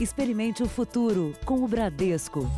Experimente 0.00 0.62
o 0.62 0.68
futuro 0.68 1.34
com 1.44 1.64
o 1.64 1.66
Bradesco. 1.66 2.48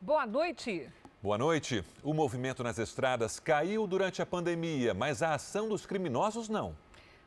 Boa 0.00 0.24
noite. 0.24 0.88
Boa 1.20 1.36
noite. 1.36 1.82
O 2.04 2.14
movimento 2.14 2.62
nas 2.62 2.78
estradas 2.78 3.40
caiu 3.40 3.84
durante 3.88 4.22
a 4.22 4.26
pandemia, 4.26 4.94
mas 4.94 5.24
a 5.24 5.34
ação 5.34 5.68
dos 5.68 5.84
criminosos 5.84 6.48
não. 6.48 6.76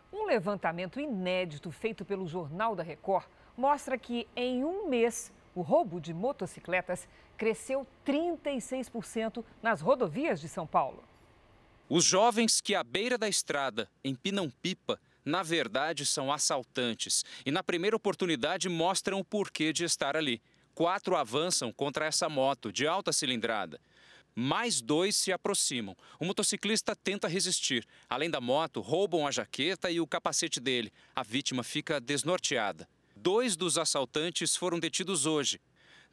Um 0.10 0.26
levantamento 0.26 1.02
inédito 1.02 1.70
feito 1.70 2.06
pelo 2.06 2.26
Jornal 2.26 2.78
da 2.78 2.84
Record 2.84 3.26
mostra 3.58 3.98
que 3.98 4.26
em 4.38 4.64
um 4.64 4.88
mês 4.88 5.34
o 5.54 5.62
roubo 5.62 6.00
de 6.00 6.14
motocicletas 6.14 7.10
cresceu 7.36 7.86
36% 8.08 9.44
nas 9.62 9.82
rodovias 9.82 10.40
de 10.40 10.48
São 10.48 10.66
Paulo. 10.66 11.04
Os 11.88 12.04
jovens 12.04 12.62
que 12.62 12.74
à 12.74 12.84
beira 12.84 13.18
da 13.18 13.30
estrada 13.30 13.88
empinam 14.04 14.50
pipa, 14.50 15.00
na 15.24 15.44
verdade 15.44 16.06
são 16.06 16.32
assaltantes 16.32 17.24
e 17.46 17.52
na 17.52 17.62
primeira 17.62 17.96
oportunidade 17.96 18.68
mostram 18.70 19.20
o 19.20 19.24
porquê 19.24 19.72
de 19.72 19.84
estar 19.84 20.18
ali. 20.18 20.42
Quatro 20.74 21.16
avançam 21.16 21.72
contra 21.72 22.06
essa 22.06 22.28
moto 22.28 22.72
de 22.72 22.88
alta 22.88 23.14
cilindrada. 23.14 23.80
Mais 24.34 24.82
dois 24.82 25.16
se 25.16 25.32
aproximam. 25.32 25.96
O 26.20 26.26
motociclista 26.26 26.96
tenta 26.96 27.28
resistir. 27.28 27.88
Além 28.10 28.30
da 28.30 28.42
moto, 28.42 28.82
roubam 28.82 29.26
a 29.26 29.32
jaqueta 29.32 29.90
e 29.90 30.02
o 30.02 30.08
capacete 30.08 30.60
dele. 30.60 30.92
A 31.16 31.24
vítima 31.24 31.64
fica 31.64 32.02
desnorteada. 32.02 32.88
Dois 33.16 33.56
dos 33.56 33.78
assaltantes 33.78 34.56
foram 34.56 34.78
detidos 34.78 35.26
hoje. 35.26 35.62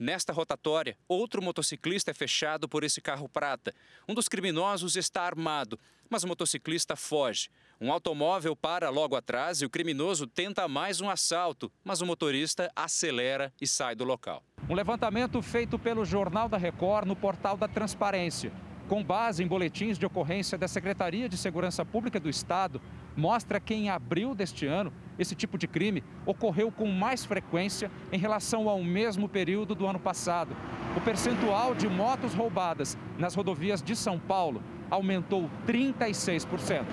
Nesta 0.03 0.33
rotatória, 0.33 0.99
outro 1.07 1.41
motociclista 1.41 2.11
é 2.11 2.15
fechado 2.15 2.69
por 2.69 2.83
esse 2.83 3.01
carro 3.01 3.29
prata. 3.29 3.73
Um 4.09 4.15
dos 4.15 4.27
criminosos 4.27 4.97
está 4.97 5.23
armado, 5.23 5.79
mas 6.11 6.25
o 6.25 6.27
motociclista 6.27 6.97
foge. 6.97 7.49
Um 7.81 7.93
automóvel 7.93 8.57
para 8.57 8.91
logo 8.91 9.15
atrás 9.15 9.63
e 9.63 9.65
o 9.65 9.71
criminoso 9.71 10.27
tenta 10.27 10.67
mais 10.67 11.01
um 11.01 11.09
assalto, 11.09 11.71
mas 11.85 12.01
o 12.01 12.07
motorista 12.07 12.69
acelera 12.75 13.55
e 13.61 13.67
sai 13.67 13.95
do 13.95 14.03
local. 14.03 14.43
Um 14.69 14.75
levantamento 14.75 15.41
feito 15.41 15.79
pelo 15.79 16.05
Jornal 16.05 16.49
da 16.49 16.59
Record 16.59 17.07
no 17.07 17.15
portal 17.15 17.57
da 17.57 17.69
Transparência, 17.69 18.51
com 18.93 19.03
base 19.03 19.43
em 19.43 19.47
boletins 19.47 19.97
de 19.97 20.05
ocorrência 20.05 20.59
da 20.59 20.69
Secretaria 20.69 21.27
de 21.27 21.39
Segurança 21.39 21.83
Pública 21.83 22.21
do 22.21 22.29
Estado, 22.29 22.79
mostra 23.17 23.59
que 23.59 23.73
em 23.73 23.89
abril 23.89 24.35
deste 24.35 24.67
ano, 24.67 24.93
esse 25.19 25.35
tipo 25.35 25.57
de 25.57 25.67
crime 25.67 26.05
ocorreu 26.27 26.71
com 26.71 26.87
mais 26.87 27.25
frequência 27.25 27.91
em 28.13 28.19
relação 28.19 28.69
ao 28.69 28.85
mesmo 28.85 29.31
período 29.31 29.75
do 29.75 29.87
ano 29.87 29.99
passado. 29.99 30.55
O 30.95 31.01
percentual 31.01 31.75
de 31.75 31.89
motos 31.89 32.35
roubadas 32.35 32.99
nas 33.19 33.35
rodovias 33.35 33.83
de 33.83 33.97
São 33.97 34.19
Paulo 34.19 34.63
aumentou 34.91 35.49
36%. 35.67 36.85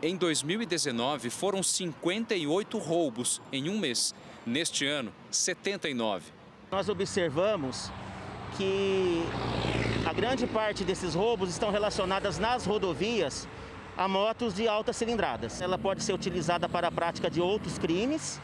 Em 0.00 0.16
2019, 0.16 1.30
foram 1.30 1.64
58 1.64 2.78
roubos 2.78 3.42
em 3.52 3.68
um 3.68 3.76
mês. 3.76 4.14
Neste 4.46 4.86
ano, 4.86 5.12
79. 5.32 6.30
Nós 6.70 6.88
observamos 6.88 7.90
que 8.56 9.24
a 10.04 10.12
grande 10.12 10.46
parte 10.46 10.84
desses 10.84 11.14
roubos 11.14 11.50
estão 11.50 11.70
relacionadas 11.70 12.38
nas 12.38 12.66
rodovias 12.66 13.46
a 13.96 14.08
motos 14.08 14.54
de 14.54 14.66
altas 14.66 14.96
cilindradas. 14.96 15.60
Ela 15.60 15.78
pode 15.78 16.02
ser 16.02 16.12
utilizada 16.12 16.68
para 16.68 16.88
a 16.88 16.90
prática 16.90 17.30
de 17.30 17.40
outros 17.40 17.78
crimes 17.78 18.40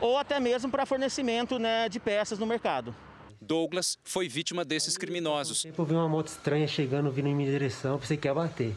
ou 0.00 0.16
até 0.18 0.38
mesmo 0.40 0.70
para 0.70 0.84
fornecimento 0.84 1.58
né, 1.58 1.88
de 1.88 2.00
peças 2.00 2.38
no 2.38 2.46
mercado. 2.46 2.94
Douglas 3.40 3.98
foi 4.04 4.28
vítima 4.28 4.64
desses 4.64 4.96
criminosos. 4.96 5.64
Eu 5.64 5.84
vi 5.84 5.94
uma 5.94 6.08
moto 6.08 6.28
estranha 6.28 6.66
chegando, 6.68 7.10
vindo 7.10 7.28
em 7.28 7.34
minha 7.34 7.50
direção, 7.50 7.98
pensei 7.98 8.16
que 8.16 8.28
ia 8.28 8.34
bater. 8.34 8.76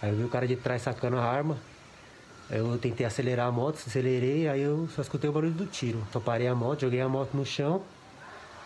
Aí 0.00 0.10
eu 0.10 0.16
vi 0.16 0.24
o 0.24 0.28
cara 0.28 0.46
de 0.46 0.56
trás 0.56 0.82
sacando 0.82 1.16
a 1.16 1.24
arma. 1.24 1.58
Eu 2.50 2.76
tentei 2.78 3.06
acelerar 3.06 3.48
a 3.48 3.52
moto, 3.52 3.82
acelerei, 3.86 4.48
aí 4.48 4.60
eu 4.60 4.88
só 4.94 5.02
escutei 5.02 5.28
o 5.28 5.32
barulho 5.32 5.52
do 5.52 5.66
tiro. 5.66 6.04
Então 6.08 6.20
parei 6.20 6.46
a 6.46 6.54
moto, 6.54 6.80
joguei 6.82 7.00
a 7.00 7.08
moto 7.08 7.34
no 7.34 7.44
chão, 7.44 7.82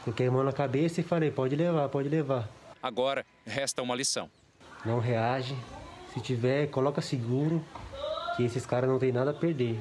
coloquei 0.09 0.29
a 0.29 0.31
mão 0.31 0.43
na 0.43 0.53
cabeça 0.53 1.01
e 1.01 1.05
falei, 1.05 1.31
pode 1.31 1.55
levar, 1.55 1.89
pode 1.89 2.09
levar. 2.09 2.49
Agora, 2.83 3.27
resta 3.47 3.83
uma 3.83 3.95
lição. 3.95 4.31
Não 4.85 4.99
reage. 4.99 5.55
Se 6.15 6.21
tiver, 6.21 6.69
coloca 6.69 7.03
seguro, 7.03 7.63
que 8.37 8.45
esses 8.45 8.65
caras 8.65 8.89
não 8.89 8.99
têm 8.99 9.13
nada 9.13 9.33
a 9.33 9.35
perder. 9.35 9.79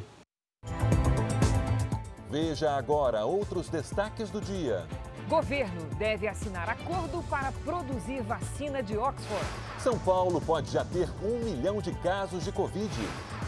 Veja 2.29 2.71
agora 2.75 3.23
outros 3.23 3.69
destaques 3.69 4.29
do 4.29 4.41
dia. 4.41 4.85
Governo 5.29 5.85
deve 5.97 6.27
assinar 6.27 6.69
acordo 6.69 7.23
para 7.29 7.51
produzir 7.63 8.21
vacina 8.21 8.83
de 8.83 8.97
Oxford. 8.97 9.45
São 9.79 9.97
Paulo 9.99 10.41
pode 10.41 10.71
já 10.71 10.83
ter 10.83 11.09
um 11.23 11.39
milhão 11.39 11.81
de 11.81 11.93
casos 11.99 12.43
de 12.43 12.51
Covid. 12.51 12.93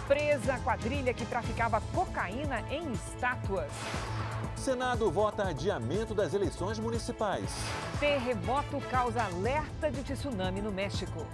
Presa 0.07 0.53
a 0.53 0.59
quadrilha 0.59 1.13
que 1.13 1.25
traficava 1.25 1.81
cocaína 1.93 2.61
em 2.71 2.91
estátuas. 2.93 3.71
Senado 4.55 5.09
vota 5.09 5.43
adiamento 5.43 6.13
das 6.13 6.33
eleições 6.33 6.77
municipais. 6.79 7.49
Terremoto 7.99 8.79
causa 8.89 9.23
alerta 9.23 9.89
de 9.89 10.03
tsunami 10.03 10.61
no 10.61 10.71
México. 10.71 11.25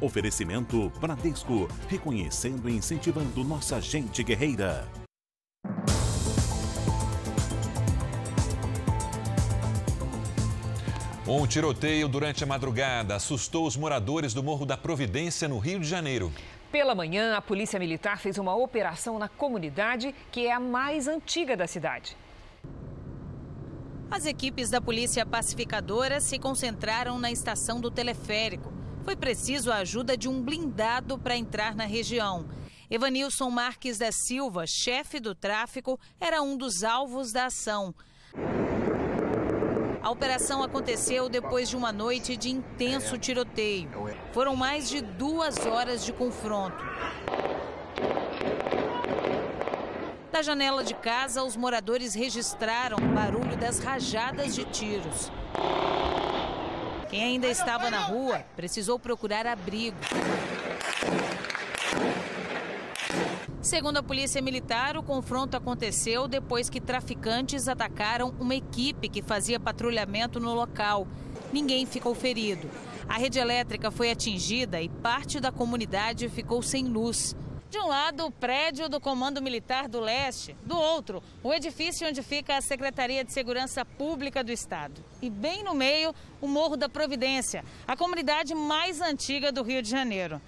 Oferecimento 0.00 0.90
Bradesco, 1.00 1.68
reconhecendo 1.88 2.68
e 2.68 2.76
incentivando 2.76 3.44
nossa 3.44 3.80
gente 3.80 4.24
guerreira. 4.24 5.01
Um 11.24 11.46
tiroteio 11.46 12.08
durante 12.08 12.42
a 12.42 12.46
madrugada 12.48 13.14
assustou 13.14 13.64
os 13.64 13.76
moradores 13.76 14.34
do 14.34 14.42
Morro 14.42 14.66
da 14.66 14.76
Providência, 14.76 15.46
no 15.46 15.60
Rio 15.60 15.78
de 15.78 15.86
Janeiro. 15.86 16.32
Pela 16.72 16.96
manhã, 16.96 17.36
a 17.36 17.40
Polícia 17.40 17.78
Militar 17.78 18.18
fez 18.18 18.38
uma 18.38 18.56
operação 18.56 19.20
na 19.20 19.28
comunidade, 19.28 20.12
que 20.32 20.48
é 20.48 20.52
a 20.52 20.58
mais 20.58 21.06
antiga 21.06 21.56
da 21.56 21.68
cidade. 21.68 22.16
As 24.10 24.26
equipes 24.26 24.68
da 24.68 24.80
Polícia 24.80 25.24
Pacificadora 25.24 26.20
se 26.20 26.40
concentraram 26.40 27.20
na 27.20 27.30
estação 27.30 27.80
do 27.80 27.88
teleférico. 27.88 28.72
Foi 29.04 29.14
preciso 29.14 29.70
a 29.70 29.76
ajuda 29.76 30.16
de 30.16 30.28
um 30.28 30.42
blindado 30.42 31.16
para 31.16 31.36
entrar 31.36 31.76
na 31.76 31.84
região. 31.84 32.48
Evanilson 32.90 33.48
Marques 33.48 33.96
da 33.96 34.10
Silva, 34.10 34.64
chefe 34.66 35.20
do 35.20 35.36
tráfico, 35.36 36.00
era 36.20 36.42
um 36.42 36.56
dos 36.56 36.82
alvos 36.82 37.30
da 37.30 37.46
ação. 37.46 37.94
A 40.02 40.10
operação 40.10 40.64
aconteceu 40.64 41.28
depois 41.28 41.68
de 41.68 41.76
uma 41.76 41.92
noite 41.92 42.36
de 42.36 42.50
intenso 42.50 43.16
tiroteio. 43.16 43.88
Foram 44.32 44.56
mais 44.56 44.88
de 44.88 45.00
duas 45.00 45.64
horas 45.64 46.04
de 46.04 46.12
confronto. 46.12 46.84
Da 50.32 50.42
janela 50.42 50.82
de 50.82 50.94
casa, 50.94 51.44
os 51.44 51.56
moradores 51.56 52.14
registraram 52.14 52.96
o 52.96 53.14
barulho 53.14 53.56
das 53.56 53.78
rajadas 53.78 54.56
de 54.56 54.64
tiros. 54.64 55.30
Quem 57.08 57.22
ainda 57.22 57.46
estava 57.46 57.88
na 57.88 58.00
rua 58.00 58.44
precisou 58.56 58.98
procurar 58.98 59.46
abrigo. 59.46 59.98
Segundo 63.62 63.98
a 63.98 64.02
Polícia 64.02 64.42
Militar, 64.42 64.96
o 64.96 65.04
confronto 65.04 65.56
aconteceu 65.56 66.26
depois 66.26 66.68
que 66.68 66.80
traficantes 66.80 67.68
atacaram 67.68 68.34
uma 68.40 68.56
equipe 68.56 69.08
que 69.08 69.22
fazia 69.22 69.60
patrulhamento 69.60 70.40
no 70.40 70.52
local. 70.52 71.06
Ninguém 71.52 71.86
ficou 71.86 72.12
ferido. 72.12 72.68
A 73.08 73.16
rede 73.16 73.38
elétrica 73.38 73.92
foi 73.92 74.10
atingida 74.10 74.82
e 74.82 74.88
parte 74.88 75.38
da 75.38 75.52
comunidade 75.52 76.28
ficou 76.28 76.60
sem 76.60 76.88
luz. 76.88 77.36
De 77.70 77.78
um 77.78 77.86
lado, 77.86 78.26
o 78.26 78.32
prédio 78.32 78.88
do 78.88 79.00
Comando 79.00 79.40
Militar 79.40 79.88
do 79.88 80.00
Leste, 80.00 80.56
do 80.66 80.76
outro, 80.76 81.22
o 81.40 81.54
edifício 81.54 82.06
onde 82.06 82.20
fica 82.20 82.56
a 82.56 82.60
Secretaria 82.60 83.24
de 83.24 83.32
Segurança 83.32 83.84
Pública 83.84 84.42
do 84.42 84.50
Estado. 84.50 85.02
E 85.22 85.30
bem 85.30 85.62
no 85.62 85.72
meio, 85.72 86.12
o 86.40 86.48
Morro 86.48 86.76
da 86.76 86.88
Providência, 86.88 87.64
a 87.86 87.96
comunidade 87.96 88.56
mais 88.56 89.00
antiga 89.00 89.52
do 89.52 89.62
Rio 89.62 89.80
de 89.80 89.88
Janeiro. 89.88 90.42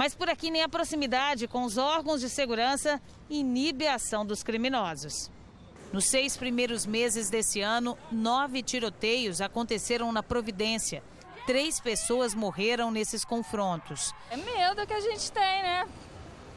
Mas 0.00 0.14
por 0.14 0.30
aqui 0.30 0.50
nem 0.50 0.62
a 0.62 0.68
proximidade 0.68 1.46
com 1.46 1.62
os 1.62 1.76
órgãos 1.76 2.22
de 2.22 2.30
segurança 2.30 2.98
inibe 3.28 3.86
a 3.86 3.96
ação 3.96 4.24
dos 4.24 4.42
criminosos. 4.42 5.30
Nos 5.92 6.06
seis 6.06 6.38
primeiros 6.38 6.86
meses 6.86 7.28
desse 7.28 7.60
ano, 7.60 7.98
nove 8.10 8.62
tiroteios 8.62 9.42
aconteceram 9.42 10.10
na 10.10 10.22
Providência. 10.22 11.02
Três 11.46 11.78
pessoas 11.78 12.34
morreram 12.34 12.90
nesses 12.90 13.26
confrontos. 13.26 14.14
É 14.30 14.38
medo 14.38 14.86
que 14.86 14.94
a 14.94 15.00
gente 15.00 15.30
tem, 15.30 15.62
né? 15.62 15.86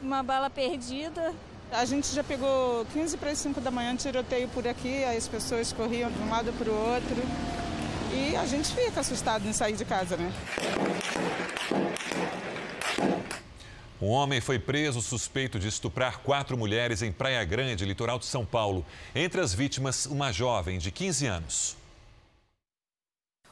Uma 0.00 0.22
bala 0.22 0.48
perdida. 0.48 1.34
A 1.70 1.84
gente 1.84 2.14
já 2.14 2.24
pegou 2.24 2.86
15 2.94 3.18
para 3.18 3.30
as 3.30 3.38
5 3.40 3.60
da 3.60 3.70
manhã 3.70 3.94
tiroteio 3.94 4.48
por 4.48 4.66
aqui, 4.66 5.04
as 5.04 5.28
pessoas 5.28 5.70
corriam 5.70 6.10
de 6.10 6.18
um 6.18 6.30
lado 6.30 6.50
para 6.54 6.70
o 6.70 6.94
outro. 6.94 7.16
E 8.10 8.36
a 8.36 8.46
gente 8.46 8.74
fica 8.74 9.00
assustado 9.00 9.46
em 9.46 9.52
sair 9.52 9.76
de 9.76 9.84
casa, 9.84 10.16
né? 10.16 10.32
Um 14.02 14.08
homem 14.08 14.40
foi 14.40 14.58
preso 14.58 15.00
suspeito 15.00 15.58
de 15.58 15.68
estuprar 15.68 16.20
quatro 16.20 16.58
mulheres 16.58 17.00
em 17.00 17.12
Praia 17.12 17.44
Grande, 17.44 17.84
litoral 17.84 18.18
de 18.18 18.26
São 18.26 18.44
Paulo. 18.44 18.84
Entre 19.14 19.40
as 19.40 19.54
vítimas, 19.54 20.04
uma 20.06 20.32
jovem 20.32 20.78
de 20.78 20.90
15 20.90 21.26
anos. 21.26 21.76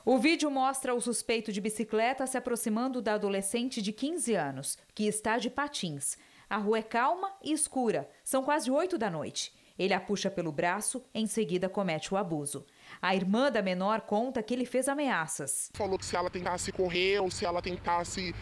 O 0.05 0.19
vídeo 0.19 0.51
mostra 0.51 0.93
o 0.93 1.01
suspeito 1.01 1.53
de 1.53 1.61
bicicleta 1.61 2.27
se 2.27 2.37
aproximando 2.37 3.01
da 3.01 3.15
adolescente 3.15 3.81
de 3.81 3.93
15 3.93 4.35
anos, 4.35 4.77
que 4.93 5.07
está 5.07 5.39
de 5.39 5.49
patins. 5.49 6.17
A 6.51 6.57
rua 6.57 6.79
é 6.79 6.83
calma 6.83 7.33
e 7.41 7.53
escura, 7.53 8.11
são 8.25 8.43
quase 8.43 8.69
8 8.69 8.99
da 8.99 9.09
noite. 9.09 9.55
Ele 9.79 9.95
a 9.95 10.01
puxa 10.01 10.31
pelo 10.31 10.53
braço, 10.53 11.03
em 11.15 11.27
seguida 11.27 11.69
comete 11.69 12.13
o 12.13 12.17
abuso. 12.17 12.65
A 13.01 13.15
irmã 13.15 13.51
da 13.51 13.63
menor 13.63 14.03
conta 14.03 14.43
que 14.43 14.55
ele 14.55 14.65
fez 14.65 14.89
ameaças. 14.89 15.71
Falou 15.75 15.99
que 15.99 16.05
se 16.05 16.17
ela 16.17 16.31
tentasse 16.31 16.71
correr 16.73 17.21
ou 17.21 17.31
se 17.31 17.45
ela 17.45 17.63
tentasse 17.63 18.35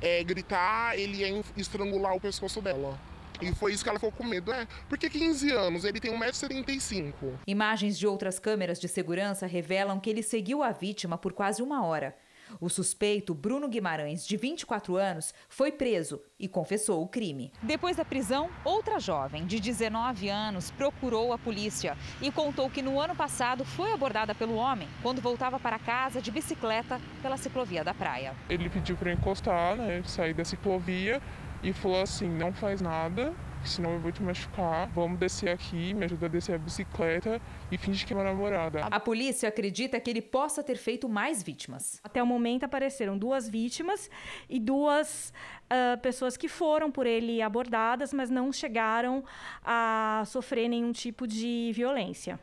é, 0.00 0.22
gritar, 0.22 0.98
ele 0.98 1.18
ia 1.18 1.42
estrangular 1.56 2.14
o 2.14 2.20
pescoço 2.20 2.60
dela. 2.60 2.98
E 3.40 3.52
foi 3.54 3.72
isso 3.72 3.82
que 3.82 3.88
ela 3.88 3.98
ficou 3.98 4.12
com 4.12 4.24
medo. 4.24 4.52
É, 4.52 4.66
porque 4.88 5.10
15 5.10 5.50
anos, 5.50 5.84
ele 5.84 6.00
tem 6.00 6.12
1,75m. 6.12 7.38
Imagens 7.46 7.98
de 7.98 8.06
outras 8.06 8.38
câmeras 8.38 8.80
de 8.80 8.88
segurança 8.88 9.46
revelam 9.46 9.98
que 9.98 10.08
ele 10.08 10.22
seguiu 10.22 10.62
a 10.62 10.70
vítima 10.70 11.18
por 11.18 11.32
quase 11.32 11.62
uma 11.62 11.84
hora. 11.84 12.14
O 12.60 12.68
suspeito, 12.68 13.34
Bruno 13.34 13.68
Guimarães, 13.68 14.26
de 14.26 14.36
24 14.36 14.96
anos, 14.96 15.34
foi 15.48 15.72
preso 15.72 16.20
e 16.38 16.48
confessou 16.48 17.02
o 17.02 17.08
crime. 17.08 17.52
Depois 17.62 17.96
da 17.96 18.04
prisão, 18.04 18.50
outra 18.64 18.98
jovem, 18.98 19.46
de 19.46 19.60
19 19.60 20.28
anos, 20.28 20.70
procurou 20.70 21.32
a 21.32 21.38
polícia 21.38 21.96
e 22.20 22.30
contou 22.30 22.70
que 22.70 22.82
no 22.82 23.00
ano 23.00 23.14
passado 23.14 23.64
foi 23.64 23.92
abordada 23.92 24.34
pelo 24.34 24.54
homem 24.54 24.88
quando 25.02 25.20
voltava 25.20 25.58
para 25.58 25.78
casa 25.78 26.20
de 26.20 26.30
bicicleta 26.30 27.00
pela 27.22 27.36
ciclovia 27.36 27.84
da 27.84 27.94
praia. 27.94 28.34
Ele 28.48 28.68
pediu 28.68 28.96
para 28.96 29.12
encostar, 29.12 29.76
né, 29.76 30.02
sair 30.04 30.34
da 30.34 30.44
ciclovia 30.44 31.20
e 31.64 31.72
falou 31.72 32.02
assim: 32.02 32.28
não 32.28 32.52
faz 32.52 32.80
nada, 32.80 33.34
senão 33.64 33.94
eu 33.94 33.98
vou 33.98 34.12
te 34.12 34.22
machucar. 34.22 34.88
Vamos 34.90 35.18
descer 35.18 35.48
aqui, 35.48 35.94
me 35.94 36.04
ajuda 36.04 36.26
a 36.26 36.28
descer 36.28 36.54
a 36.54 36.58
bicicleta 36.58 37.40
e 37.72 37.78
finge 37.78 38.04
que 38.04 38.12
é 38.12 38.16
uma 38.16 38.24
namorada. 38.24 38.84
A 38.84 39.00
polícia 39.00 39.48
acredita 39.48 39.98
que 39.98 40.10
ele 40.10 40.20
possa 40.20 40.62
ter 40.62 40.76
feito 40.76 41.08
mais 41.08 41.42
vítimas. 41.42 41.98
Até 42.04 42.22
o 42.22 42.26
momento 42.26 42.64
apareceram 42.64 43.16
duas 43.16 43.48
vítimas 43.48 44.10
e 44.48 44.60
duas 44.60 45.32
uh, 45.64 45.98
pessoas 46.00 46.36
que 46.36 46.48
foram 46.48 46.90
por 46.90 47.06
ele 47.06 47.40
abordadas, 47.40 48.12
mas 48.12 48.28
não 48.30 48.52
chegaram 48.52 49.24
a 49.64 50.22
sofrer 50.26 50.68
nenhum 50.68 50.92
tipo 50.92 51.26
de 51.26 51.72
violência. 51.74 52.38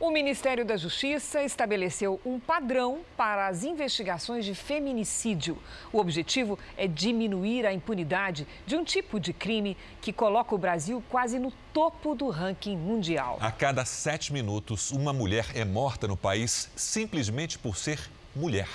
O 0.00 0.10
Ministério 0.10 0.64
da 0.64 0.76
Justiça 0.76 1.44
estabeleceu 1.44 2.20
um 2.26 2.40
padrão 2.40 3.02
para 3.16 3.46
as 3.46 3.62
investigações 3.62 4.44
de 4.44 4.52
feminicídio. 4.52 5.56
O 5.92 6.00
objetivo 6.00 6.58
é 6.76 6.88
diminuir 6.88 7.64
a 7.64 7.72
impunidade 7.72 8.44
de 8.66 8.76
um 8.76 8.82
tipo 8.82 9.20
de 9.20 9.32
crime 9.32 9.76
que 10.00 10.12
coloca 10.12 10.52
o 10.52 10.58
Brasil 10.58 11.02
quase 11.08 11.38
no 11.38 11.52
topo 11.72 12.16
do 12.16 12.28
ranking 12.28 12.76
mundial. 12.76 13.38
A 13.40 13.52
cada 13.52 13.84
sete 13.84 14.32
minutos, 14.32 14.90
uma 14.90 15.12
mulher 15.12 15.46
é 15.54 15.64
morta 15.64 16.08
no 16.08 16.16
país 16.16 16.68
simplesmente 16.74 17.56
por 17.56 17.76
ser 17.76 18.10
mulher. 18.34 18.68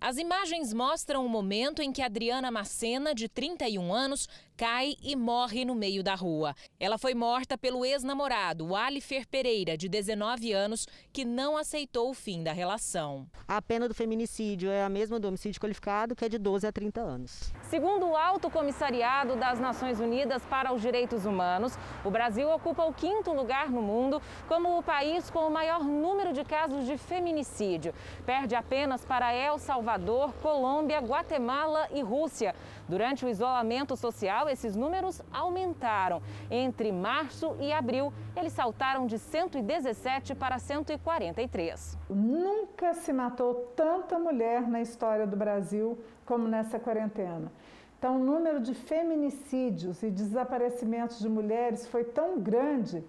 As 0.00 0.18
imagens 0.18 0.72
mostram 0.72 1.24
o 1.24 1.28
momento 1.28 1.82
em 1.82 1.90
que 1.90 2.02
Adriana 2.02 2.50
Macena, 2.50 3.14
de 3.14 3.28
31 3.28 3.92
anos, 3.92 4.28
cai 4.56 4.96
e 5.02 5.14
morre 5.14 5.64
no 5.64 5.74
meio 5.74 6.02
da 6.02 6.14
rua. 6.14 6.54
Ela 6.80 6.96
foi 6.96 7.14
morta 7.14 7.58
pelo 7.58 7.84
ex-namorado, 7.84 8.74
Alifer 8.74 9.28
Pereira, 9.28 9.76
de 9.76 9.88
19 9.88 10.52
anos, 10.52 10.86
que 11.12 11.24
não 11.24 11.56
aceitou 11.56 12.10
o 12.10 12.14
fim 12.14 12.42
da 12.42 12.52
relação. 12.52 13.26
A 13.46 13.60
pena 13.60 13.86
do 13.86 13.94
feminicídio 13.94 14.70
é 14.70 14.82
a 14.82 14.88
mesma 14.88 15.20
do 15.20 15.28
homicídio 15.28 15.60
qualificado, 15.60 16.16
que 16.16 16.24
é 16.24 16.28
de 16.28 16.38
12 16.38 16.66
a 16.66 16.72
30 16.72 17.00
anos. 17.00 17.52
Segundo 17.64 18.06
o 18.06 18.16
Alto 18.16 18.48
Comissariado 18.50 19.36
das 19.36 19.60
Nações 19.60 20.00
Unidas 20.00 20.42
para 20.46 20.72
os 20.72 20.80
Direitos 20.80 21.26
Humanos, 21.26 21.76
o 22.04 22.10
Brasil 22.10 22.48
ocupa 22.50 22.84
o 22.84 22.94
quinto 22.94 23.32
lugar 23.32 23.70
no 23.70 23.82
mundo 23.82 24.22
como 24.48 24.78
o 24.78 24.82
país 24.82 25.28
com 25.28 25.40
o 25.40 25.50
maior 25.50 25.84
número 25.84 26.32
de 26.32 26.44
casos 26.44 26.86
de 26.86 26.96
feminicídio. 26.96 27.92
Perde 28.24 28.54
apenas 28.54 29.04
para 29.04 29.34
El 29.34 29.58
Salvador, 29.58 30.32
Colômbia, 30.42 31.00
Guatemala 31.00 31.88
e 31.92 32.00
Rússia. 32.00 32.54
Durante 32.88 33.24
o 33.24 33.28
isolamento 33.28 33.96
social, 33.96 34.48
esses 34.48 34.76
números 34.76 35.20
aumentaram. 35.32 36.22
Entre 36.50 36.92
março 36.92 37.56
e 37.60 37.72
abril, 37.72 38.12
eles 38.36 38.52
saltaram 38.52 39.06
de 39.06 39.18
117 39.18 40.34
para 40.34 40.58
143. 40.58 41.98
Nunca 42.08 42.94
se 42.94 43.12
matou 43.12 43.72
tanta 43.74 44.18
mulher 44.18 44.68
na 44.68 44.80
história 44.80 45.26
do 45.26 45.36
Brasil 45.36 45.98
como 46.24 46.46
nessa 46.46 46.78
quarentena. 46.78 47.50
Então, 47.98 48.16
o 48.16 48.24
número 48.24 48.60
de 48.60 48.74
feminicídios 48.74 50.02
e 50.02 50.10
desaparecimentos 50.10 51.18
de 51.18 51.28
mulheres 51.28 51.86
foi 51.88 52.04
tão 52.04 52.38
grande 52.38 53.02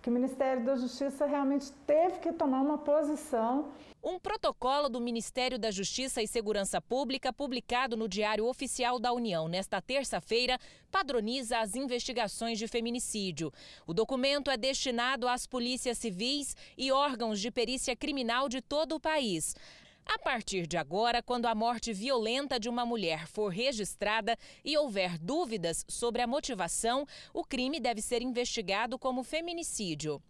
que 0.00 0.10
o 0.10 0.12
Ministério 0.12 0.62
da 0.62 0.76
Justiça 0.76 1.24
realmente 1.24 1.72
teve 1.86 2.18
que 2.18 2.30
tomar 2.30 2.60
uma 2.60 2.76
posição. 2.76 3.68
Um 4.06 4.18
protocolo 4.18 4.90
do 4.90 5.00
Ministério 5.00 5.58
da 5.58 5.70
Justiça 5.70 6.20
e 6.22 6.28
Segurança 6.28 6.78
Pública, 6.78 7.32
publicado 7.32 7.96
no 7.96 8.06
Diário 8.06 8.44
Oficial 8.44 9.00
da 9.00 9.10
União 9.14 9.48
nesta 9.48 9.80
terça-feira, 9.80 10.58
padroniza 10.90 11.58
as 11.58 11.74
investigações 11.74 12.58
de 12.58 12.68
feminicídio. 12.68 13.50
O 13.86 13.94
documento 13.94 14.50
é 14.50 14.58
destinado 14.58 15.26
às 15.26 15.46
polícias 15.46 15.96
civis 15.96 16.54
e 16.76 16.92
órgãos 16.92 17.40
de 17.40 17.50
perícia 17.50 17.96
criminal 17.96 18.46
de 18.46 18.60
todo 18.60 18.94
o 18.94 19.00
país. 19.00 19.56
A 20.04 20.18
partir 20.18 20.66
de 20.66 20.76
agora, 20.76 21.22
quando 21.22 21.46
a 21.46 21.54
morte 21.54 21.90
violenta 21.90 22.60
de 22.60 22.68
uma 22.68 22.84
mulher 22.84 23.26
for 23.26 23.48
registrada 23.48 24.36
e 24.62 24.76
houver 24.76 25.16
dúvidas 25.18 25.82
sobre 25.88 26.20
a 26.20 26.26
motivação, 26.26 27.06
o 27.32 27.42
crime 27.42 27.80
deve 27.80 28.02
ser 28.02 28.20
investigado 28.20 28.98
como 28.98 29.24
feminicídio. 29.24 30.22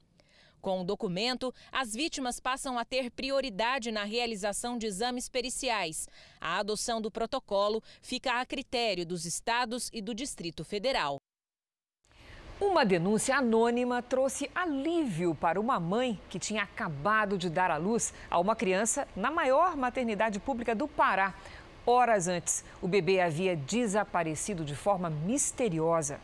Com 0.65 0.81
o 0.81 0.85
documento, 0.85 1.53
as 1.71 1.93
vítimas 1.93 2.41
passam 2.41 2.79
a 2.79 2.87
ter 2.87 3.11
prioridade 3.11 3.93
na 3.93 4.05
realização 4.05 4.79
de 4.79 4.87
exames 4.87 5.29
periciais. 5.29 6.09
A 6.41 6.59
adoção 6.59 7.03
do 7.03 7.11
protocolo 7.11 7.83
fica 8.01 8.41
a 8.41 8.47
critério 8.47 9.05
dos 9.05 9.27
estados 9.27 9.91
e 9.93 10.01
do 10.01 10.15
Distrito 10.15 10.65
Federal. 10.65 11.19
Uma 12.59 12.83
denúncia 12.83 13.37
anônima 13.37 14.01
trouxe 14.01 14.51
alívio 14.55 15.35
para 15.35 15.61
uma 15.61 15.79
mãe 15.79 16.19
que 16.31 16.39
tinha 16.39 16.63
acabado 16.63 17.37
de 17.37 17.51
dar 17.51 17.71
à 17.71 17.77
luz 17.77 18.15
a 18.31 18.39
uma 18.39 18.57
criança 18.57 19.07
na 19.15 19.31
maior 19.31 19.77
maternidade 19.77 20.41
pública 20.41 20.75
do 20.75 20.89
Pará. 20.89 21.35
Horas 21.85 22.27
antes, 22.27 22.65
o 22.81 22.89
bebê 22.89 23.21
havia 23.21 23.55
desaparecido 23.55 24.65
de 24.65 24.75
forma 24.75 25.11
misteriosa. 25.11 26.19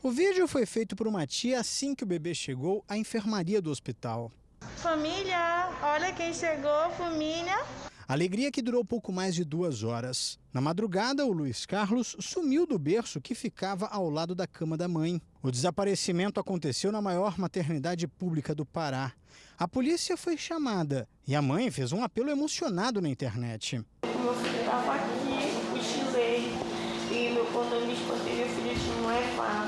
O 0.00 0.12
vídeo 0.12 0.46
foi 0.46 0.64
feito 0.64 0.94
por 0.94 1.08
uma 1.08 1.26
tia 1.26 1.58
assim 1.58 1.92
que 1.92 2.04
o 2.04 2.06
bebê 2.06 2.32
chegou 2.32 2.84
à 2.86 2.96
enfermaria 2.96 3.60
do 3.60 3.68
hospital. 3.68 4.30
Família, 4.76 5.70
olha 5.82 6.12
quem 6.12 6.32
chegou, 6.32 6.88
família. 6.96 7.58
Alegria 8.06 8.52
que 8.52 8.62
durou 8.62 8.84
pouco 8.84 9.12
mais 9.12 9.34
de 9.34 9.44
duas 9.44 9.82
horas. 9.82 10.38
Na 10.52 10.60
madrugada, 10.60 11.26
o 11.26 11.32
Luiz 11.32 11.66
Carlos 11.66 12.16
sumiu 12.20 12.64
do 12.64 12.78
berço 12.78 13.20
que 13.20 13.34
ficava 13.34 13.86
ao 13.86 14.08
lado 14.08 14.36
da 14.36 14.46
cama 14.46 14.76
da 14.76 14.86
mãe. 14.86 15.20
O 15.42 15.50
desaparecimento 15.50 16.38
aconteceu 16.38 16.92
na 16.92 17.02
maior 17.02 17.36
maternidade 17.36 18.06
pública 18.06 18.54
do 18.54 18.64
Pará. 18.64 19.12
A 19.58 19.66
polícia 19.66 20.16
foi 20.16 20.36
chamada 20.38 21.08
e 21.26 21.34
a 21.34 21.42
mãe 21.42 21.72
fez 21.72 21.90
um 21.92 22.04
apelo 22.04 22.30
emocionado 22.30 23.00
na 23.02 23.08
internet. 23.08 23.84
Meu 24.04 24.34
filho 24.34 24.60
estava 24.60 24.94
aqui, 24.94 25.66
cochilei 25.72 26.52
e 27.10 27.34
meu 27.34 27.44
quando 27.46 27.84
me 27.84 27.94
espantei, 27.94 28.36
meu 28.36 28.48
filho 28.48 28.74
tinha 28.78 29.06
levado. 29.08 29.67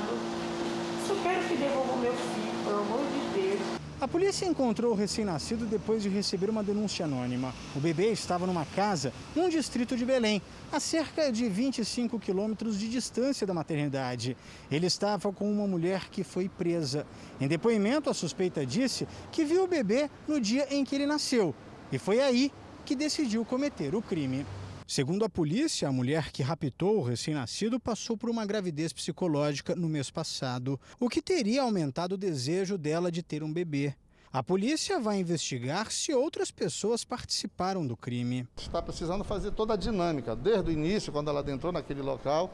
que 1.47 1.55
devolva 1.55 1.95
meu 1.97 2.13
filho, 2.13 2.63
pelo 2.63 2.79
amor 2.79 2.99
de 2.99 3.41
Deus. 3.41 3.61
A 3.99 4.07
polícia 4.07 4.45
encontrou 4.45 4.93
o 4.93 4.95
recém-nascido 4.95 5.65
depois 5.65 6.01
de 6.01 6.09
receber 6.09 6.49
uma 6.49 6.63
denúncia 6.63 7.05
anônima. 7.05 7.53
O 7.75 7.79
bebê 7.79 8.11
estava 8.11 8.47
numa 8.47 8.65
casa 8.65 9.13
num 9.35 9.47
distrito 9.47 9.95
de 9.95 10.03
Belém, 10.03 10.41
a 10.71 10.79
cerca 10.79 11.31
de 11.31 11.47
25 11.47 12.19
quilômetros 12.19 12.79
de 12.79 12.89
distância 12.89 13.45
da 13.45 13.53
maternidade. 13.53 14.35
Ele 14.71 14.87
estava 14.87 15.31
com 15.31 15.51
uma 15.51 15.67
mulher 15.67 16.09
que 16.09 16.23
foi 16.23 16.49
presa. 16.49 17.05
Em 17.39 17.47
depoimento, 17.47 18.09
a 18.09 18.13
suspeita 18.13 18.65
disse 18.65 19.07
que 19.31 19.45
viu 19.45 19.65
o 19.65 19.67
bebê 19.67 20.09
no 20.27 20.41
dia 20.41 20.67
em 20.73 20.83
que 20.83 20.95
ele 20.95 21.05
nasceu 21.05 21.53
e 21.91 21.99
foi 21.99 22.19
aí 22.21 22.51
que 22.85 22.95
decidiu 22.95 23.45
cometer 23.45 23.93
o 23.93 24.01
crime. 24.01 24.45
Segundo 24.93 25.23
a 25.23 25.29
polícia, 25.29 25.87
a 25.87 25.91
mulher 25.93 26.33
que 26.33 26.43
raptou 26.43 26.97
o 26.97 27.01
recém-nascido 27.01 27.79
passou 27.79 28.17
por 28.17 28.29
uma 28.29 28.45
gravidez 28.45 28.91
psicológica 28.91 29.73
no 29.73 29.87
mês 29.87 30.11
passado, 30.11 30.77
o 30.99 31.07
que 31.07 31.21
teria 31.21 31.61
aumentado 31.61 32.15
o 32.15 32.17
desejo 32.17 32.77
dela 32.77 33.09
de 33.09 33.23
ter 33.23 33.41
um 33.41 33.53
bebê. 33.53 33.95
A 34.33 34.43
polícia 34.43 34.99
vai 34.99 35.17
investigar 35.17 35.89
se 35.93 36.13
outras 36.13 36.51
pessoas 36.51 37.05
participaram 37.05 37.87
do 37.87 37.95
crime. 37.95 38.45
Está 38.57 38.81
precisando 38.81 39.23
fazer 39.23 39.51
toda 39.51 39.75
a 39.75 39.77
dinâmica, 39.77 40.35
desde 40.35 40.71
o 40.71 40.73
início, 40.73 41.09
quando 41.09 41.29
ela 41.29 41.39
adentrou 41.39 41.71
naquele 41.71 42.01
local, 42.01 42.53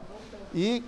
e 0.54 0.84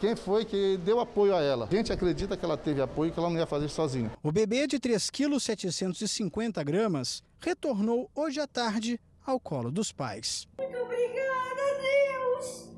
quem 0.00 0.16
foi 0.16 0.46
que 0.46 0.78
deu 0.78 1.00
apoio 1.00 1.36
a 1.36 1.42
ela. 1.42 1.68
A 1.70 1.74
gente 1.74 1.92
acredita 1.92 2.34
que 2.34 2.46
ela 2.46 2.56
teve 2.56 2.80
apoio 2.80 3.10
e 3.10 3.12
que 3.12 3.18
ela 3.18 3.28
não 3.28 3.36
ia 3.36 3.46
fazer 3.46 3.68
sozinha. 3.68 4.10
O 4.22 4.32
bebê 4.32 4.66
de 4.66 4.78
3,750 4.78 6.64
kg 6.64 7.02
retornou 7.42 8.10
hoje 8.14 8.40
à 8.40 8.46
tarde 8.46 8.98
ao 9.26 9.40
colo 9.40 9.70
dos 9.70 9.90
pais. 9.90 10.46
Muito 10.58 10.76
obrigada, 10.76 11.62
Deus! 11.80 12.68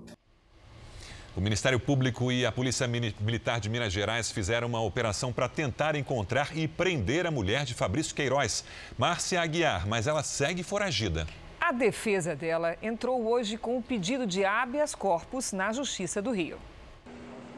O 1.36 1.40
Ministério 1.40 1.78
Público 1.78 2.32
e 2.32 2.46
a 2.46 2.50
Polícia 2.50 2.88
Militar 2.88 3.60
de 3.60 3.68
Minas 3.68 3.92
Gerais 3.92 4.30
fizeram 4.30 4.66
uma 4.66 4.80
operação 4.80 5.34
para 5.34 5.46
tentar 5.46 5.94
encontrar 5.94 6.56
e 6.56 6.66
prender 6.66 7.26
a 7.26 7.30
mulher 7.30 7.66
de 7.66 7.74
Fabrício 7.74 8.14
Queiroz, 8.14 8.64
Márcia 8.96 9.42
Aguiar, 9.42 9.86
mas 9.86 10.06
ela 10.06 10.22
segue 10.22 10.62
foragida. 10.62 11.26
A 11.60 11.72
defesa 11.72 12.34
dela 12.34 12.78
entrou 12.80 13.28
hoje 13.30 13.58
com 13.58 13.74
o 13.74 13.78
um 13.78 13.82
pedido 13.82 14.26
de 14.26 14.46
habeas 14.46 14.94
corpus 14.94 15.52
na 15.52 15.74
Justiça 15.74 16.22
do 16.22 16.30
Rio. 16.30 16.58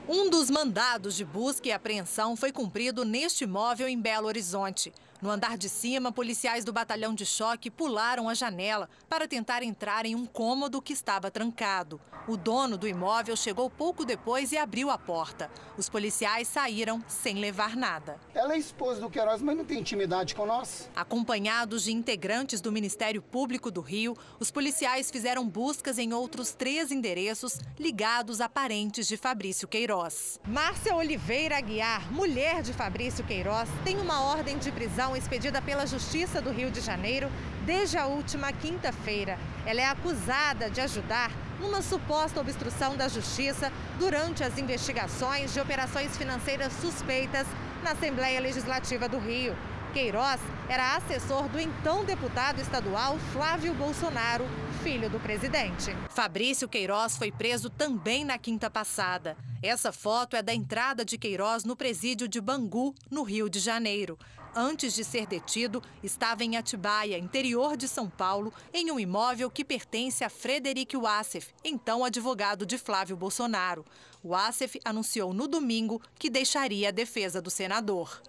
Um 0.09 0.29
dos 0.29 0.51
mandados 0.51 1.15
de 1.15 1.25
busca 1.25 1.69
e 1.69 1.73
apreensão 1.73 2.35
foi 2.35 2.51
cumprido 2.51 3.05
neste 3.05 3.45
imóvel 3.45 3.87
em 3.87 4.01
Belo 4.01 4.27
Horizonte. 4.27 4.93
No 5.21 5.31
andar 5.31 5.59
de 5.59 5.69
cima, 5.69 6.13
policiais 6.13 6.65
do 6.65 6.73
batalhão 6.73 7.13
de 7.13 7.27
choque 7.27 7.71
pularam 7.71 8.29
a 8.29 8.35
janela 8.35 8.89
para 9.09 9.27
tentar 9.27 9.65
entrar 9.65 10.07
em 10.07 10.15
um 10.15 10.25
cômodo 10.25 10.81
que 10.81 10.93
estava 10.93 11.29
trancado. 11.29 12.01
O 12.29 12.37
dono 12.37 12.77
do 12.77 12.87
imóvel 12.87 13.35
chegou 13.35 13.69
pouco 13.69 14.05
depois 14.05 14.53
e 14.53 14.57
abriu 14.57 14.91
a 14.91 14.99
porta. 14.99 15.51
Os 15.77 15.89
policiais 15.89 16.47
saíram 16.47 17.03
sem 17.09 17.37
levar 17.37 17.75
nada. 17.75 18.17
Ela 18.33 18.55
é 18.55 18.59
esposa 18.59 19.01
do 19.01 19.11
Queiroz, 19.11 19.43
mas 19.43 19.57
não 19.57 19.65
tem 19.65 19.81
intimidade 19.81 20.35
com 20.37 20.47
nós. 20.47 20.89
Acompanhados 20.95 21.85
de 21.85 21.93
integrantes 21.93 22.61
do 22.61 22.71
Ministério 22.71 23.21
Público 23.21 23.71
do 23.71 23.81
Rio, 23.81 24.17
os 24.39 24.53
policiais 24.53 25.11
fizeram 25.11 25.49
buscas 25.49 25.99
em 25.99 26.13
outros 26.13 26.53
três 26.53 26.93
endereços 26.93 27.59
ligados 27.79 28.41
a 28.41 28.49
parentes 28.49 29.09
de 29.09 29.17
Fabrício 29.17 29.67
Queiroz. 29.67 30.39
Márcia 30.47 30.95
Oliveira 30.95 31.57
Aguiar, 31.57 32.13
mulher 32.13 32.63
de 32.63 32.73
Fabrício 32.73 33.25
Queiroz, 33.25 33.69
tem 33.85 33.99
uma 33.99 34.23
ordem 34.23 34.59
de 34.59 34.71
prisão 34.71 35.08
expedida 35.17 35.61
pela 35.63 35.87
Justiça 35.87 36.41
do 36.41 36.51
Rio 36.51 36.71
de 36.71 36.81
Janeiro 36.81 37.31
desde 37.65 37.99
a 37.99 38.07
última 38.07 38.53
quinta-feira. 38.53 39.39
Ela 39.67 39.81
é 39.81 39.85
acusada 39.85 40.71
de 40.71 40.81
ajudar 40.81 41.31
numa 41.61 41.83
suposta 41.83 42.41
obstrução 42.41 42.97
da 42.97 43.09
Justiça 43.09 43.73
durante 43.99 44.43
as 44.45 44.59
investigações 44.59 45.53
de 45.53 45.61
operações 45.61 46.17
financeiras 46.17 46.73
suspeitas 46.75 47.47
na 47.83 47.93
Assembleia 47.93 48.41
Legislativa 48.41 49.09
do 49.09 49.19
Rio. 49.19 49.57
Queiroz 49.93 50.41
era 50.69 50.97
assessor 50.97 51.49
do 51.49 51.59
então 51.59 52.05
deputado 52.05 52.61
estadual 52.61 53.19
Flávio 53.33 53.73
Bolsonaro, 53.75 54.45
filho 54.83 55.09
do 55.09 55.19
presidente. 55.19 55.97
Fabrício 56.11 56.69
Queiroz 56.69 57.17
foi 57.17 57.33
preso 57.33 57.71
também 57.71 58.25
na 58.25 58.39
quinta 58.39 58.71
passada. 58.71 59.37
Essa 59.63 59.91
foto 59.91 60.37
é 60.37 60.43
da 60.43 60.55
entrada 60.55 61.05
de 61.05 61.19
Queiroz 61.19 61.65
no 61.65 61.75
presídio 61.75 62.29
de 62.29 62.41
Bangu, 62.41 62.95
no 63.11 63.23
Rio 63.23 63.49
de 63.49 63.59
Janeiro. 63.59 64.19
Antes 64.61 64.93
de 64.93 65.05
ser 65.05 65.25
detido, 65.25 65.81
estava 66.03 66.43
em 66.43 66.57
Atibaia, 66.57 67.17
interior 67.17 67.77
de 67.77 67.87
São 67.87 68.11
Paulo, 68.11 68.53
em 68.75 68.91
um 68.91 68.99
imóvel 68.99 69.49
que 69.49 69.65
pertence 69.65 70.25
a 70.25 70.29
Frederic 70.29 70.97
Wassef, 70.97 71.55
então 71.65 72.05
advogado 72.05 72.67
de 72.67 72.77
Flávio 72.77 73.17
Bolsonaro. 73.17 73.85
Wassef 74.25 74.81
anunciou 74.85 75.33
no 75.33 75.47
domingo 75.47 76.03
que 76.19 76.29
deixaria 76.29 76.89
a 76.89 76.91
defesa 76.91 77.41
do 77.41 77.53
senador. 77.53 78.21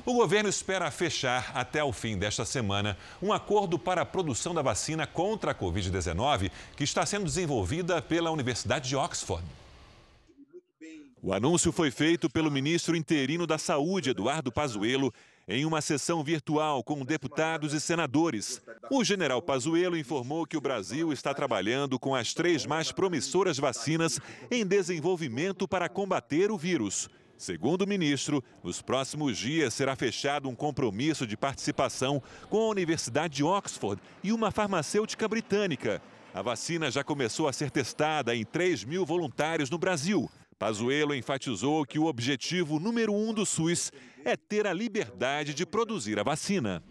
O 0.07 0.15
governo 0.15 0.49
espera 0.49 0.89
fechar 0.93 1.51
até 1.57 1.83
o 1.83 1.93
fim 1.93 2.17
desta 2.17 2.45
semana 2.45 2.97
um 3.21 3.33
acordo 3.33 3.77
para 3.77 4.03
a 4.03 4.07
produção 4.07 4.55
da 4.55 4.63
vacina 4.63 5.09
contra 5.09 5.51
a 5.51 5.55
Covid-19 5.57 6.53
que 6.77 6.85
está 6.85 7.05
sendo 7.05 7.25
desenvolvida 7.25 8.01
pela 8.01 8.31
Universidade 8.31 8.89
de 8.89 8.95
Oxford. 8.95 9.43
O 11.21 11.35
anúncio 11.35 11.73
foi 11.73 11.91
feito 11.91 12.31
pelo 12.31 12.49
ministro 12.49 12.95
interino 12.95 13.45
da 13.45 13.59
Saúde, 13.59 14.11
Eduardo 14.11 14.53
Pazuello, 14.53 15.13
em 15.49 15.65
uma 15.65 15.81
sessão 15.81 16.23
virtual 16.23 16.85
com 16.85 17.05
deputados 17.05 17.73
e 17.73 17.81
senadores. 17.81 18.61
O 18.91 19.03
general 19.03 19.41
Pazuello 19.41 19.97
informou 19.97 20.47
que 20.47 20.57
o 20.57 20.61
Brasil 20.61 21.11
está 21.11 21.33
trabalhando 21.33 21.99
com 21.99 22.15
as 22.15 22.35
três 22.35 22.67
mais 22.67 22.93
promissoras 22.93 23.57
vacinas 23.57 24.21
em 24.51 24.67
desenvolvimento 24.67 25.67
para 25.67 25.89
combater 25.89 26.51
o 26.51 26.59
vírus. 26.59 27.09
Segundo 27.39 27.83
o 27.83 27.87
ministro, 27.87 28.45
nos 28.63 28.83
próximos 28.83 29.39
dias 29.39 29.73
será 29.73 29.97
fechado 29.97 30.49
um 30.49 30.55
compromisso 30.55 31.27
de 31.27 31.37
participação 31.37 32.23
com 32.51 32.59
a 32.59 32.69
Universidade 32.69 33.37
de 33.37 33.45
Oxford 33.45 34.03
e 34.23 34.33
uma 34.33 34.51
farmacêutica 34.51 35.27
britânica. 35.27 36.03
A 36.35 36.43
vacina 36.43 36.91
já 36.91 37.03
começou 37.03 37.49
a 37.49 37.53
ser 37.53 37.71
testada 37.71 38.35
em 38.35 38.45
3 38.45 38.85
mil 38.85 39.07
voluntários 39.07 39.71
no 39.71 39.79
Brasil. 39.79 40.29
Pazuello 40.59 41.15
enfatizou 41.15 41.87
que 41.87 42.01
o 42.01 42.07
objetivo 42.07 42.81
número 42.81 43.15
um 43.15 43.33
do 43.33 43.47
SUS 43.47 43.93
é 44.31 44.37
ter 44.37 44.67
a 44.67 44.73
liberdade 44.73 45.55
de 45.55 45.65
produzir 45.65 46.19
a 46.19 46.23
vacina. 46.23 46.83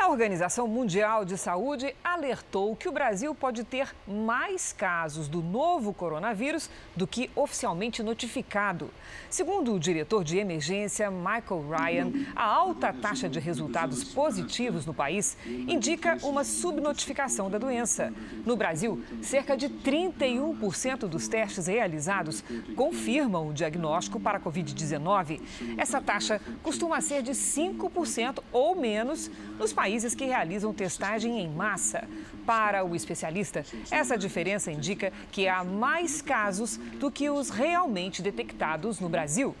A 0.00 0.08
Organização 0.08 0.66
Mundial 0.66 1.26
de 1.26 1.36
Saúde 1.36 1.94
alertou 2.02 2.74
que 2.74 2.88
o 2.88 2.92
Brasil 2.92 3.34
pode 3.34 3.64
ter 3.64 3.94
mais 4.08 4.72
casos 4.72 5.28
do 5.28 5.42
novo 5.42 5.92
coronavírus 5.92 6.70
do 6.96 7.06
que 7.06 7.30
oficialmente 7.36 8.02
notificado. 8.02 8.90
Segundo 9.28 9.74
o 9.74 9.78
diretor 9.78 10.24
de 10.24 10.38
emergência, 10.38 11.10
Michael 11.10 11.66
Ryan, 11.68 12.12
a 12.34 12.44
alta 12.46 12.94
taxa 12.94 13.28
de 13.28 13.38
resultados 13.38 14.02
positivos 14.02 14.86
no 14.86 14.94
país 14.94 15.36
indica 15.46 16.16
uma 16.22 16.44
subnotificação 16.44 17.50
da 17.50 17.58
doença. 17.58 18.10
No 18.46 18.56
Brasil, 18.56 19.04
cerca 19.20 19.54
de 19.54 19.68
31% 19.68 21.00
dos 21.00 21.28
testes 21.28 21.66
realizados 21.66 22.42
confirmam 22.74 23.48
o 23.48 23.52
diagnóstico 23.52 24.18
para 24.18 24.38
a 24.38 24.40
Covid-19. 24.40 25.42
Essa 25.76 26.00
taxa 26.00 26.40
costuma 26.62 27.02
ser 27.02 27.22
de 27.22 27.32
5% 27.32 28.42
ou 28.50 28.74
menos 28.74 29.30
nos 29.58 29.74
países 29.74 29.89
que 30.14 30.24
realizam 30.24 30.72
testagem 30.72 31.40
em 31.40 31.48
massa. 31.48 32.04
Para 32.46 32.84
o 32.84 32.94
especialista, 32.94 33.64
essa 33.90 34.16
diferença 34.16 34.70
indica 34.70 35.12
que 35.32 35.48
há 35.48 35.64
mais 35.64 36.22
casos 36.22 36.76
do 36.98 37.10
que 37.10 37.28
os 37.28 37.50
realmente 37.50 38.22
detectados 38.22 39.00
no 39.00 39.08
Brasil. 39.08 39.54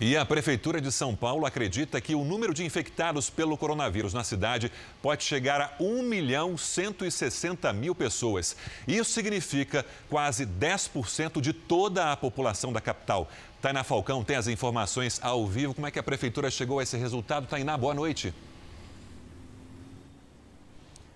E 0.00 0.16
a 0.16 0.24
Prefeitura 0.24 0.80
de 0.80 0.90
São 0.90 1.14
Paulo 1.14 1.46
acredita 1.46 2.00
que 2.00 2.14
o 2.14 2.24
número 2.24 2.54
de 2.54 2.64
infectados 2.64 3.30
pelo 3.30 3.56
coronavírus 3.56 4.14
na 4.14 4.24
cidade 4.24 4.72
pode 5.00 5.24
chegar 5.24 5.60
a 5.60 5.72
1 5.78 6.02
milhão 6.02 6.56
160 6.56 7.72
mil 7.72 7.94
pessoas. 7.94 8.56
Isso 8.86 9.10
significa 9.10 9.84
quase 10.08 10.46
10% 10.46 11.40
de 11.40 11.52
toda 11.52 12.10
a 12.10 12.16
população 12.16 12.72
da 12.72 12.80
capital. 12.80 13.28
Tainá 13.60 13.84
Falcão 13.84 14.24
tem 14.24 14.36
as 14.36 14.48
informações 14.48 15.20
ao 15.22 15.46
vivo. 15.46 15.74
Como 15.74 15.86
é 15.86 15.90
que 15.90 15.98
a 15.98 16.02
Prefeitura 16.02 16.50
chegou 16.50 16.78
a 16.78 16.82
esse 16.82 16.96
resultado? 16.96 17.46
Tainá, 17.46 17.76
boa 17.76 17.94
noite. 17.94 18.34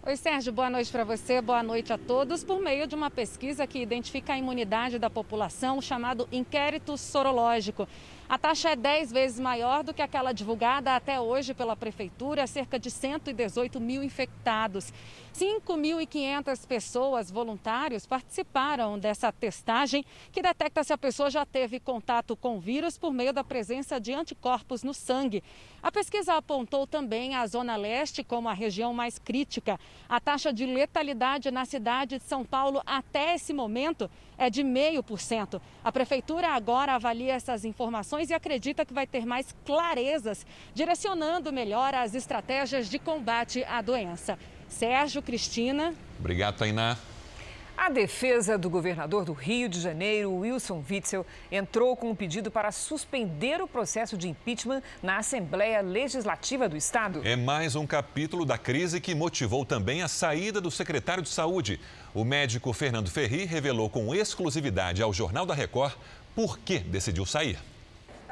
Oi, 0.08 0.14
Sérgio, 0.14 0.52
boa 0.52 0.70
noite 0.70 0.92
para 0.92 1.02
você, 1.02 1.40
boa 1.40 1.64
noite 1.64 1.92
a 1.92 1.98
todos. 1.98 2.44
Por 2.44 2.60
meio 2.60 2.86
de 2.86 2.94
uma 2.94 3.10
pesquisa 3.10 3.66
que 3.66 3.80
identifica 3.80 4.34
a 4.34 4.38
imunidade 4.38 5.00
da 5.00 5.10
população, 5.10 5.82
chamado 5.82 6.28
inquérito 6.30 6.96
sorológico. 6.96 7.88
A 8.28 8.36
taxa 8.36 8.70
é 8.70 8.76
10 8.76 9.12
vezes 9.12 9.38
maior 9.38 9.84
do 9.84 9.94
que 9.94 10.02
aquela 10.02 10.32
divulgada 10.32 10.96
até 10.96 11.20
hoje 11.20 11.54
pela 11.54 11.76
Prefeitura, 11.76 12.44
cerca 12.48 12.76
de 12.76 12.90
118 12.90 13.80
mil 13.80 14.02
infectados. 14.02 14.92
5.500 15.32 16.66
pessoas, 16.66 17.30
voluntários, 17.30 18.04
participaram 18.04 18.98
dessa 18.98 19.30
testagem 19.30 20.04
que 20.32 20.42
detecta 20.42 20.82
se 20.82 20.92
a 20.92 20.98
pessoa 20.98 21.30
já 21.30 21.46
teve 21.46 21.78
contato 21.78 22.34
com 22.34 22.56
o 22.56 22.60
vírus 22.60 22.98
por 22.98 23.12
meio 23.12 23.32
da 23.32 23.44
presença 23.44 24.00
de 24.00 24.12
anticorpos 24.12 24.82
no 24.82 24.92
sangue. 24.92 25.44
A 25.80 25.92
pesquisa 25.92 26.34
apontou 26.34 26.84
também 26.84 27.36
a 27.36 27.46
Zona 27.46 27.76
Leste 27.76 28.24
como 28.24 28.48
a 28.48 28.52
região 28.52 28.92
mais 28.92 29.20
crítica. 29.20 29.78
A 30.08 30.18
taxa 30.18 30.52
de 30.52 30.66
letalidade 30.66 31.52
na 31.52 31.64
cidade 31.64 32.18
de 32.18 32.24
São 32.24 32.44
Paulo 32.44 32.82
até 32.84 33.36
esse 33.36 33.52
momento 33.52 34.10
é 34.38 34.50
de 34.50 34.62
0,5%. 34.62 35.60
A 35.84 35.92
Prefeitura 35.92 36.48
agora 36.48 36.94
avalia 36.94 37.34
essas 37.34 37.64
informações 37.64 38.15
e 38.18 38.34
acredita 38.34 38.84
que 38.84 38.94
vai 38.94 39.06
ter 39.06 39.26
mais 39.26 39.54
clarezas, 39.64 40.46
direcionando 40.74 41.52
melhor 41.52 41.94
as 41.94 42.14
estratégias 42.14 42.88
de 42.88 42.98
combate 42.98 43.64
à 43.64 43.80
doença. 43.82 44.38
Sérgio, 44.68 45.22
Cristina. 45.22 45.94
Obrigado, 46.18 46.58
Tainá. 46.58 46.96
A 47.76 47.90
defesa 47.90 48.56
do 48.56 48.70
governador 48.70 49.26
do 49.26 49.34
Rio 49.34 49.68
de 49.68 49.78
Janeiro, 49.78 50.34
Wilson 50.34 50.82
Witzel, 50.88 51.26
entrou 51.52 51.94
com 51.94 52.10
um 52.10 52.14
pedido 52.14 52.50
para 52.50 52.72
suspender 52.72 53.60
o 53.60 53.68
processo 53.68 54.16
de 54.16 54.28
impeachment 54.28 54.82
na 55.02 55.18
Assembleia 55.18 55.82
Legislativa 55.82 56.70
do 56.70 56.76
Estado. 56.76 57.20
É 57.22 57.36
mais 57.36 57.76
um 57.76 57.86
capítulo 57.86 58.46
da 58.46 58.56
crise 58.56 58.98
que 58.98 59.14
motivou 59.14 59.62
também 59.62 60.02
a 60.02 60.08
saída 60.08 60.58
do 60.58 60.70
secretário 60.70 61.22
de 61.22 61.28
Saúde. 61.28 61.78
O 62.14 62.24
médico 62.24 62.72
Fernando 62.72 63.10
Ferri 63.10 63.44
revelou 63.44 63.90
com 63.90 64.14
exclusividade 64.14 65.02
ao 65.02 65.12
Jornal 65.12 65.44
da 65.44 65.52
Record 65.52 65.92
por 66.34 66.58
que 66.58 66.78
decidiu 66.78 67.26
sair. 67.26 67.58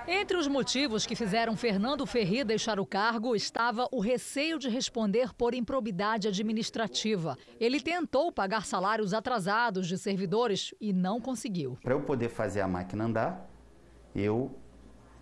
Entre 0.06 0.36
os 0.36 0.46
motivos 0.46 1.06
que 1.06 1.16
fizeram 1.16 1.56
Fernando 1.56 2.04
Ferri 2.04 2.44
deixar 2.44 2.78
o 2.78 2.84
cargo 2.84 3.34
estava 3.34 3.88
o 3.90 4.00
receio 4.00 4.58
de 4.58 4.68
responder 4.68 5.32
por 5.32 5.54
improbidade 5.54 6.28
administrativa. 6.28 7.38
Ele 7.58 7.80
tentou 7.80 8.30
pagar 8.30 8.66
salários 8.66 9.14
atrasados 9.14 9.88
de 9.88 9.96
servidores 9.96 10.74
e 10.78 10.92
não 10.92 11.22
conseguiu. 11.22 11.78
Para 11.82 11.94
eu 11.94 12.02
poder 12.02 12.28
fazer 12.28 12.60
a 12.60 12.68
máquina 12.68 13.04
andar, 13.04 13.50
eu 14.14 14.54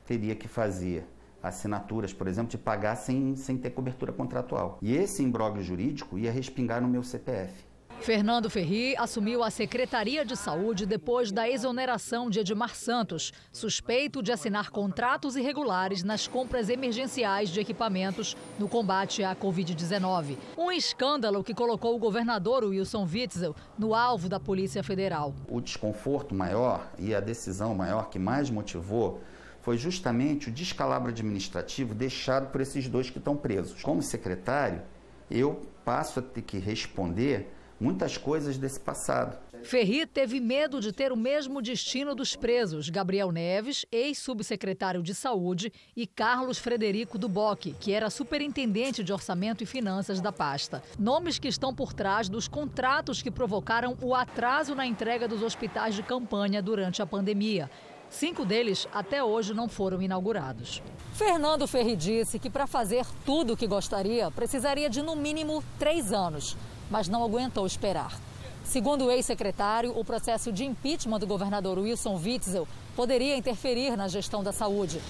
teria 0.05 0.35
que 0.35 0.49
fazer 0.49 1.07
assinaturas, 1.41 2.13
por 2.13 2.27
exemplo, 2.27 2.51
de 2.51 2.59
pagar 2.59 2.97
sem, 2.97 3.37
sem 3.37 3.57
ter 3.57 3.71
cobertura 3.71 4.13
contratual. 4.13 4.79
E 4.83 4.97
esse 4.97 5.23
imbróglio 5.23 5.63
jurídico 5.63 6.19
ia 6.19 6.33
respingar 6.33 6.83
no 6.83 6.89
meu 6.89 7.05
CPF. 7.05 7.72
Fernando 8.03 8.51
Ferri 8.51 8.97
assumiu 8.97 9.45
a 9.45 9.51
Secretaria 9.51 10.25
de 10.25 10.37
Saúde 10.37 10.85
depois 10.85 11.31
da 11.31 11.49
exoneração 11.49 12.29
de 12.29 12.41
Edmar 12.41 12.75
Santos, 12.75 13.33
suspeito 13.53 14.21
de 14.21 14.33
assinar 14.33 14.71
contratos 14.71 15.37
irregulares 15.37 16.03
nas 16.03 16.27
compras 16.27 16.69
emergenciais 16.69 17.49
de 17.49 17.61
equipamentos 17.61 18.37
no 18.59 18.69
combate 18.69 19.23
à 19.23 19.37
Covid-19. 19.37 20.37
Um 20.59 20.73
escândalo 20.73 21.45
que 21.45 21.55
colocou 21.55 21.95
o 21.95 21.99
governador 21.99 22.65
Wilson 22.65 23.07
Witzel 23.07 23.55
no 23.79 23.95
alvo 23.95 24.29
da 24.29 24.41
Polícia 24.41 24.83
Federal. 24.83 25.33
O 25.49 25.61
desconforto 25.61 26.35
maior 26.35 26.91
e 26.99 27.15
a 27.15 27.21
decisão 27.21 27.73
maior 27.73 28.11
que 28.11 28.19
mais 28.19 28.51
motivou 28.51 29.21
foi 29.61 29.79
justamente 29.79 30.49
o 30.49 30.53
descalabro 30.53 31.11
administrativo 31.11 31.95
deixado 31.95 32.51
por 32.51 32.61
esses 32.61 32.89
dois 32.89 33.09
que 33.11 33.19
estão 33.19 33.37
presos. 33.37 33.81
Como 33.81 34.03
secretário, 34.03 34.83
eu 35.31 35.63
passo 35.85 36.19
a 36.19 36.23
ter 36.23 36.43
que 36.43 36.59
responder 36.59 37.62
muitas 37.83 38.17
coisas 38.17 38.57
desse 38.57 38.79
passado. 38.79 39.37
Ferri 39.65 40.07
teve 40.07 40.39
medo 40.41 40.81
de 40.81 40.93
ter 40.93 41.13
o 41.13 41.17
mesmo 41.17 41.61
destino 41.61 42.15
dos 42.15 42.37
presos 42.37 42.89
Gabriel 42.89 43.33
Neves, 43.33 43.85
ex-subsecretário 43.91 45.03
de 45.03 45.15
Saúde, 45.15 45.73
e 45.97 46.07
Carlos 46.07 46.59
Frederico 46.59 47.19
Duboc, 47.19 47.75
que 47.81 47.93
era 47.93 48.09
superintendente 48.09 49.03
de 49.03 49.13
Orçamento 49.13 49.63
e 49.63 49.67
Finanças 49.67 50.21
da 50.21 50.33
pasta. 50.33 50.83
Nomes 50.99 51.39
que 51.39 51.49
estão 51.49 51.75
por 51.75 51.93
trás 51.93 52.29
dos 52.29 52.47
contratos 52.47 53.21
que 53.21 53.31
provocaram 53.31 53.97
o 54.01 54.15
atraso 54.15 54.75
na 54.75 54.87
entrega 54.87 55.27
dos 55.27 55.43
hospitais 55.43 55.95
de 55.95 56.03
campanha 56.03 56.63
durante 56.63 57.03
a 57.03 57.07
pandemia. 57.07 57.69
Cinco 58.11 58.45
deles 58.45 58.87
até 58.93 59.25
hoje 59.25 59.55
não 59.55 59.69
foram 59.69 60.03
inaugurados. 60.03 60.83
Fernando 61.15 61.67
Ferri 61.67 61.97
disse 61.97 62.39
que 62.39 62.51
para 62.51 62.67
fazer 62.67 63.07
tudo 63.25 63.55
o 63.55 63.57
que 63.57 63.67
gostaria 63.67 64.31
precisaria 64.31 64.91
de 64.91 65.03
no 65.03 65.17
mínimo 65.17 65.65
três 65.79 66.13
anos 66.13 66.57
mas 66.93 67.09
não 67.09 67.25
aguentou 67.25 67.67
esperar. 67.67 68.21
Segundo 68.63 69.07
o 69.07 69.11
ex-secretário, 69.11 69.99
o 69.99 70.05
processo 70.05 70.53
de 70.53 70.65
impeachment 70.65 71.19
do 71.19 71.27
governador 71.27 71.79
Wilson 71.79 72.21
Witzel 72.23 72.69
poderia 72.95 73.37
interferir 73.37 73.97
na 73.97 74.07
gestão 74.09 74.45
da 74.45 74.53
saúde. 74.53 75.01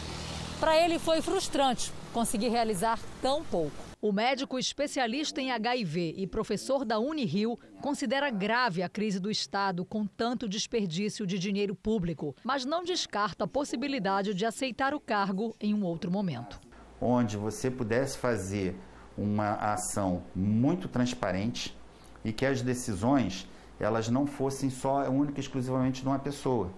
Para 0.61 0.79
ele 0.79 1.01
foi 1.01 1.21
frustrante 1.21 1.93
conseguir 2.13 2.49
realizar 2.49 3.01
tão 3.21 3.43
pouco. 3.43 3.75
O 4.01 4.13
médico 4.13 4.59
especialista 4.59 5.41
em 5.41 5.51
HIV 5.51 6.15
e 6.17 6.27
professor 6.27 6.85
da 6.85 6.99
Unirio 6.99 7.59
considera 7.81 8.31
grave 8.31 8.83
a 8.83 8.89
crise 8.89 9.19
do 9.19 9.31
Estado 9.31 9.85
com 9.85 10.07
tanto 10.07 10.49
desperdício 10.49 11.27
de 11.27 11.39
dinheiro 11.39 11.75
público, 11.75 12.35
mas 12.45 12.65
não 12.65 12.85
descarta 12.85 13.45
a 13.45 13.49
possibilidade 13.49 14.35
de 14.35 14.45
aceitar 14.45 14.95
o 14.95 15.01
cargo 15.01 15.55
em 15.61 15.75
um 15.75 15.85
outro 15.85 16.11
momento. 16.11 16.61
Onde 17.01 17.37
você 17.37 17.71
pudesse 17.71 18.19
fazer 18.19 18.77
uma 19.17 19.55
ação 19.55 20.23
muito 20.35 20.89
transparente 20.89 21.77
e 22.25 22.33
que 22.33 22.47
as 22.47 22.63
decisões 22.63 23.49
elas 23.81 24.09
não 24.09 24.27
fossem 24.27 24.71
só 24.71 25.09
única 25.09 25.41
e 25.41 25.43
exclusivamente 25.43 26.03
de 26.03 26.07
uma 26.07 26.19
pessoa, 26.19 26.71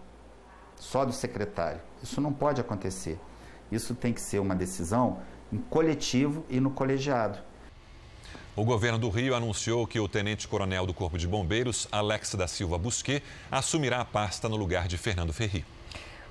só 0.76 1.04
do 1.04 1.12
secretário. 1.12 1.80
Isso 2.02 2.20
não 2.20 2.32
pode 2.32 2.60
acontecer. 2.60 3.18
Isso 3.70 3.94
tem 3.94 4.12
que 4.12 4.20
ser 4.20 4.38
uma 4.38 4.54
decisão 4.54 5.18
em 5.52 5.58
coletivo 5.58 6.44
e 6.48 6.60
no 6.60 6.70
colegiado. 6.70 7.38
O 8.56 8.64
governo 8.64 8.98
do 8.98 9.10
Rio 9.10 9.34
anunciou 9.34 9.86
que 9.86 9.98
o 9.98 10.08
tenente-coronel 10.08 10.86
do 10.86 10.94
Corpo 10.94 11.18
de 11.18 11.26
Bombeiros, 11.26 11.88
Alex 11.90 12.34
da 12.36 12.46
Silva 12.46 12.78
Busquet, 12.78 13.22
assumirá 13.50 14.00
a 14.00 14.04
pasta 14.04 14.48
no 14.48 14.56
lugar 14.56 14.86
de 14.86 14.96
Fernando 14.96 15.32
Ferri. 15.32 15.64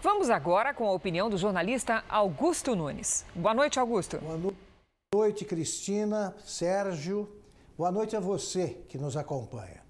Vamos 0.01 0.29
agora 0.29 0.73
com 0.73 0.87
a 0.87 0.91
opinião 0.91 1.29
do 1.29 1.37
jornalista 1.37 2.03
Augusto 2.09 2.75
Nunes. 2.75 3.25
Boa 3.35 3.53
noite, 3.53 3.79
Augusto. 3.79 4.17
Boa 4.17 4.37
noite. 4.37 4.72
Boa 5.13 5.25
noite, 5.25 5.45
Cristina, 5.45 6.35
Sérgio. 6.43 7.29
Boa 7.77 7.91
noite 7.91 8.15
a 8.15 8.19
você 8.19 8.83
que 8.89 8.97
nos 8.97 9.15
acompanha. 9.15 9.83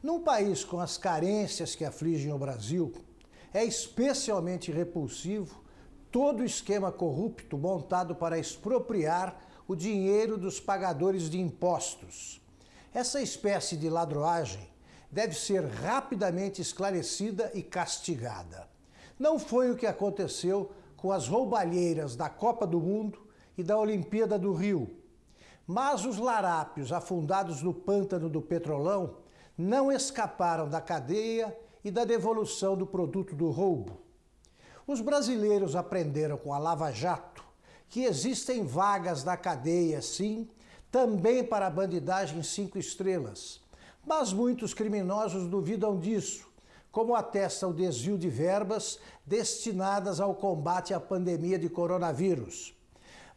Num 0.00 0.20
país 0.20 0.64
com 0.64 0.78
as 0.78 0.96
carências 0.96 1.74
que 1.74 1.84
afligem 1.84 2.32
o 2.32 2.38
Brasil, 2.38 2.92
é 3.52 3.64
especialmente 3.64 4.70
repulsivo 4.70 5.64
todo 6.12 6.44
esquema 6.44 6.92
corrupto 6.92 7.58
montado 7.58 8.14
para 8.14 8.38
expropriar 8.38 9.36
o 9.66 9.74
dinheiro 9.74 10.38
dos 10.38 10.60
pagadores 10.60 11.28
de 11.28 11.40
impostos. 11.40 12.40
Essa 12.94 13.20
espécie 13.20 13.76
de 13.76 13.90
ladroagem 13.90 14.68
deve 15.10 15.34
ser 15.34 15.64
rapidamente 15.64 16.62
esclarecida 16.62 17.50
e 17.52 17.64
castigada. 17.64 18.68
Não 19.18 19.40
foi 19.40 19.72
o 19.72 19.76
que 19.76 19.86
aconteceu 19.86 20.70
com 20.96 21.10
as 21.10 21.26
roubalheiras 21.26 22.14
da 22.14 22.28
Copa 22.28 22.64
do 22.64 22.78
Mundo 22.78 23.31
e 23.56 23.62
da 23.62 23.78
Olimpíada 23.78 24.38
do 24.38 24.52
Rio. 24.52 24.90
Mas 25.66 26.04
os 26.04 26.18
larápios 26.18 26.92
afundados 26.92 27.62
no 27.62 27.72
pântano 27.72 28.28
do 28.28 28.42
Petrolão 28.42 29.16
não 29.56 29.92
escaparam 29.92 30.68
da 30.68 30.80
cadeia 30.80 31.56
e 31.84 31.90
da 31.90 32.04
devolução 32.04 32.76
do 32.76 32.86
produto 32.86 33.34
do 33.34 33.50
roubo. 33.50 34.00
Os 34.86 35.00
brasileiros 35.00 35.76
aprenderam 35.76 36.36
com 36.36 36.52
a 36.52 36.58
Lava 36.58 36.90
Jato 36.90 37.42
que 37.88 38.04
existem 38.04 38.64
vagas 38.64 39.22
da 39.22 39.36
cadeia, 39.36 40.00
sim, 40.00 40.48
também 40.90 41.44
para 41.44 41.66
a 41.66 41.70
bandidagem 41.70 42.42
cinco 42.42 42.78
estrelas. 42.78 43.60
Mas 44.02 44.32
muitos 44.32 44.72
criminosos 44.72 45.46
duvidam 45.46 45.98
disso, 45.98 46.50
como 46.90 47.14
atesta 47.14 47.68
o 47.68 47.72
desvio 47.72 48.16
de 48.16 48.30
verbas 48.30 48.98
destinadas 49.26 50.20
ao 50.20 50.34
combate 50.34 50.94
à 50.94 50.98
pandemia 50.98 51.58
de 51.58 51.68
coronavírus. 51.68 52.74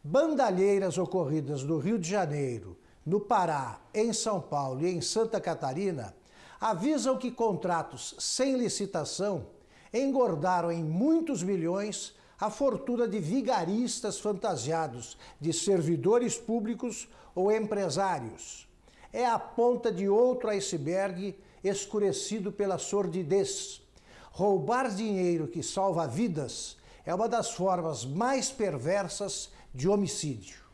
Bandalheiras 0.08 0.98
ocorridas 0.98 1.64
no 1.64 1.78
Rio 1.78 1.98
de 1.98 2.08
Janeiro, 2.08 2.76
no 3.04 3.18
Pará, 3.18 3.80
em 3.92 4.12
São 4.12 4.40
Paulo 4.40 4.86
e 4.86 4.88
em 4.88 5.00
Santa 5.00 5.40
Catarina 5.40 6.14
avisam 6.60 7.18
que 7.18 7.28
contratos 7.28 8.14
sem 8.16 8.56
licitação 8.56 9.48
engordaram 9.92 10.70
em 10.70 10.84
muitos 10.84 11.42
milhões 11.42 12.14
a 12.38 12.48
fortuna 12.50 13.08
de 13.08 13.18
vigaristas 13.18 14.20
fantasiados 14.20 15.18
de 15.40 15.52
servidores 15.52 16.38
públicos 16.38 17.08
ou 17.34 17.50
empresários. 17.50 18.68
É 19.12 19.26
a 19.26 19.40
ponta 19.40 19.90
de 19.90 20.08
outro 20.08 20.50
iceberg 20.50 21.36
escurecido 21.64 22.52
pela 22.52 22.78
sordidez. 22.78 23.82
Roubar 24.30 24.88
dinheiro 24.88 25.48
que 25.48 25.64
salva 25.64 26.06
vidas 26.06 26.76
é 27.04 27.12
uma 27.12 27.28
das 27.28 27.50
formas 27.50 28.04
mais 28.04 28.52
perversas 28.52 29.50
de 29.76 29.88
homicídio. 29.88 30.64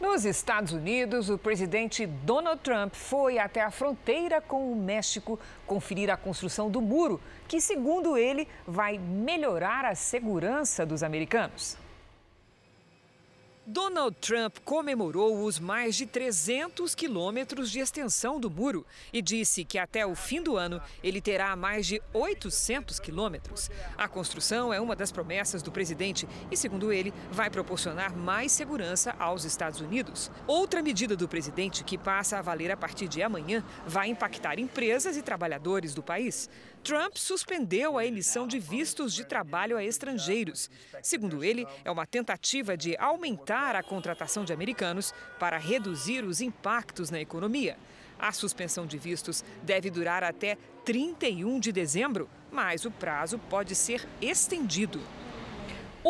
Nos 0.00 0.24
Estados 0.24 0.72
Unidos, 0.72 1.28
o 1.28 1.36
presidente 1.36 2.06
Donald 2.06 2.60
Trump 2.62 2.94
foi 2.94 3.38
até 3.38 3.60
a 3.60 3.70
fronteira 3.70 4.40
com 4.40 4.70
o 4.70 4.76
México 4.76 5.40
conferir 5.66 6.08
a 6.08 6.16
construção 6.16 6.70
do 6.70 6.80
muro, 6.80 7.20
que, 7.48 7.60
segundo 7.60 8.16
ele, 8.16 8.46
vai 8.64 8.96
melhorar 8.96 9.84
a 9.84 9.96
segurança 9.96 10.86
dos 10.86 11.02
americanos. 11.02 11.76
Donald 13.70 14.16
Trump 14.18 14.56
comemorou 14.64 15.44
os 15.44 15.58
mais 15.58 15.94
de 15.94 16.06
300 16.06 16.94
quilômetros 16.94 17.70
de 17.70 17.80
extensão 17.80 18.40
do 18.40 18.50
muro 18.50 18.86
e 19.12 19.20
disse 19.20 19.62
que 19.62 19.76
até 19.76 20.06
o 20.06 20.14
fim 20.14 20.40
do 20.42 20.56
ano 20.56 20.80
ele 21.04 21.20
terá 21.20 21.54
mais 21.54 21.86
de 21.86 22.00
800 22.14 22.98
quilômetros. 22.98 23.70
A 23.94 24.08
construção 24.08 24.72
é 24.72 24.80
uma 24.80 24.96
das 24.96 25.12
promessas 25.12 25.62
do 25.62 25.70
presidente 25.70 26.26
e, 26.50 26.56
segundo 26.56 26.90
ele, 26.90 27.12
vai 27.30 27.50
proporcionar 27.50 28.16
mais 28.16 28.52
segurança 28.52 29.14
aos 29.18 29.44
Estados 29.44 29.82
Unidos. 29.82 30.30
Outra 30.46 30.80
medida 30.80 31.14
do 31.14 31.28
presidente, 31.28 31.84
que 31.84 31.98
passa 31.98 32.38
a 32.38 32.42
valer 32.42 32.70
a 32.70 32.76
partir 32.76 33.06
de 33.06 33.22
amanhã, 33.22 33.62
vai 33.86 34.08
impactar 34.08 34.58
empresas 34.58 35.14
e 35.14 35.20
trabalhadores 35.20 35.92
do 35.92 36.02
país. 36.02 36.48
Trump 36.88 37.16
suspendeu 37.16 37.98
a 37.98 38.06
emissão 38.06 38.46
de 38.46 38.58
vistos 38.58 39.12
de 39.12 39.22
trabalho 39.22 39.76
a 39.76 39.84
estrangeiros. 39.84 40.70
Segundo 41.02 41.44
ele, 41.44 41.66
é 41.84 41.90
uma 41.90 42.06
tentativa 42.06 42.78
de 42.78 42.96
aumentar 42.96 43.76
a 43.76 43.82
contratação 43.82 44.42
de 44.42 44.54
americanos 44.54 45.12
para 45.38 45.58
reduzir 45.58 46.24
os 46.24 46.40
impactos 46.40 47.10
na 47.10 47.20
economia. 47.20 47.76
A 48.18 48.32
suspensão 48.32 48.86
de 48.86 48.96
vistos 48.96 49.44
deve 49.62 49.90
durar 49.90 50.24
até 50.24 50.56
31 50.86 51.60
de 51.60 51.72
dezembro, 51.72 52.26
mas 52.50 52.86
o 52.86 52.90
prazo 52.90 53.38
pode 53.50 53.74
ser 53.74 54.08
estendido. 54.22 54.98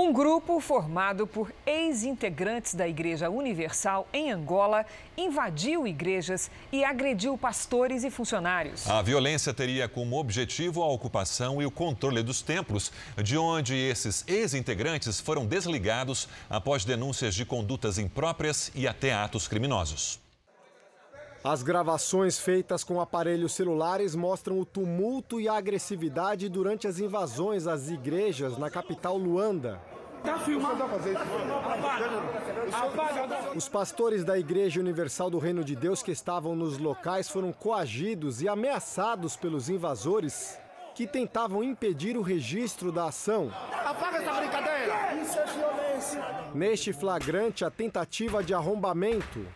Um 0.00 0.12
grupo 0.12 0.60
formado 0.60 1.26
por 1.26 1.52
ex-integrantes 1.66 2.72
da 2.72 2.86
Igreja 2.86 3.28
Universal 3.28 4.06
em 4.12 4.30
Angola 4.30 4.86
invadiu 5.16 5.88
igrejas 5.88 6.52
e 6.70 6.84
agrediu 6.84 7.36
pastores 7.36 8.04
e 8.04 8.10
funcionários. 8.10 8.88
A 8.88 9.02
violência 9.02 9.52
teria 9.52 9.88
como 9.88 10.16
objetivo 10.16 10.84
a 10.84 10.86
ocupação 10.86 11.60
e 11.60 11.66
o 11.66 11.70
controle 11.70 12.22
dos 12.22 12.42
templos, 12.42 12.92
de 13.20 13.36
onde 13.36 13.74
esses 13.74 14.22
ex-integrantes 14.28 15.18
foram 15.18 15.44
desligados 15.44 16.28
após 16.48 16.84
denúncias 16.84 17.34
de 17.34 17.44
condutas 17.44 17.98
impróprias 17.98 18.70
e 18.76 18.86
até 18.86 19.12
atos 19.12 19.48
criminosos. 19.48 20.27
As 21.42 21.62
gravações 21.62 22.38
feitas 22.38 22.82
com 22.82 23.00
aparelhos 23.00 23.52
celulares 23.52 24.16
mostram 24.16 24.58
o 24.58 24.64
tumulto 24.64 25.40
e 25.40 25.48
a 25.48 25.54
agressividade 25.54 26.48
durante 26.48 26.88
as 26.88 26.98
invasões 26.98 27.66
às 27.66 27.88
igrejas 27.88 28.58
na 28.58 28.68
capital 28.68 29.16
Luanda. 29.16 29.80
Tá? 30.24 30.36
Os 33.54 33.68
pastores 33.68 34.24
da 34.24 34.36
Igreja 34.36 34.80
Universal 34.80 35.30
do 35.30 35.38
Reino 35.38 35.62
de 35.62 35.76
Deus 35.76 36.02
que 36.02 36.10
estavam 36.10 36.56
nos 36.56 36.76
locais 36.76 37.28
foram 37.28 37.52
coagidos 37.52 38.42
e 38.42 38.48
ameaçados 38.48 39.36
pelos 39.36 39.68
invasores 39.68 40.58
que 40.92 41.06
tentavam 41.06 41.62
impedir 41.62 42.16
o 42.16 42.22
registro 42.22 42.90
da 42.90 43.06
ação. 43.06 43.52
Apaga 43.84 44.18
essa 44.18 44.32
brincadeira! 44.32 45.14
Isso 45.14 45.38
é 45.38 45.46
violência! 45.46 46.50
Neste 46.52 46.92
flagrante, 46.92 47.64
a 47.64 47.70
tentativa 47.70 48.42
de 48.42 48.52
arrombamento 48.52 49.46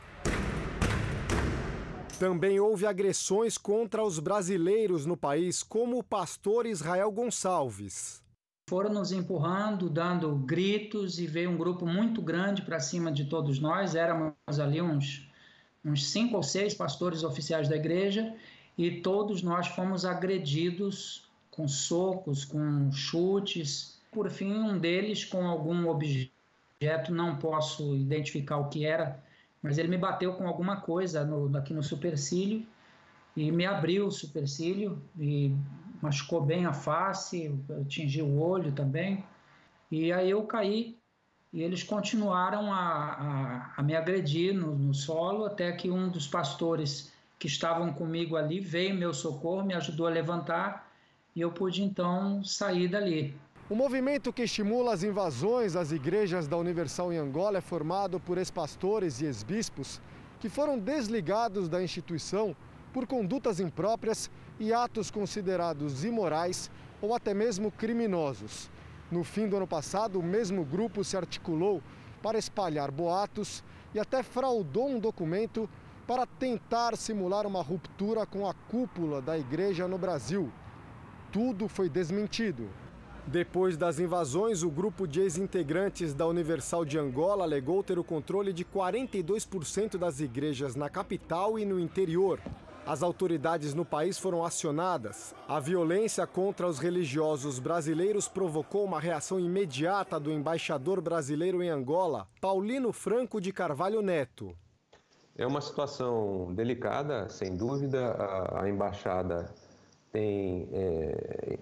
também 2.22 2.60
houve 2.60 2.86
agressões 2.86 3.58
contra 3.58 4.00
os 4.00 4.20
brasileiros 4.20 5.04
no 5.04 5.16
país, 5.16 5.60
como 5.60 5.98
o 5.98 6.04
pastor 6.04 6.66
Israel 6.66 7.10
Gonçalves. 7.10 8.22
Foram 8.70 8.92
nos 8.92 9.10
empurrando, 9.10 9.90
dando 9.90 10.32
gritos 10.36 11.18
e 11.18 11.26
veio 11.26 11.50
um 11.50 11.56
grupo 11.56 11.84
muito 11.84 12.22
grande 12.22 12.62
para 12.62 12.78
cima 12.78 13.10
de 13.10 13.24
todos 13.24 13.58
nós. 13.58 13.96
Éramos 13.96 14.34
ali 14.60 14.80
uns, 14.80 15.28
uns 15.84 16.12
cinco 16.12 16.36
ou 16.36 16.44
seis 16.44 16.74
pastores 16.74 17.24
oficiais 17.24 17.68
da 17.68 17.74
igreja 17.74 18.32
e 18.78 19.00
todos 19.00 19.42
nós 19.42 19.66
fomos 19.66 20.04
agredidos 20.04 21.28
com 21.50 21.66
socos, 21.66 22.44
com 22.44 22.92
chutes. 22.92 24.00
Por 24.12 24.30
fim, 24.30 24.52
um 24.52 24.78
deles 24.78 25.24
com 25.24 25.44
algum 25.44 25.88
objeto, 25.88 26.30
não 27.10 27.36
posso 27.36 27.96
identificar 27.96 28.58
o 28.58 28.68
que 28.68 28.84
era, 28.84 29.20
mas 29.62 29.78
ele 29.78 29.88
me 29.88 29.96
bateu 29.96 30.34
com 30.34 30.46
alguma 30.46 30.80
coisa 30.80 31.24
no, 31.24 31.56
aqui 31.56 31.72
no 31.72 31.82
supercílio 31.82 32.66
e 33.36 33.50
me 33.52 33.64
abriu 33.64 34.06
o 34.06 34.10
supercílio 34.10 35.00
e 35.18 35.54
machucou 36.02 36.42
bem 36.42 36.66
a 36.66 36.72
face, 36.72 37.54
atingiu 37.80 38.26
o 38.26 38.40
olho 38.40 38.72
também. 38.72 39.24
E 39.90 40.12
aí 40.12 40.30
eu 40.30 40.42
caí 40.44 40.98
e 41.52 41.62
eles 41.62 41.82
continuaram 41.82 42.72
a, 42.72 42.78
a, 42.78 43.74
a 43.76 43.82
me 43.82 43.94
agredir 43.94 44.54
no, 44.54 44.74
no, 44.74 44.94
solo 44.94 45.44
até 45.44 45.70
que 45.72 45.90
um 45.90 46.08
dos 46.08 46.26
pastores 46.26 47.12
que 47.38 47.46
estavam 47.46 47.92
comigo 47.92 48.36
ali 48.36 48.58
veio 48.58 48.94
meu 48.94 49.12
socorro, 49.12 49.64
me 49.64 49.74
ajudou 49.74 50.06
a 50.06 50.10
levantar 50.10 50.90
e 51.36 51.40
eu 51.40 51.52
pude 51.52 51.82
então 51.82 52.42
sair 52.42 52.88
dali. 52.88 53.36
O 53.72 53.74
movimento 53.74 54.34
que 54.34 54.42
estimula 54.42 54.92
as 54.92 55.02
invasões 55.02 55.76
às 55.76 55.92
igrejas 55.92 56.46
da 56.46 56.58
Universal 56.58 57.10
em 57.10 57.16
Angola 57.16 57.56
é 57.56 57.60
formado 57.62 58.20
por 58.20 58.36
ex-pastores 58.36 59.22
e 59.22 59.24
ex-bispos 59.24 59.98
que 60.38 60.50
foram 60.50 60.78
desligados 60.78 61.70
da 61.70 61.82
instituição 61.82 62.54
por 62.92 63.06
condutas 63.06 63.60
impróprias 63.60 64.30
e 64.60 64.74
atos 64.74 65.10
considerados 65.10 66.04
imorais 66.04 66.70
ou 67.00 67.14
até 67.14 67.32
mesmo 67.32 67.70
criminosos. 67.70 68.68
No 69.10 69.24
fim 69.24 69.48
do 69.48 69.56
ano 69.56 69.66
passado, 69.66 70.20
o 70.20 70.22
mesmo 70.22 70.66
grupo 70.66 71.02
se 71.02 71.16
articulou 71.16 71.82
para 72.22 72.38
espalhar 72.38 72.90
boatos 72.90 73.64
e 73.94 73.98
até 73.98 74.22
fraudou 74.22 74.86
um 74.86 75.00
documento 75.00 75.66
para 76.06 76.26
tentar 76.26 76.94
simular 76.94 77.46
uma 77.46 77.62
ruptura 77.62 78.26
com 78.26 78.46
a 78.46 78.52
cúpula 78.52 79.22
da 79.22 79.38
igreja 79.38 79.88
no 79.88 79.96
Brasil. 79.96 80.52
Tudo 81.32 81.68
foi 81.68 81.88
desmentido. 81.88 82.68
Depois 83.26 83.76
das 83.76 83.98
invasões, 83.98 84.62
o 84.62 84.70
grupo 84.70 85.06
de 85.06 85.20
ex-integrantes 85.20 86.12
da 86.12 86.26
Universal 86.26 86.84
de 86.84 86.98
Angola 86.98 87.44
alegou 87.44 87.82
ter 87.82 87.98
o 87.98 88.04
controle 88.04 88.52
de 88.52 88.64
42% 88.64 89.96
das 89.96 90.20
igrejas 90.20 90.74
na 90.74 90.90
capital 90.90 91.58
e 91.58 91.64
no 91.64 91.78
interior. 91.78 92.40
As 92.84 93.00
autoridades 93.00 93.74
no 93.74 93.84
país 93.84 94.18
foram 94.18 94.44
acionadas. 94.44 95.32
A 95.46 95.60
violência 95.60 96.26
contra 96.26 96.66
os 96.66 96.80
religiosos 96.80 97.60
brasileiros 97.60 98.26
provocou 98.26 98.84
uma 98.84 98.98
reação 98.98 99.38
imediata 99.38 100.18
do 100.18 100.32
embaixador 100.32 101.00
brasileiro 101.00 101.62
em 101.62 101.70
Angola, 101.70 102.26
Paulino 102.40 102.92
Franco 102.92 103.40
de 103.40 103.52
Carvalho 103.52 104.02
Neto. 104.02 104.52
É 105.38 105.46
uma 105.46 105.60
situação 105.60 106.52
delicada, 106.54 107.28
sem 107.28 107.56
dúvida. 107.56 108.10
A, 108.10 108.64
a 108.64 108.68
embaixada 108.68 109.54
tem 110.10 110.68
é, 110.72 111.58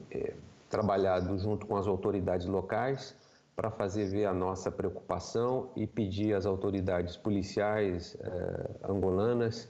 trabalhado 0.70 1.36
junto 1.38 1.66
com 1.66 1.76
as 1.76 1.86
autoridades 1.86 2.46
locais 2.46 3.14
para 3.54 3.70
fazer 3.70 4.06
ver 4.06 4.24
a 4.24 4.32
nossa 4.32 4.70
preocupação 4.70 5.70
e 5.76 5.86
pedir 5.86 6.34
às 6.34 6.46
autoridades 6.46 7.16
policiais 7.16 8.16
eh, 8.18 8.70
angolanas 8.88 9.68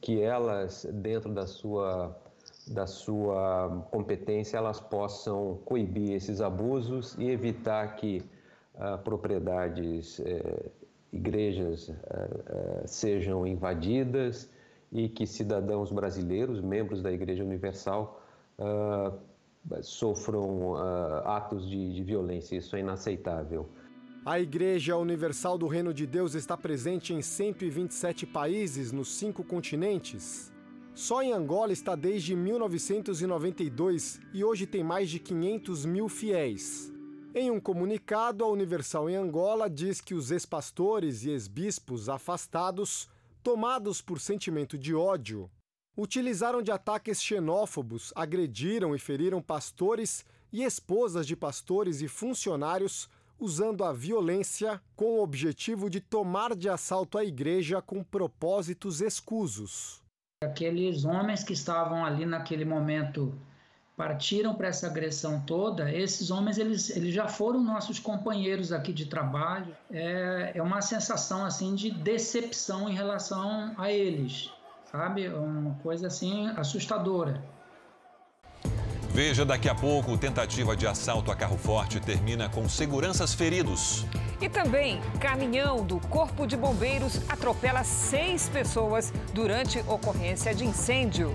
que 0.00 0.20
elas, 0.20 0.86
dentro 0.92 1.32
da 1.32 1.46
sua, 1.46 2.16
da 2.66 2.86
sua 2.86 3.86
competência, 3.90 4.58
elas 4.58 4.80
possam 4.80 5.58
coibir 5.64 6.12
esses 6.12 6.40
abusos 6.40 7.16
e 7.18 7.30
evitar 7.30 7.96
que 7.96 8.22
ah, 8.74 8.98
propriedades, 8.98 10.18
eh, 10.20 10.70
igrejas 11.12 11.88
eh, 11.88 12.82
sejam 12.86 13.46
invadidas 13.46 14.50
e 14.90 15.08
que 15.08 15.26
cidadãos 15.26 15.92
brasileiros, 15.92 16.60
membros 16.60 17.02
da 17.02 17.12
Igreja 17.12 17.44
Universal, 17.44 18.20
ah, 18.58 19.12
sofram 19.82 20.72
uh, 20.72 21.26
atos 21.26 21.68
de, 21.68 21.94
de 21.94 22.02
violência. 22.02 22.56
Isso 22.56 22.74
é 22.76 22.80
inaceitável. 22.80 23.68
A 24.24 24.38
Igreja 24.38 24.96
Universal 24.96 25.58
do 25.58 25.66
Reino 25.66 25.92
de 25.92 26.06
Deus 26.06 26.34
está 26.34 26.56
presente 26.56 27.12
em 27.12 27.20
127 27.20 28.24
países 28.24 28.92
nos 28.92 29.08
cinco 29.08 29.42
continentes. 29.42 30.52
Só 30.94 31.22
em 31.22 31.32
Angola 31.32 31.72
está 31.72 31.96
desde 31.96 32.36
1992 32.36 34.20
e 34.32 34.44
hoje 34.44 34.66
tem 34.66 34.84
mais 34.84 35.10
de 35.10 35.18
500 35.18 35.84
mil 35.86 36.08
fiéis. 36.08 36.92
Em 37.34 37.50
um 37.50 37.58
comunicado, 37.58 38.44
a 38.44 38.48
Universal 38.48 39.08
em 39.08 39.16
Angola 39.16 39.68
diz 39.68 40.00
que 40.00 40.14
os 40.14 40.30
ex-pastores 40.30 41.24
e 41.24 41.30
ex-bispos 41.30 42.10
afastados, 42.10 43.08
tomados 43.42 44.02
por 44.02 44.20
sentimento 44.20 44.76
de 44.76 44.94
ódio, 44.94 45.50
utilizaram 45.96 46.62
de 46.62 46.70
ataques 46.70 47.22
xenófobos, 47.22 48.12
agrediram 48.16 48.94
e 48.94 48.98
feriram 48.98 49.42
pastores 49.42 50.24
e 50.52 50.62
esposas 50.62 51.26
de 51.26 51.36
pastores 51.36 52.02
e 52.02 52.08
funcionários 52.08 53.08
usando 53.38 53.84
a 53.84 53.92
violência 53.92 54.80
com 54.94 55.18
o 55.18 55.22
objetivo 55.22 55.90
de 55.90 56.00
tomar 56.00 56.54
de 56.54 56.68
assalto 56.68 57.18
a 57.18 57.24
igreja 57.24 57.82
com 57.82 58.02
propósitos 58.04 59.00
escusos. 59.00 60.00
Aqueles 60.44 61.04
homens 61.04 61.42
que 61.42 61.52
estavam 61.52 62.04
ali 62.04 62.24
naquele 62.24 62.64
momento 62.64 63.34
partiram 63.96 64.54
para 64.54 64.68
essa 64.68 64.86
agressão 64.86 65.40
toda, 65.40 65.92
esses 65.92 66.30
homens 66.30 66.58
eles, 66.58 66.90
eles 66.90 67.12
já 67.12 67.28
foram 67.28 67.62
nossos 67.62 67.98
companheiros 67.98 68.72
aqui 68.72 68.92
de 68.92 69.06
trabalho. 69.06 69.76
É, 69.90 70.52
é 70.54 70.62
uma 70.62 70.80
sensação 70.80 71.44
assim 71.44 71.74
de 71.74 71.90
decepção 71.90 72.88
em 72.88 72.94
relação 72.94 73.74
a 73.76 73.92
eles 73.92 74.50
sabe? 74.92 75.28
Uma 75.28 75.74
coisa 75.82 76.06
assim 76.06 76.48
assustadora. 76.56 77.42
Veja 79.10 79.44
daqui 79.44 79.68
a 79.68 79.74
pouco, 79.74 80.16
tentativa 80.16 80.76
de 80.76 80.86
assalto 80.86 81.30
a 81.30 81.36
carro 81.36 81.58
forte 81.58 82.00
termina 82.00 82.48
com 82.48 82.66
seguranças 82.68 83.34
feridos. 83.34 84.06
E 84.40 84.48
também, 84.48 85.00
caminhão 85.20 85.84
do 85.84 86.00
Corpo 86.08 86.46
de 86.46 86.56
Bombeiros 86.56 87.20
atropela 87.28 87.84
seis 87.84 88.48
pessoas 88.48 89.12
durante 89.34 89.80
ocorrência 89.80 90.54
de 90.54 90.64
incêndio. 90.64 91.34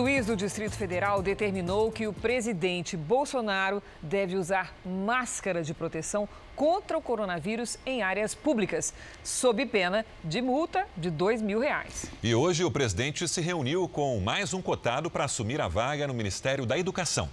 Juiz 0.00 0.24
do 0.24 0.34
Distrito 0.34 0.74
Federal 0.76 1.20
determinou 1.20 1.92
que 1.92 2.06
o 2.06 2.12
presidente 2.12 2.96
Bolsonaro 2.96 3.82
deve 4.00 4.34
usar 4.34 4.74
máscara 4.82 5.62
de 5.62 5.74
proteção 5.74 6.26
contra 6.56 6.96
o 6.96 7.02
coronavírus 7.02 7.78
em 7.84 8.00
áreas 8.00 8.34
públicas, 8.34 8.94
sob 9.22 9.66
pena 9.66 10.06
de 10.24 10.40
multa 10.40 10.86
de 10.96 11.10
dois 11.10 11.42
mil 11.42 11.60
reais. 11.60 12.10
E 12.22 12.34
hoje 12.34 12.64
o 12.64 12.70
presidente 12.70 13.28
se 13.28 13.42
reuniu 13.42 13.86
com 13.86 14.18
mais 14.20 14.54
um 14.54 14.62
cotado 14.62 15.10
para 15.10 15.24
assumir 15.24 15.60
a 15.60 15.68
vaga 15.68 16.06
no 16.06 16.14
Ministério 16.14 16.64
da 16.64 16.78
Educação. 16.78 17.28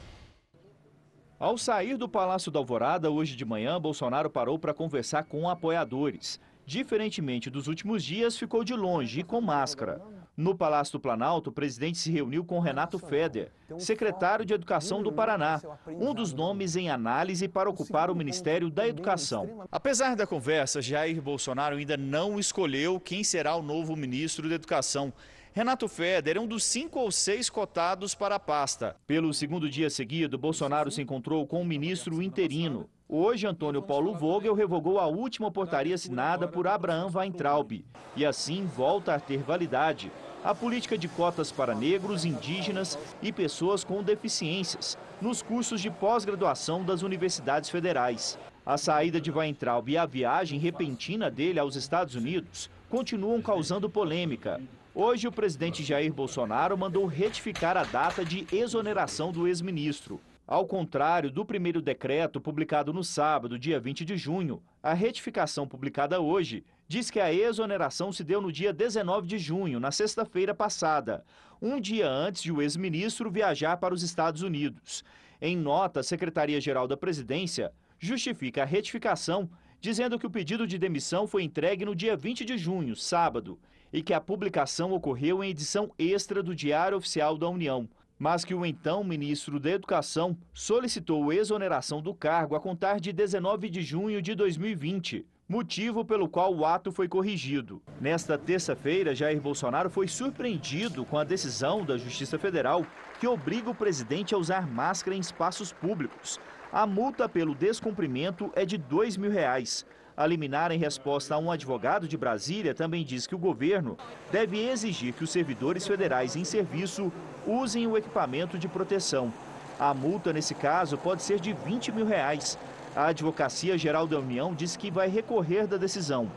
Ao 1.39 1.57
sair 1.57 1.95
do 1.95 2.09
Palácio 2.09 2.51
da 2.51 2.59
Alvorada, 2.59 3.09
hoje 3.09 3.37
de 3.37 3.45
manhã, 3.45 3.79
Bolsonaro 3.79 4.29
parou 4.29 4.59
para 4.59 4.73
conversar 4.73 5.23
com 5.23 5.49
apoiadores. 5.49 6.37
Diferentemente 6.65 7.49
dos 7.49 7.67
últimos 7.67 8.03
dias, 8.03 8.37
ficou 8.37 8.61
de 8.61 8.73
longe 8.73 9.21
e 9.21 9.23
com 9.23 9.39
máscara. 9.39 10.01
No 10.37 10.53
Palácio 10.53 10.91
do 10.91 10.99
Planalto, 10.99 11.49
o 11.49 11.51
presidente 11.51 11.97
se 11.97 12.11
reuniu 12.11 12.45
com 12.45 12.59
Renato 12.59 12.99
Feder, 12.99 13.51
secretário 13.79 14.45
de 14.45 14.53
Educação 14.53 15.01
do 15.01 15.11
Paraná, 15.11 15.59
um 15.87 16.13
dos 16.13 16.31
nomes 16.31 16.75
em 16.75 16.91
análise 16.91 17.47
para 17.47 17.67
ocupar 17.67 18.11
o 18.11 18.15
Ministério 18.15 18.69
da 18.69 18.87
Educação. 18.87 19.65
Apesar 19.71 20.15
da 20.15 20.27
conversa, 20.27 20.79
Jair 20.79 21.19
Bolsonaro 21.19 21.77
ainda 21.77 21.97
não 21.97 22.37
escolheu 22.37 22.99
quem 22.99 23.23
será 23.23 23.55
o 23.55 23.63
novo 23.63 23.95
ministro 23.95 24.47
da 24.47 24.53
Educação. 24.53 25.11
Renato 25.53 25.87
Feder 25.87 26.37
é 26.37 26.39
um 26.39 26.45
dos 26.45 26.63
cinco 26.63 26.99
ou 26.99 27.11
seis 27.11 27.49
cotados 27.49 28.13
para 28.13 28.35
a 28.35 28.39
pasta. 28.39 28.95
Pelo 29.07 29.33
segundo 29.33 29.67
dia 29.67 29.89
seguido, 29.89 30.37
Bolsonaro 30.37 30.91
se 30.91 31.01
encontrou 31.01 31.47
com 31.47 31.63
o 31.63 31.65
ministro 31.65 32.21
interino. 32.21 32.87
Hoje, 33.09 33.47
Antônio 33.47 33.81
Paulo 33.81 34.13
Vogel 34.13 34.53
revogou 34.53 34.99
a 34.99 35.07
última 35.07 35.49
portaria 35.49 35.95
assinada 35.95 36.47
por 36.47 36.67
Abraham 36.67 37.09
Weintraub 37.11 37.83
e 38.15 38.23
assim 38.23 38.65
volta 38.65 39.15
a 39.15 39.19
ter 39.19 39.41
validade 39.41 40.11
a 40.47 40.55
política 40.55 40.97
de 40.97 41.09
cotas 41.09 41.51
para 41.51 41.75
negros, 41.75 42.23
indígenas 42.23 42.97
e 43.21 43.33
pessoas 43.33 43.83
com 43.83 44.01
deficiências 44.01 44.97
nos 45.21 45.41
cursos 45.41 45.81
de 45.81 45.91
pós-graduação 45.91 46.85
das 46.85 47.01
universidades 47.01 47.69
federais. 47.69 48.39
A 48.65 48.77
saída 48.77 49.19
de 49.19 49.29
Weintraub 49.29 49.89
e 49.89 49.97
a 49.97 50.05
viagem 50.05 50.57
repentina 50.57 51.29
dele 51.29 51.59
aos 51.59 51.75
Estados 51.75 52.15
Unidos 52.15 52.69
continuam 52.89 53.41
causando 53.41 53.89
polêmica. 53.89 54.61
Hoje, 54.95 55.27
o 55.27 55.33
presidente 55.33 55.83
Jair 55.83 56.13
Bolsonaro 56.13 56.77
mandou 56.77 57.05
retificar 57.07 57.75
a 57.75 57.83
data 57.83 58.23
de 58.23 58.47
exoneração 58.49 59.33
do 59.33 59.49
ex-ministro. 59.49 60.17
Ao 60.47 60.65
contrário 60.65 61.29
do 61.29 61.43
primeiro 61.43 61.81
decreto 61.81 62.39
publicado 62.39 62.93
no 62.93 63.03
sábado, 63.03 63.59
dia 63.59 63.81
20 63.81 64.05
de 64.05 64.15
junho, 64.15 64.63
a 64.81 64.93
retificação 64.93 65.67
publicada 65.67 66.21
hoje 66.21 66.63
diz 66.87 67.11
que 67.11 67.19
a 67.19 67.33
exoneração 67.33 68.13
se 68.13 68.23
deu 68.23 68.39
no 68.41 68.49
dia 68.49 68.71
19 68.71 69.27
de 69.27 69.37
junho, 69.37 69.77
na 69.77 69.91
sexta-feira 69.91 70.55
passada, 70.55 71.25
um 71.61 71.81
dia 71.81 72.09
antes 72.09 72.41
de 72.41 72.49
o 72.53 72.61
ex-ministro 72.61 73.29
viajar 73.29 73.75
para 73.75 73.93
os 73.93 74.01
Estados 74.03 74.41
Unidos. 74.41 75.03
Em 75.41 75.57
nota, 75.57 75.99
a 75.99 76.03
Secretaria-Geral 76.03 76.87
da 76.87 76.95
Presidência 76.95 77.73
justifica 77.99 78.61
a 78.61 78.65
retificação, 78.65 79.49
dizendo 79.81 80.17
que 80.17 80.25
o 80.25 80.31
pedido 80.31 80.65
de 80.65 80.77
demissão 80.77 81.27
foi 81.27 81.43
entregue 81.43 81.83
no 81.83 81.93
dia 81.93 82.15
20 82.15 82.45
de 82.45 82.57
junho, 82.57 82.95
sábado, 82.95 83.59
e 83.91 84.01
que 84.01 84.13
a 84.13 84.21
publicação 84.21 84.93
ocorreu 84.93 85.43
em 85.43 85.49
edição 85.49 85.91
extra 85.99 86.41
do 86.41 86.55
Diário 86.55 86.97
Oficial 86.97 87.37
da 87.37 87.49
União 87.49 87.89
mas 88.17 88.43
que 88.43 88.53
o 88.53 88.65
então 88.65 89.03
ministro 89.03 89.59
da 89.59 89.69
Educação 89.69 90.37
solicitou 90.53 91.31
exoneração 91.31 92.01
do 92.01 92.13
cargo 92.13 92.55
a 92.55 92.59
contar 92.59 92.99
de 92.99 93.13
19 93.13 93.69
de 93.69 93.81
junho 93.81 94.21
de 94.21 94.33
2020, 94.33 95.25
motivo 95.47 96.03
pelo 96.03 96.27
qual 96.27 96.53
o 96.53 96.65
ato 96.65 96.91
foi 96.91 97.07
corrigido. 97.07 97.81
Nesta 98.01 98.37
terça-feira, 98.37 99.15
Jair 99.15 99.39
Bolsonaro 99.39 99.89
foi 99.89 100.07
surpreendido 100.07 101.05
com 101.05 101.17
a 101.17 101.23
decisão 101.23 101.85
da 101.85 101.97
Justiça 101.97 102.37
Federal 102.37 102.85
que 103.19 103.27
obriga 103.27 103.69
o 103.69 103.75
presidente 103.75 104.35
a 104.35 104.37
usar 104.37 104.67
máscara 104.67 105.15
em 105.15 105.19
espaços 105.19 105.71
públicos. 105.71 106.39
A 106.71 106.85
multa 106.85 107.29
pelo 107.29 107.55
descumprimento 107.55 108.51
é 108.53 108.65
de 108.65 108.77
2 108.77 109.15
mil 109.15 109.31
reais. 109.31 109.85
A 110.17 110.25
liminar, 110.25 110.71
em 110.71 110.79
resposta 110.79 111.35
a 111.35 111.37
um 111.37 111.51
advogado 111.51 112.07
de 112.07 112.17
Brasília, 112.17 112.73
também 112.73 113.05
diz 113.05 113.27
que 113.27 113.35
o 113.35 113.37
governo 113.37 113.95
deve 114.31 114.67
exigir 114.67 115.13
que 115.13 115.23
os 115.23 115.29
servidores 115.29 115.85
federais 115.85 116.35
em 116.35 116.43
serviço 116.43 117.13
usem 117.45 117.85
o 117.85 117.95
equipamento 117.95 118.57
de 118.57 118.67
proteção. 118.67 119.31
A 119.79 119.93
multa, 119.93 120.33
nesse 120.33 120.55
caso, 120.55 120.97
pode 120.97 121.21
ser 121.21 121.39
de 121.39 121.53
20 121.53 121.91
mil 121.91 122.07
reais. 122.07 122.57
A 122.95 123.09
Advocacia 123.09 123.77
Geral 123.77 124.07
da 124.07 124.17
União 124.17 124.55
diz 124.55 124.75
que 124.75 124.89
vai 124.89 125.07
recorrer 125.07 125.67
da 125.67 125.77
decisão. 125.77 126.27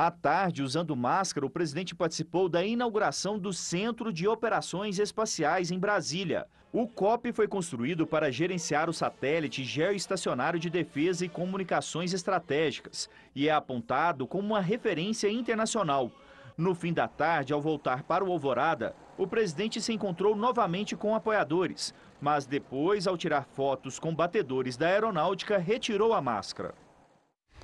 À 0.00 0.12
tarde, 0.12 0.62
usando 0.62 0.94
máscara, 0.94 1.44
o 1.44 1.50
presidente 1.50 1.92
participou 1.92 2.48
da 2.48 2.64
inauguração 2.64 3.36
do 3.36 3.52
Centro 3.52 4.12
de 4.12 4.28
Operações 4.28 5.00
Espaciais 5.00 5.72
em 5.72 5.78
Brasília. 5.80 6.46
O 6.72 6.86
COP 6.86 7.32
foi 7.32 7.48
construído 7.48 8.06
para 8.06 8.30
gerenciar 8.30 8.88
o 8.88 8.92
satélite 8.92 9.64
geoestacionário 9.64 10.60
de 10.60 10.70
defesa 10.70 11.24
e 11.24 11.28
comunicações 11.28 12.12
estratégicas 12.12 13.10
e 13.34 13.48
é 13.48 13.50
apontado 13.50 14.24
como 14.24 14.46
uma 14.46 14.60
referência 14.60 15.28
internacional. 15.28 16.12
No 16.56 16.76
fim 16.76 16.92
da 16.92 17.08
tarde, 17.08 17.52
ao 17.52 17.60
voltar 17.60 18.04
para 18.04 18.24
o 18.24 18.30
Alvorada, 18.30 18.94
o 19.16 19.26
presidente 19.26 19.80
se 19.80 19.92
encontrou 19.92 20.36
novamente 20.36 20.94
com 20.94 21.12
apoiadores, 21.12 21.92
mas 22.20 22.46
depois, 22.46 23.08
ao 23.08 23.18
tirar 23.18 23.42
fotos 23.46 23.98
com 23.98 24.14
batedores 24.14 24.76
da 24.76 24.86
aeronáutica, 24.86 25.58
retirou 25.58 26.14
a 26.14 26.20
máscara. 26.22 26.72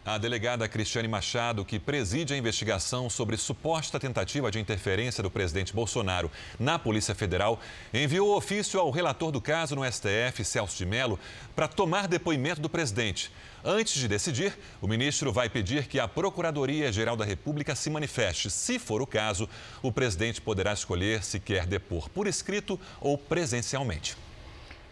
A 0.07 0.19
delegada 0.19 0.69
Cristiane 0.69 1.09
Machado, 1.09 1.65
que 1.65 1.79
preside 1.79 2.35
a 2.35 2.37
investigação 2.37 3.09
sobre 3.09 3.39
suposta 3.39 3.99
tentativa 3.99 4.51
de 4.51 4.61
interferência 4.61 5.23
do 5.23 5.31
presidente 5.31 5.73
Bolsonaro 5.73 6.31
na 6.61 6.79
Polícia 6.79 7.15
Federal, 7.15 7.59
enviou 7.93 8.37
ofício 8.37 8.79
ao 8.79 8.91
relator 8.91 9.33
do 9.33 9.41
caso 9.41 9.75
no 9.75 9.83
STF, 9.83 10.45
Celso 10.45 10.77
de 10.77 10.85
Mello, 10.85 11.19
para 11.57 11.67
tomar 11.67 12.07
depoimento 12.07 12.61
do 12.61 12.69
presidente. 12.69 13.33
Antes 13.65 13.95
de 13.95 14.07
decidir, 14.07 14.55
o 14.83 14.87
ministro 14.87 15.33
vai 15.33 15.49
pedir 15.49 15.87
que 15.87 15.99
a 15.99 16.07
Procuradoria-Geral 16.07 17.17
da 17.17 17.25
República 17.25 17.75
se 17.75 17.89
manifeste. 17.89 18.51
Se 18.51 18.79
for 18.79 19.01
o 19.01 19.07
caso, 19.07 19.49
o 19.83 19.91
presidente 19.91 20.39
poderá 20.39 20.75
escolher 20.75 21.25
se 21.25 21.41
quer 21.41 21.65
depor 21.65 22.11
por 22.11 22.27
escrito 22.27 22.79
ou 23.01 23.17
presencialmente. 23.17 24.19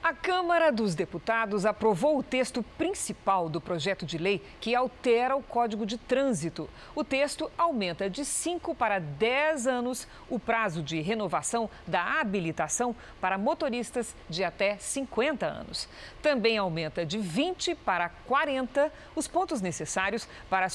A 0.02 0.12
Câmara 0.12 0.72
dos 0.72 0.96
Deputados 0.96 1.64
aprovou 1.64 2.18
o 2.18 2.24
texto 2.24 2.60
principal 2.76 3.48
do 3.48 3.60
projeto 3.60 4.04
de 4.04 4.18
lei 4.18 4.42
que 4.60 4.74
altera 4.74 5.36
o 5.36 5.42
Código 5.44 5.86
de 5.86 5.96
Trânsito. 5.96 6.68
O 6.92 7.04
texto 7.04 7.48
aumenta 7.56 8.10
de 8.10 8.24
5 8.24 8.74
para 8.74 8.98
10 8.98 9.68
anos 9.68 10.08
o 10.28 10.40
prazo 10.40 10.82
de 10.82 11.00
renovação 11.00 11.70
da 11.86 12.18
habilitação 12.20 12.96
para 13.20 13.38
motoristas 13.38 14.12
de 14.28 14.42
até 14.42 14.76
50 14.76 15.46
anos. 15.46 15.88
Também 16.20 16.58
aumenta 16.58 17.06
de 17.06 17.18
20 17.18 17.76
para 17.76 18.08
40 18.26 18.92
os 19.14 19.28
pontos 19.28 19.60
necessários 19.60 20.26
para, 20.50 20.66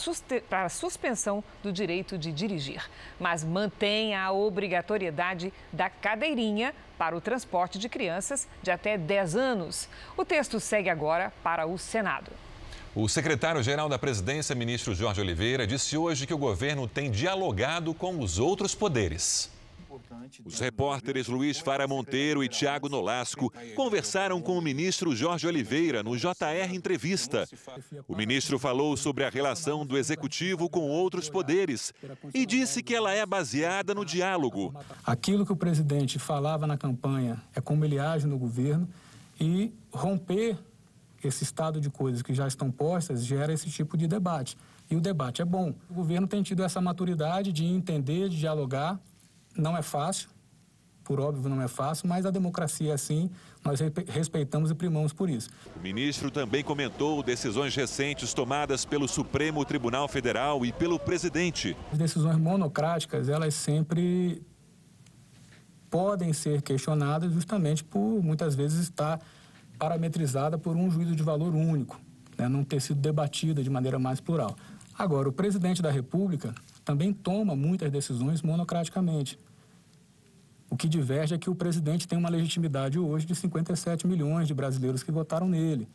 para 0.49 0.63
a 0.63 0.69
suspensão 0.69 1.43
do 1.61 1.73
direito 1.73 2.17
de 2.17 2.31
dirigir, 2.31 2.89
mas 3.19 3.43
mantém 3.43 4.15
a 4.15 4.31
obrigatoriedade 4.31 5.51
da 5.73 5.89
cadeirinha 5.89 6.73
para 6.97 7.15
o 7.15 7.21
transporte 7.21 7.77
de 7.77 7.88
crianças 7.88 8.47
de 8.62 8.71
até 8.71 8.97
10 8.97 9.36
anos. 9.36 9.88
O 10.15 10.25
texto 10.25 10.60
segue 10.60 10.89
agora 10.89 11.31
para 11.43 11.65
o 11.65 11.77
Senado. 11.77 12.31
O 12.95 13.07
secretário-geral 13.07 13.88
da 13.88 13.99
Presidência, 13.99 14.55
ministro 14.55 14.95
Jorge 14.95 15.21
Oliveira, 15.21 15.67
disse 15.67 15.95
hoje 15.95 16.25
que 16.25 16.33
o 16.33 16.38
governo 16.38 16.88
tem 16.88 17.12
dialogado 17.12 17.93
com 17.93 18.19
os 18.19 18.39
outros 18.39 18.73
poderes. 18.73 19.55
Os 20.45 20.59
repórteres 20.59 21.27
Luiz 21.27 21.59
Fara 21.59 21.87
Monteiro 21.87 22.43
e 22.43 22.47
Tiago 22.49 22.89
Nolasco 22.89 23.51
conversaram 23.75 24.41
com 24.41 24.57
o 24.57 24.61
ministro 24.61 25.15
Jorge 25.15 25.47
Oliveira 25.47 26.03
no 26.03 26.17
JR 26.17 26.73
Entrevista. 26.73 27.47
O 28.07 28.15
ministro 28.15 28.57
falou 28.57 28.95
sobre 28.95 29.23
a 29.23 29.29
relação 29.29 29.85
do 29.85 29.97
executivo 29.97 30.69
com 30.69 30.89
outros 30.89 31.29
poderes 31.29 31.93
e 32.33 32.45
disse 32.45 32.81
que 32.81 32.95
ela 32.95 33.13
é 33.13 33.25
baseada 33.25 33.93
no 33.93 34.05
diálogo. 34.05 34.73
Aquilo 35.03 35.45
que 35.45 35.51
o 35.51 35.55
presidente 35.55 36.19
falava 36.19 36.65
na 36.65 36.77
campanha 36.77 37.41
é 37.55 37.61
como 37.61 37.83
ele 37.83 37.99
age 37.99 38.27
no 38.27 38.37
governo 38.37 38.87
e 39.39 39.71
romper 39.91 40.57
esse 41.23 41.43
estado 41.43 41.81
de 41.81 41.89
coisas 41.89 42.21
que 42.21 42.33
já 42.33 42.47
estão 42.47 42.71
postas 42.71 43.25
gera 43.25 43.51
esse 43.51 43.69
tipo 43.69 43.97
de 43.97 44.07
debate. 44.07 44.57
E 44.89 44.95
o 44.95 45.01
debate 45.01 45.41
é 45.41 45.45
bom. 45.45 45.73
O 45.89 45.93
governo 45.93 46.27
tem 46.27 46.41
tido 46.41 46.63
essa 46.63 46.79
maturidade 46.79 47.51
de 47.51 47.65
entender, 47.65 48.29
de 48.29 48.37
dialogar 48.37 48.99
não 49.57 49.75
é 49.75 49.81
fácil, 49.81 50.29
por 51.03 51.21
óbvio 51.21 51.49
não 51.49 51.61
é 51.61 51.69
fácil, 51.69 52.07
mas 52.07 52.25
a 52.25 52.31
democracia 52.31 52.91
é 52.91 52.93
assim, 52.93 53.29
nós 53.63 53.79
respeitamos 54.07 54.71
e 54.71 54.75
primamos 54.75 55.13
por 55.13 55.29
isso. 55.29 55.49
O 55.75 55.79
ministro 55.79 56.29
também 56.29 56.63
comentou 56.63 57.23
decisões 57.23 57.73
recentes 57.75 58.33
tomadas 58.33 58.83
pelo 58.83 59.07
Supremo 59.07 59.63
Tribunal 59.63 60.07
Federal 60.09 60.65
e 60.65 60.73
pelo 60.73 60.99
presidente. 60.99 61.77
As 61.91 61.97
decisões 61.97 62.37
monocráticas, 62.37 63.29
elas 63.29 63.53
sempre 63.53 64.41
podem 65.89 66.33
ser 66.33 66.61
questionadas 66.61 67.31
justamente 67.31 67.83
por 67.83 68.21
muitas 68.21 68.53
vezes 68.53 68.79
estar 68.79 69.21
parametrizada 69.79 70.57
por 70.57 70.75
um 70.75 70.91
juízo 70.91 71.15
de 71.15 71.23
valor 71.23 71.55
único, 71.55 71.99
né, 72.37 72.49
não 72.49 72.65
ter 72.65 72.81
sido 72.81 72.99
debatida 72.99 73.63
de 73.63 73.69
maneira 73.69 73.97
mais 73.97 74.19
plural. 74.19 74.55
Agora, 74.97 75.29
o 75.29 75.31
presidente 75.31 75.81
da 75.81 75.91
República 75.91 76.53
também 76.83 77.13
toma 77.13 77.55
muitas 77.55 77.91
decisões 77.91 78.41
monocraticamente. 78.41 79.37
O 80.69 80.75
que 80.75 80.88
diverge 80.88 81.34
é 81.34 81.38
que 81.38 81.49
o 81.49 81.56
presidente 81.56 82.08
tem 82.08 82.17
uma 82.17 82.30
legitimidade 82.30 82.99
hoje 82.99 83.25
de 83.25 83.34
57 83.34 84.06
milhões 84.06 84.47
de 84.47 84.53
brasileiros 84.53 85.01
que 85.01 85.12
votaram 85.12 85.47
nele. 85.47 85.88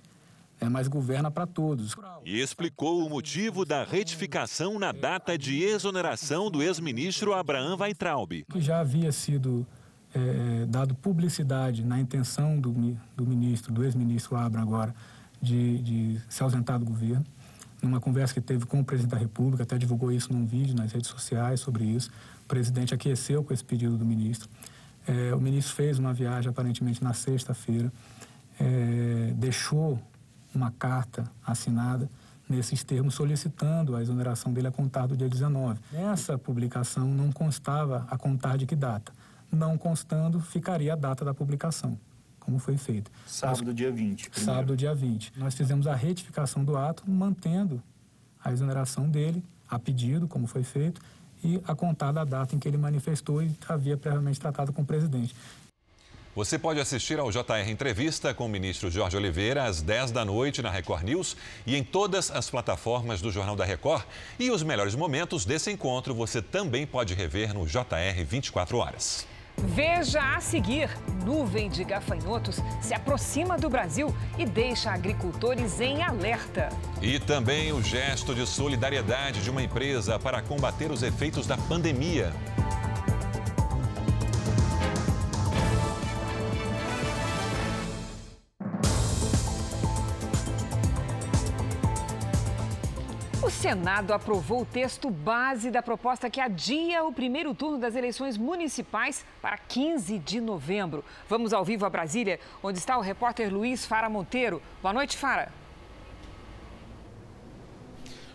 É, 0.60 0.68
mas 0.68 0.86
governa 0.86 1.30
para 1.30 1.44
todos. 1.44 1.96
E 2.24 2.40
explicou 2.40 3.04
o 3.04 3.10
motivo 3.10 3.64
da 3.64 3.82
retificação 3.82 4.78
na 4.78 4.92
data 4.92 5.36
de 5.36 5.60
exoneração 5.60 6.48
do 6.50 6.62
ex-ministro 6.62 7.34
Abraham 7.34 7.76
Weintraub. 7.76 8.44
Que 8.48 8.60
já 8.60 8.78
havia 8.78 9.10
sido 9.10 9.66
é, 10.14 10.64
dado 10.66 10.94
publicidade 10.94 11.84
na 11.84 11.98
intenção 11.98 12.60
do, 12.60 12.70
do 13.16 13.26
ministro, 13.26 13.72
do 13.72 13.82
ex-ministro 13.82 14.36
Abraham 14.36 14.62
agora, 14.62 14.94
de, 15.40 15.78
de 15.78 16.20
se 16.28 16.42
ausentar 16.42 16.78
do 16.78 16.84
governo. 16.84 17.24
Numa 17.82 18.00
conversa 18.00 18.32
que 18.32 18.40
teve 18.40 18.64
com 18.64 18.78
o 18.78 18.84
presidente 18.84 19.10
da 19.10 19.18
República, 19.18 19.64
até 19.64 19.76
divulgou 19.76 20.12
isso 20.12 20.32
num 20.32 20.46
vídeo 20.46 20.76
nas 20.76 20.92
redes 20.92 21.10
sociais 21.10 21.58
sobre 21.58 21.82
isso. 21.84 22.10
O 22.52 22.54
presidente 22.54 22.92
aqueceu 22.92 23.42
com 23.42 23.54
esse 23.54 23.64
pedido 23.64 23.96
do 23.96 24.04
ministro. 24.04 24.46
É, 25.08 25.34
o 25.34 25.40
ministro 25.40 25.74
fez 25.74 25.98
uma 25.98 26.12
viagem 26.12 26.50
aparentemente 26.50 27.02
na 27.02 27.14
sexta-feira, 27.14 27.90
é, 28.60 29.32
deixou 29.36 29.98
uma 30.54 30.70
carta 30.70 31.24
assinada 31.46 32.10
nesses 32.46 32.84
termos 32.84 33.14
solicitando 33.14 33.96
a 33.96 34.02
exoneração 34.02 34.52
dele 34.52 34.66
a 34.66 34.70
contar 34.70 35.06
do 35.06 35.16
dia 35.16 35.30
19. 35.30 35.80
Nessa 35.90 36.36
publicação 36.36 37.08
não 37.08 37.32
constava 37.32 38.06
a 38.10 38.18
contar 38.18 38.58
de 38.58 38.66
que 38.66 38.76
data. 38.76 39.14
Não 39.50 39.78
constando, 39.78 40.38
ficaria 40.38 40.92
a 40.92 40.96
data 40.96 41.24
da 41.24 41.32
publicação, 41.32 41.98
como 42.38 42.58
foi 42.58 42.76
feito. 42.76 43.10
Sábado, 43.26 43.64
Nós, 43.64 43.74
dia 43.74 43.90
20. 43.90 44.28
Primeiro. 44.28 44.52
Sábado, 44.52 44.76
dia 44.76 44.94
20. 44.94 45.32
Nós 45.38 45.54
fizemos 45.54 45.86
a 45.86 45.94
retificação 45.94 46.62
do 46.62 46.76
ato, 46.76 47.10
mantendo 47.10 47.82
a 48.44 48.52
exoneração 48.52 49.08
dele, 49.08 49.42
a 49.66 49.78
pedido, 49.78 50.28
como 50.28 50.46
foi 50.46 50.62
feito, 50.62 51.00
e 51.44 51.60
a 51.66 51.74
contar 51.74 52.12
da 52.12 52.24
data 52.24 52.54
em 52.54 52.58
que 52.58 52.68
ele 52.68 52.76
manifestou 52.76 53.42
e 53.42 53.50
havia 53.68 53.96
previamente 53.96 54.40
tratado 54.40 54.72
com 54.72 54.82
o 54.82 54.84
presidente. 54.84 55.34
Você 56.34 56.58
pode 56.58 56.80
assistir 56.80 57.18
ao 57.18 57.30
JR 57.30 57.68
Entrevista 57.68 58.32
com 58.32 58.46
o 58.46 58.48
ministro 58.48 58.90
Jorge 58.90 59.14
Oliveira 59.18 59.64
às 59.64 59.82
10 59.82 60.12
da 60.12 60.24
noite 60.24 60.62
na 60.62 60.70
Record 60.70 61.02
News 61.02 61.36
e 61.66 61.76
em 61.76 61.84
todas 61.84 62.30
as 62.30 62.48
plataformas 62.48 63.20
do 63.20 63.30
Jornal 63.30 63.54
da 63.54 63.66
Record. 63.66 64.04
E 64.38 64.50
os 64.50 64.62
melhores 64.62 64.94
momentos 64.94 65.44
desse 65.44 65.70
encontro 65.70 66.14
você 66.14 66.40
também 66.40 66.86
pode 66.86 67.12
rever 67.12 67.52
no 67.52 67.66
JR 67.66 68.24
24 68.26 68.78
Horas. 68.78 69.26
Veja 69.58 70.36
a 70.36 70.40
seguir: 70.40 70.90
nuvem 71.24 71.68
de 71.68 71.84
gafanhotos 71.84 72.60
se 72.80 72.94
aproxima 72.94 73.56
do 73.56 73.68
Brasil 73.68 74.14
e 74.38 74.44
deixa 74.44 74.90
agricultores 74.90 75.80
em 75.80 76.02
alerta. 76.02 76.68
E 77.00 77.18
também 77.18 77.72
o 77.72 77.82
gesto 77.82 78.34
de 78.34 78.46
solidariedade 78.46 79.42
de 79.42 79.50
uma 79.50 79.62
empresa 79.62 80.18
para 80.18 80.42
combater 80.42 80.90
os 80.90 81.02
efeitos 81.02 81.46
da 81.46 81.56
pandemia. 81.56 82.32
Senado 93.72 94.12
aprovou 94.12 94.60
o 94.60 94.66
texto 94.66 95.08
base 95.08 95.70
da 95.70 95.82
proposta 95.82 96.28
que 96.28 96.38
adia 96.38 97.02
o 97.04 97.10
primeiro 97.10 97.54
turno 97.54 97.78
das 97.78 97.96
eleições 97.96 98.36
municipais 98.36 99.24
para 99.40 99.56
15 99.56 100.18
de 100.18 100.42
novembro. 100.42 101.02
Vamos 101.26 101.54
ao 101.54 101.64
vivo 101.64 101.86
a 101.86 101.88
Brasília, 101.88 102.38
onde 102.62 102.78
está 102.78 102.98
o 102.98 103.00
repórter 103.00 103.50
Luiz 103.50 103.86
Fara 103.86 104.10
Monteiro. 104.10 104.60
Boa 104.82 104.92
noite, 104.92 105.16
Fara. 105.16 105.50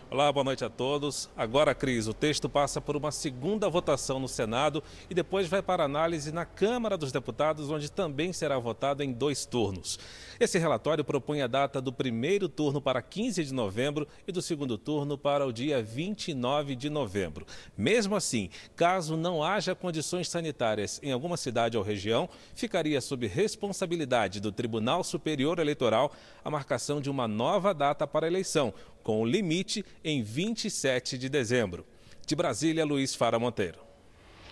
Olá, 0.09 0.31
boa 0.31 0.45
noite 0.45 0.63
a 0.63 0.69
todos. 0.69 1.29
Agora, 1.35 1.75
Cris, 1.75 2.07
o 2.07 2.13
texto 2.13 2.47
passa 2.47 2.79
por 2.79 2.95
uma 2.95 3.11
segunda 3.11 3.69
votação 3.69 4.21
no 4.21 4.27
Senado 4.29 4.81
e 5.09 5.13
depois 5.13 5.49
vai 5.49 5.61
para 5.61 5.83
análise 5.83 6.31
na 6.31 6.45
Câmara 6.45 6.97
dos 6.97 7.11
Deputados, 7.11 7.69
onde 7.69 7.91
também 7.91 8.31
será 8.31 8.57
votado 8.57 9.03
em 9.03 9.11
dois 9.11 9.45
turnos. 9.45 9.99
Esse 10.39 10.59
relatório 10.59 11.03
propõe 11.03 11.41
a 11.41 11.47
data 11.47 11.81
do 11.81 11.91
primeiro 11.91 12.47
turno 12.47 12.79
para 12.79 13.01
15 13.01 13.43
de 13.43 13.53
novembro 13.53 14.07
e 14.27 14.31
do 14.31 14.41
segundo 14.41 14.77
turno 14.77 15.17
para 15.17 15.45
o 15.45 15.51
dia 15.51 15.81
29 15.81 16.75
de 16.75 16.89
novembro. 16.89 17.45
Mesmo 17.75 18.15
assim, 18.15 18.49
caso 18.75 19.17
não 19.17 19.43
haja 19.43 19.73
condições 19.73 20.29
sanitárias 20.29 20.99
em 21.01 21.11
alguma 21.11 21.37
cidade 21.37 21.77
ou 21.77 21.83
região, 21.83 22.29
ficaria 22.53 23.01
sob 23.01 23.25
responsabilidade 23.25 24.39
do 24.39 24.51
Tribunal 24.51 25.03
Superior 25.03 25.57
Eleitoral 25.57 26.11
a 26.43 26.51
marcação 26.51 27.01
de 27.01 27.09
uma 27.09 27.27
nova 27.27 27.73
data 27.73 28.05
para 28.05 28.27
a 28.27 28.29
eleição, 28.29 28.73
com 29.01 29.21
o 29.21 29.25
limite 29.25 29.83
em 30.03 30.21
27 30.21 31.17
de 31.17 31.29
dezembro. 31.29 31.85
De 32.25 32.35
Brasília, 32.35 32.85
Luiz 32.85 33.15
Fara 33.15 33.39
Monteiro. 33.39 33.79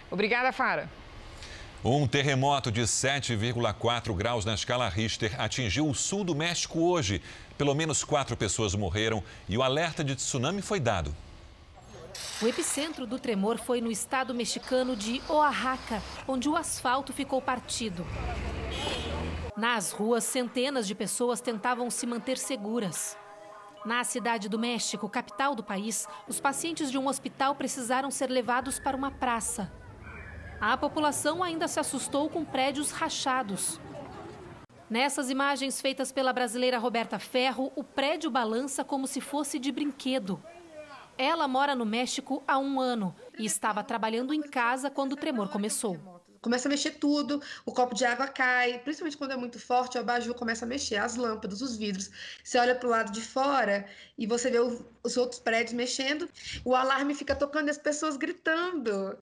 Obrigada, 0.10 0.52
Fara. 0.52 0.90
Um 1.88 2.08
terremoto 2.08 2.72
de 2.72 2.82
7,4 2.82 4.12
graus 4.16 4.44
na 4.44 4.56
escala 4.56 4.90
Richter 4.90 5.40
atingiu 5.40 5.88
o 5.88 5.94
sul 5.94 6.24
do 6.24 6.34
México 6.34 6.80
hoje. 6.80 7.22
Pelo 7.60 7.76
menos 7.76 8.04
quatro 8.04 8.36
pessoas 8.36 8.74
morreram 8.74 9.24
e 9.48 9.56
o 9.56 9.62
alerta 9.62 10.04
de 10.04 10.16
tsunami 10.16 10.64
foi 10.64 10.80
dado. 10.80 11.16
O 12.42 12.48
epicentro 12.48 13.06
do 13.06 13.20
tremor 13.20 13.60
foi 13.60 13.82
no 13.82 13.92
estado 13.92 14.34
mexicano 14.34 14.96
de 14.96 15.22
Oaxaca, 15.30 16.02
onde 16.28 16.50
o 16.50 16.56
asfalto 16.56 17.14
ficou 17.14 17.40
partido. 17.40 18.04
Nas 19.56 19.92
ruas, 19.92 20.24
centenas 20.24 20.88
de 20.88 20.96
pessoas 20.96 21.40
tentavam 21.40 21.92
se 21.92 22.08
manter 22.08 22.40
seguras. 22.40 23.16
Na 23.86 24.04
cidade 24.04 24.50
do 24.50 24.58
México, 24.58 25.08
capital 25.08 25.54
do 25.54 25.64
país, 25.64 26.08
os 26.28 26.40
pacientes 26.40 26.90
de 26.90 26.98
um 26.98 27.08
hospital 27.08 27.54
precisaram 27.54 28.10
ser 28.10 28.32
levados 28.32 28.80
para 28.80 28.98
uma 28.98 29.12
praça. 29.12 29.72
A 30.60 30.78
população 30.78 31.44
ainda 31.44 31.68
se 31.68 31.80
assustou 31.80 32.30
com 32.30 32.46
prédios 32.46 32.92
rachados. 32.92 33.80
Nessas 34.90 35.30
imagens 35.30 35.82
feitas 35.82 36.12
pela 36.12 36.32
brasileira 36.32 36.78
Roberta 36.78 37.20
Ferro, 37.20 37.72
o 37.76 37.84
prédio 37.84 38.30
balança 38.32 38.84
como 38.84 39.08
se 39.08 39.20
fosse 39.20 39.60
de 39.60 39.72
brinquedo. 39.72 40.42
Ela 41.18 41.48
mora 41.48 41.76
no 41.76 41.86
México 41.86 42.44
há 42.48 42.58
um 42.58 42.80
ano 42.80 43.16
e 43.38 43.46
estava 43.46 43.84
trabalhando 43.84 44.34
em 44.34 44.42
casa 44.42 44.90
quando 44.90 45.14
o 45.14 45.18
tremor 45.18 45.50
começou 45.50 46.16
começa 46.46 46.68
a 46.68 46.70
mexer 46.70 46.92
tudo, 46.92 47.42
o 47.66 47.72
copo 47.72 47.96
de 47.96 48.06
água 48.06 48.28
cai, 48.28 48.78
principalmente 48.78 49.18
quando 49.18 49.32
é 49.32 49.36
muito 49.36 49.60
forte, 49.60 49.98
o 49.98 50.02
abajur 50.02 50.36
começa 50.36 50.64
a 50.64 50.68
mexer, 50.68 50.98
as 50.98 51.16
lâmpadas, 51.16 51.60
os 51.60 51.76
vidros. 51.76 52.12
Você 52.44 52.60
olha 52.60 52.76
para 52.76 52.88
o 52.88 52.92
lado 52.92 53.12
de 53.12 53.20
fora 53.20 53.88
e 54.16 54.28
você 54.28 54.52
vê 54.52 54.60
os 54.60 55.18
outros 55.18 55.40
prédios 55.40 55.74
mexendo, 55.74 56.30
o 56.64 56.76
alarme 56.76 57.16
fica 57.16 57.36
tocando 57.36 57.70
e 57.70 57.72
as 57.72 57.80
pessoas 57.80 58.16
gritando. 58.16 59.18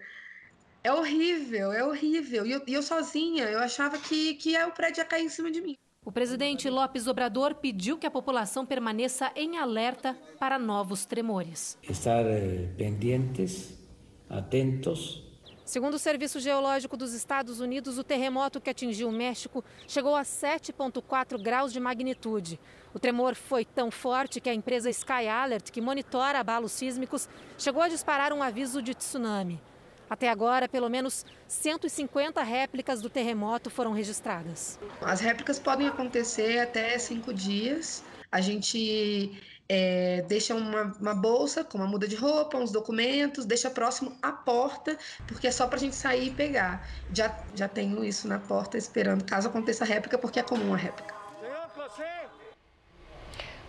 É 0.83 0.91
horrível, 0.91 1.71
é 1.71 1.83
horrível. 1.83 2.45
E 2.45 2.51
eu, 2.51 2.61
e 2.67 2.73
eu 2.73 2.83
sozinha, 2.83 3.45
eu 3.45 3.59
achava 3.59 3.97
que, 3.97 4.33
que 4.35 4.55
é, 4.55 4.65
o 4.65 4.71
prédio 4.71 5.01
ia 5.01 5.05
cair 5.05 5.23
em 5.23 5.29
cima 5.29 5.49
de 5.49 5.61
mim. 5.61 5.75
O 6.05 6.11
presidente 6.11 6.69
Lopes 6.69 7.07
Obrador 7.07 7.55
pediu 7.55 7.97
que 7.97 8.05
a 8.05 8.11
população 8.11 8.65
permaneça 8.65 9.31
em 9.35 9.57
alerta 9.57 10.17
para 10.37 10.59
novos 10.59 11.05
tremores. 11.05 11.77
Estar 11.87 12.25
eh, 12.25 12.67
pendentes, 12.77 13.79
atentos 14.29 15.23
Segundo 15.65 15.93
o 15.93 15.99
Serviço 15.99 16.41
Geológico 16.41 16.97
dos 16.97 17.13
Estados 17.13 17.61
Unidos, 17.61 17.97
o 17.97 18.03
terremoto 18.03 18.59
que 18.59 18.69
atingiu 18.69 19.07
o 19.07 19.13
México 19.13 19.63
chegou 19.87 20.13
a 20.13 20.23
7,4 20.23 21.41
graus 21.41 21.71
de 21.71 21.79
magnitude. 21.79 22.59
O 22.93 22.99
tremor 22.99 23.33
foi 23.33 23.63
tão 23.63 23.89
forte 23.89 24.41
que 24.41 24.49
a 24.49 24.53
empresa 24.53 24.89
Sky 24.89 25.27
Alert, 25.27 25.71
que 25.71 25.79
monitora 25.79 26.39
abalos 26.39 26.73
sísmicos, 26.73 27.29
chegou 27.57 27.81
a 27.81 27.87
disparar 27.87 28.33
um 28.33 28.43
aviso 28.43 28.81
de 28.81 28.93
tsunami. 28.93 29.59
Até 30.13 30.29
agora, 30.29 30.69
pelo 30.69 30.87
menos 30.89 31.25
150 31.47 32.43
réplicas 32.43 33.01
do 33.01 33.09
terremoto 33.09 33.71
foram 33.71 33.91
registradas. 33.91 34.77
As 35.01 35.19
réplicas 35.19 35.57
podem 35.57 35.87
acontecer 35.87 36.59
até 36.59 36.95
cinco 36.99 37.33
dias. 37.33 38.03
A 38.31 38.39
gente 38.39 39.41
é, 39.67 40.23
deixa 40.27 40.53
uma, 40.53 40.95
uma, 41.01 41.15
bolsa 41.15 41.63
com 41.63 41.79
uma 41.79 41.87
muda 41.87 42.07
de 42.07 42.15
roupa, 42.15 42.59
uns 42.59 42.71
documentos, 42.71 43.43
deixa 43.43 43.71
próximo 43.71 44.15
à 44.21 44.31
porta, 44.31 44.95
porque 45.25 45.47
é 45.47 45.51
só 45.51 45.65
para 45.65 45.77
a 45.77 45.79
gente 45.79 45.95
sair 45.95 46.27
e 46.27 46.31
pegar. 46.31 46.87
Já, 47.11 47.35
já 47.55 47.67
tenho 47.67 48.05
isso 48.05 48.27
na 48.27 48.37
porta 48.37 48.77
esperando, 48.77 49.23
caso 49.23 49.47
aconteça 49.47 49.83
a 49.83 49.87
réplica, 49.87 50.19
porque 50.19 50.39
é 50.39 50.43
comum 50.43 50.75
a 50.75 50.77
réplica. 50.77 51.15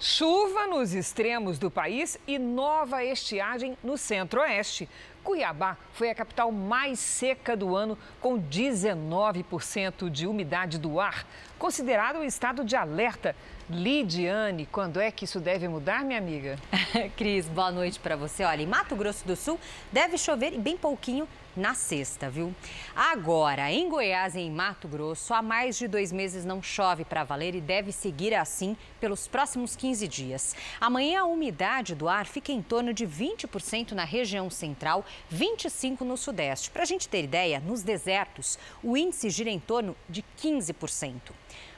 Chuva 0.00 0.66
nos 0.66 0.92
extremos 0.92 1.58
do 1.58 1.70
país 1.70 2.18
e 2.26 2.38
nova 2.38 3.04
estiagem 3.04 3.78
no 3.82 3.96
centro-oeste. 3.96 4.88
Cuiabá 5.22 5.78
foi 5.94 6.10
a 6.10 6.14
capital 6.14 6.52
mais 6.52 6.98
seca 6.98 7.56
do 7.56 7.74
ano, 7.74 7.96
com 8.20 8.38
19% 8.38 10.10
de 10.10 10.26
umidade 10.26 10.78
do 10.78 11.00
ar, 11.00 11.26
considerado 11.58 12.18
o 12.18 12.24
estado 12.24 12.64
de 12.64 12.76
alerta. 12.76 13.34
Lidiane, 13.70 14.66
quando 14.66 15.00
é 15.00 15.10
que 15.10 15.24
isso 15.24 15.40
deve 15.40 15.66
mudar, 15.68 16.04
minha 16.04 16.18
amiga? 16.18 16.58
Cris, 17.16 17.46
boa 17.46 17.72
noite 17.72 17.98
para 17.98 18.16
você. 18.16 18.44
Olha, 18.44 18.62
em 18.62 18.66
Mato 18.66 18.94
Grosso 18.94 19.26
do 19.26 19.34
Sul 19.34 19.58
deve 19.90 20.18
chover 20.18 20.58
bem 20.58 20.76
pouquinho 20.76 21.26
na 21.56 21.74
sexta, 21.74 22.28
viu? 22.28 22.54
Agora, 22.94 23.70
em 23.70 23.88
Goiás 23.88 24.34
e 24.34 24.40
em 24.40 24.50
Mato 24.50 24.88
Grosso, 24.88 25.32
há 25.32 25.42
mais 25.42 25.76
de 25.78 25.86
dois 25.86 26.12
meses 26.12 26.44
não 26.44 26.62
chove 26.62 27.04
para 27.04 27.24
valer 27.24 27.54
e 27.54 27.60
deve 27.60 27.92
seguir 27.92 28.34
assim 28.34 28.76
pelos 29.00 29.28
próximos 29.28 29.76
15 29.76 30.08
dias. 30.08 30.56
Amanhã 30.80 31.20
a 31.20 31.26
umidade 31.26 31.94
do 31.94 32.08
ar 32.08 32.26
fica 32.26 32.52
em 32.52 32.62
torno 32.62 32.92
de 32.92 33.06
20% 33.06 33.92
na 33.92 34.04
região 34.04 34.50
central, 34.50 35.04
25% 35.32 36.00
no 36.00 36.16
sudeste. 36.16 36.70
Para 36.70 36.82
a 36.82 36.86
gente 36.86 37.08
ter 37.08 37.24
ideia, 37.24 37.60
nos 37.60 37.82
desertos, 37.82 38.58
o 38.82 38.96
índice 38.96 39.30
gira 39.30 39.50
em 39.50 39.58
torno 39.58 39.96
de 40.08 40.24
15%. 40.40 41.32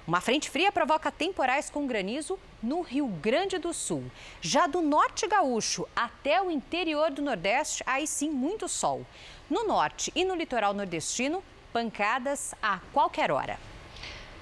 Uma 0.07 0.21
frente 0.21 0.49
fria 0.49 0.71
provoca 0.71 1.11
temporais 1.11 1.69
com 1.69 1.85
granizo 1.85 2.39
no 2.63 2.81
Rio 2.81 3.09
Grande 3.09 3.59
do 3.59 3.75
Sul. 3.75 4.05
Já 4.41 4.69
do 4.69 4.81
norte 4.81 5.27
gaúcho 5.27 5.85
até 5.97 6.41
o 6.41 6.49
interior 6.49 7.11
do 7.11 7.21
Nordeste, 7.21 7.83
aí 7.85 8.07
sim 8.07 8.31
muito 8.31 8.69
sol. 8.69 9.05
No 9.49 9.65
norte 9.65 10.13
e 10.15 10.25
no 10.25 10.35
litoral 10.35 10.75
nordestino, 10.75 11.43
pancadas 11.73 12.55
a 12.61 12.81
qualquer 12.93 13.31
hora. 13.31 13.59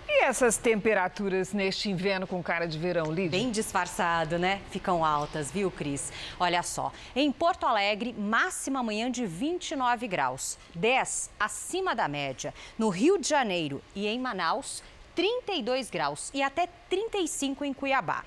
E 0.08 0.24
essas 0.24 0.56
temperaturas 0.56 1.52
neste 1.52 1.90
inverno 1.90 2.26
com 2.26 2.42
cara 2.42 2.66
de 2.66 2.78
verão, 2.78 3.12
Lídia? 3.12 3.38
Bem 3.38 3.50
disfarçado, 3.50 4.38
né? 4.38 4.60
Ficam 4.70 5.04
altas, 5.04 5.50
viu, 5.50 5.70
Cris? 5.70 6.12
Olha 6.38 6.62
só, 6.62 6.92
em 7.16 7.30
Porto 7.32 7.66
Alegre, 7.66 8.12
máxima 8.12 8.80
amanhã 8.80 9.10
de 9.10 9.26
29 9.26 10.06
graus, 10.06 10.58
10 10.74 11.30
acima 11.38 11.94
da 11.94 12.06
média. 12.06 12.54
No 12.78 12.88
Rio 12.88 13.18
de 13.18 13.28
Janeiro 13.28 13.82
e 13.94 14.06
em 14.06 14.18
Manaus, 14.18 14.82
32 15.14 15.90
graus 15.90 16.30
e 16.32 16.42
até 16.42 16.66
35 16.88 17.64
em 17.64 17.74
Cuiabá. 17.74 18.24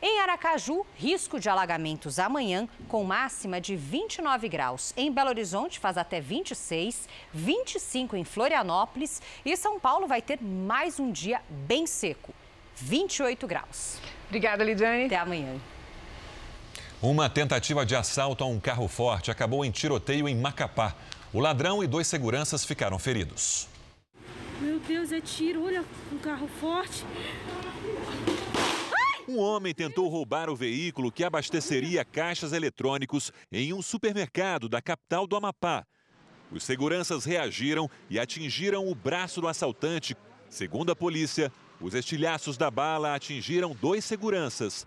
Em 0.00 0.20
Aracaju, 0.20 0.84
risco 0.94 1.40
de 1.40 1.48
alagamentos 1.48 2.18
amanhã, 2.18 2.68
com 2.86 3.02
máxima 3.02 3.60
de 3.60 3.74
29 3.74 4.48
graus. 4.48 4.92
Em 4.96 5.10
Belo 5.10 5.30
Horizonte, 5.30 5.78
faz 5.78 5.96
até 5.96 6.20
26, 6.20 7.08
25 7.32 8.16
em 8.16 8.24
Florianópolis. 8.24 9.22
E 9.44 9.56
São 9.56 9.80
Paulo 9.80 10.06
vai 10.06 10.20
ter 10.20 10.38
mais 10.42 11.00
um 11.00 11.10
dia 11.10 11.40
bem 11.48 11.86
seco, 11.86 12.34
28 12.76 13.46
graus. 13.46 13.98
Obrigada, 14.26 14.62
Lidiane. 14.62 15.06
Até 15.06 15.16
amanhã. 15.16 15.58
Uma 17.00 17.30
tentativa 17.30 17.86
de 17.86 17.96
assalto 17.96 18.44
a 18.44 18.46
um 18.46 18.60
carro 18.60 18.88
forte 18.88 19.30
acabou 19.30 19.64
em 19.64 19.70
tiroteio 19.70 20.28
em 20.28 20.36
Macapá. 20.36 20.94
O 21.32 21.40
ladrão 21.40 21.82
e 21.82 21.86
dois 21.86 22.06
seguranças 22.06 22.64
ficaram 22.64 22.98
feridos. 22.98 23.68
Meu 24.60 24.78
Deus, 24.78 25.12
é 25.12 25.20
tiro. 25.20 25.64
Olha, 25.64 25.84
um 26.12 26.18
carro 26.18 26.48
forte. 26.60 27.04
Um 29.28 29.38
homem 29.38 29.74
tentou 29.74 30.08
roubar 30.08 30.48
o 30.48 30.54
veículo 30.54 31.10
que 31.10 31.24
abasteceria 31.24 32.04
caixas 32.04 32.52
eletrônicos 32.52 33.32
em 33.50 33.72
um 33.72 33.82
supermercado 33.82 34.68
da 34.68 34.80
capital 34.80 35.26
do 35.26 35.34
Amapá. 35.34 35.84
Os 36.52 36.62
seguranças 36.62 37.24
reagiram 37.24 37.90
e 38.08 38.20
atingiram 38.20 38.86
o 38.88 38.94
braço 38.94 39.40
do 39.40 39.48
assaltante. 39.48 40.16
Segundo 40.48 40.92
a 40.92 40.96
polícia, 40.96 41.50
os 41.80 41.92
estilhaços 41.92 42.56
da 42.56 42.70
bala 42.70 43.16
atingiram 43.16 43.74
dois 43.74 44.04
seguranças. 44.04 44.86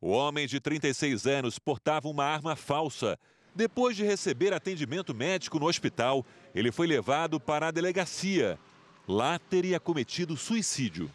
O 0.00 0.10
homem 0.10 0.46
de 0.46 0.60
36 0.60 1.26
anos 1.26 1.58
portava 1.58 2.08
uma 2.08 2.24
arma 2.24 2.54
falsa. 2.54 3.18
Depois 3.56 3.96
de 3.96 4.04
receber 4.04 4.54
atendimento 4.54 5.12
médico 5.12 5.58
no 5.58 5.66
hospital, 5.66 6.24
ele 6.54 6.70
foi 6.70 6.86
levado 6.86 7.40
para 7.40 7.66
a 7.66 7.70
delegacia. 7.72 8.56
Lá 9.08 9.36
teria 9.36 9.80
cometido 9.80 10.36
suicídio. 10.36 11.10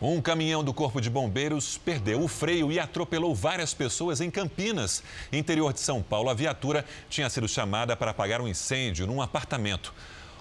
Um 0.00 0.20
caminhão 0.22 0.62
do 0.62 0.72
Corpo 0.72 1.00
de 1.00 1.10
Bombeiros 1.10 1.76
perdeu 1.76 2.22
o 2.22 2.28
freio 2.28 2.70
e 2.70 2.78
atropelou 2.78 3.34
várias 3.34 3.74
pessoas 3.74 4.20
em 4.20 4.30
Campinas, 4.30 5.02
interior 5.32 5.72
de 5.72 5.80
São 5.80 6.00
Paulo. 6.00 6.30
A 6.30 6.34
viatura 6.34 6.84
tinha 7.10 7.28
sido 7.28 7.48
chamada 7.48 7.96
para 7.96 8.12
apagar 8.12 8.40
um 8.40 8.46
incêndio 8.46 9.08
num 9.08 9.20
apartamento. 9.20 9.92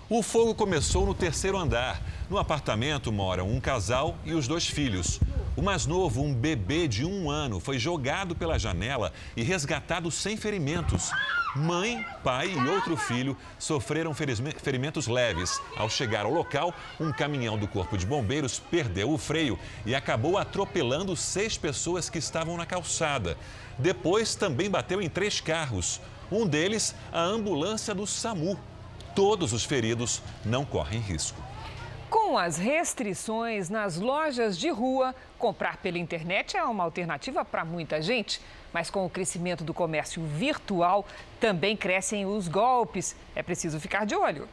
O 0.08 0.22
fogo 0.22 0.54
começou 0.54 1.08
no 1.08 1.14
terceiro 1.16 1.58
andar. 1.58 2.00
No 2.30 2.38
apartamento 2.38 3.12
moram 3.12 3.50
um 3.50 3.60
casal 3.60 4.16
e 4.24 4.34
os 4.34 4.48
dois 4.48 4.68
filhos. 4.68 5.20
O 5.58 5.62
mais 5.64 5.88
novo, 5.88 6.22
um 6.22 6.36
bebê 6.36 6.88
de 6.88 7.04
um 7.04 7.32
ano, 7.32 7.60
foi 7.60 7.80
jogado 7.80 8.36
pela 8.36 8.60
janela 8.60 9.12
e 9.36 9.42
resgatado 9.42 10.12
sem 10.12 10.38
ferimentos. 10.38 11.10
Mãe, 11.56 12.06
pai 12.24 12.52
e 12.52 12.70
outro 12.70 12.96
filho 12.96 13.36
sofreram 13.58 14.14
ferimentos 14.14 15.08
leves. 15.08 15.60
Ao 15.76 15.90
chegar 15.90 16.26
ao 16.26 16.32
local, 16.32 16.72
um 17.00 17.12
caminhão 17.12 17.58
do 17.58 17.68
Corpo 17.68 17.98
de 17.98 18.06
Bombeiros 18.06 18.60
perdeu 18.60 19.12
o 19.12 19.18
freio 19.18 19.58
e 19.84 19.96
acabou 19.96 20.38
atropelando 20.38 21.16
seis 21.16 21.58
pessoas 21.58 22.08
que 22.08 22.20
estavam 22.20 22.56
na 22.56 22.68
calçada. 22.68 23.36
Depois 23.80 24.36
também 24.36 24.70
bateu 24.70 25.02
em 25.02 25.10
três 25.10 25.42
carros. 25.42 26.00
Um 26.32 26.46
deles, 26.46 26.94
a 27.12 27.24
ambulância 27.24 27.96
do 27.96 28.06
SAMU 28.06 28.60
todos 29.18 29.52
os 29.52 29.64
feridos 29.64 30.22
não 30.46 30.64
correm 30.64 31.00
risco. 31.00 31.42
Com 32.10 32.38
as 32.38 32.58
restrições 32.58 33.70
nas 33.70 33.98
lojas 33.98 34.58
de 34.58 34.70
rua, 34.70 35.14
comprar 35.38 35.78
pela 35.78 35.98
internet 35.98 36.56
é 36.56 36.64
uma 36.64 36.86
alternativa 36.86 37.44
para 37.44 37.66
muita 37.66 38.02
gente. 38.02 38.42
Mas 38.72 38.90
com 38.90 39.06
o 39.06 39.10
crescimento 39.10 39.64
do 39.64 39.74
comércio 39.74 40.24
virtual, 40.24 41.06
também 41.40 41.76
crescem 41.76 42.26
os 42.26 42.48
golpes. 42.48 43.16
É 43.36 43.44
preciso 43.44 43.80
ficar 43.80 44.06
de 44.06 44.16
olho. 44.16 44.48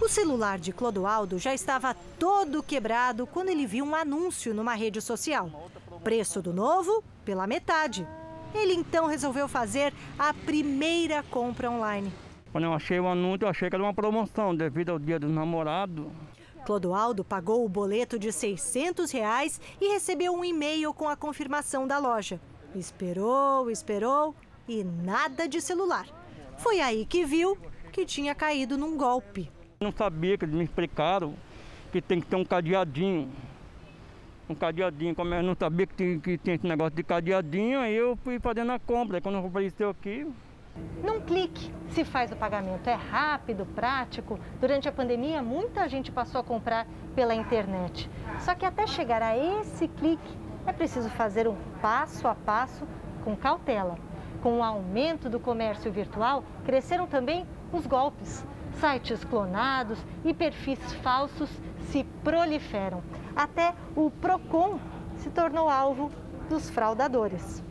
O 0.00 0.08
celular 0.08 0.58
de 0.58 0.72
Clodoaldo 0.72 1.38
já 1.38 1.54
estava 1.54 1.94
todo 2.18 2.62
quebrado 2.62 3.26
quando 3.26 3.50
ele 3.50 3.66
viu 3.66 3.84
um 3.84 3.94
anúncio 3.94 4.54
numa 4.54 4.74
rede 4.74 5.00
social. 5.00 5.70
Preço 6.02 6.40
do 6.40 6.52
novo 6.52 7.04
pela 7.24 7.46
metade. 7.46 8.06
Ele 8.54 8.74
então 8.74 9.06
resolveu 9.06 9.46
fazer 9.48 9.92
a 10.18 10.32
primeira 10.32 11.22
compra 11.24 11.70
online. 11.70 12.12
Quando 12.52 12.64
eu 12.64 12.74
achei 12.74 13.00
o 13.00 13.08
anúncio, 13.08 13.46
eu 13.46 13.48
achei 13.48 13.70
que 13.70 13.74
era 13.74 13.82
uma 13.82 13.94
promoção 13.94 14.54
devido 14.54 14.90
ao 14.90 14.98
dia 14.98 15.18
do 15.18 15.26
namorado. 15.26 16.12
Clodoaldo 16.66 17.24
pagou 17.24 17.64
o 17.64 17.68
boleto 17.68 18.18
de 18.18 18.30
600 18.30 19.10
reais 19.10 19.58
e 19.80 19.88
recebeu 19.94 20.34
um 20.34 20.44
e-mail 20.44 20.92
com 20.92 21.08
a 21.08 21.16
confirmação 21.16 21.86
da 21.86 21.98
loja. 21.98 22.38
Esperou, 22.74 23.70
esperou 23.70 24.34
e 24.68 24.84
nada 24.84 25.48
de 25.48 25.62
celular. 25.62 26.06
Foi 26.58 26.80
aí 26.80 27.06
que 27.06 27.24
viu 27.24 27.56
que 27.90 28.04
tinha 28.04 28.34
caído 28.34 28.76
num 28.76 28.98
golpe. 28.98 29.50
Não 29.80 29.90
sabia 29.90 30.36
que 30.36 30.44
eles 30.44 30.54
me 30.54 30.64
explicaram 30.64 31.34
que 31.90 32.02
tem 32.02 32.20
que 32.20 32.26
ter 32.26 32.36
um 32.36 32.44
cadeadinho. 32.44 33.30
Um 34.48 34.54
cadeadinho, 34.54 35.14
como 35.14 35.34
eu 35.34 35.42
não 35.42 35.56
sabia 35.58 35.86
que 35.86 35.94
tinha, 35.94 36.18
que 36.18 36.36
tinha 36.36 36.56
esse 36.56 36.66
negócio 36.66 36.94
de 36.94 37.02
cadeadinho, 37.02 37.80
aí 37.80 37.94
eu 37.94 38.14
fui 38.22 38.38
fazendo 38.38 38.72
a 38.72 38.78
compra. 38.78 39.16
Aí 39.16 39.22
quando 39.22 39.38
apareceu 39.38 39.88
aqui, 39.88 40.26
num 41.02 41.20
clique 41.20 41.72
se 41.90 42.04
faz 42.04 42.32
o 42.32 42.36
pagamento. 42.36 42.88
É 42.88 42.94
rápido, 42.94 43.66
prático. 43.66 44.38
Durante 44.60 44.88
a 44.88 44.92
pandemia, 44.92 45.42
muita 45.42 45.88
gente 45.88 46.10
passou 46.10 46.40
a 46.40 46.44
comprar 46.44 46.86
pela 47.14 47.34
internet. 47.34 48.08
Só 48.40 48.54
que 48.54 48.64
até 48.64 48.86
chegar 48.86 49.22
a 49.22 49.36
esse 49.36 49.88
clique, 49.88 50.38
é 50.64 50.72
preciso 50.72 51.10
fazer 51.10 51.48
um 51.48 51.56
passo 51.80 52.28
a 52.28 52.34
passo 52.34 52.86
com 53.24 53.36
cautela. 53.36 53.98
Com 54.42 54.58
o 54.58 54.62
aumento 54.62 55.28
do 55.28 55.40
comércio 55.40 55.92
virtual, 55.92 56.44
cresceram 56.64 57.06
também 57.06 57.46
os 57.72 57.86
golpes. 57.86 58.44
Sites 58.74 59.22
clonados 59.24 59.98
e 60.24 60.32
perfis 60.32 60.78
falsos 61.02 61.50
se 61.90 62.04
proliferam. 62.24 63.02
Até 63.36 63.74
o 63.94 64.10
PROCON 64.10 64.78
se 65.16 65.30
tornou 65.30 65.68
alvo 65.68 66.10
dos 66.48 66.70
fraudadores. 66.70 67.62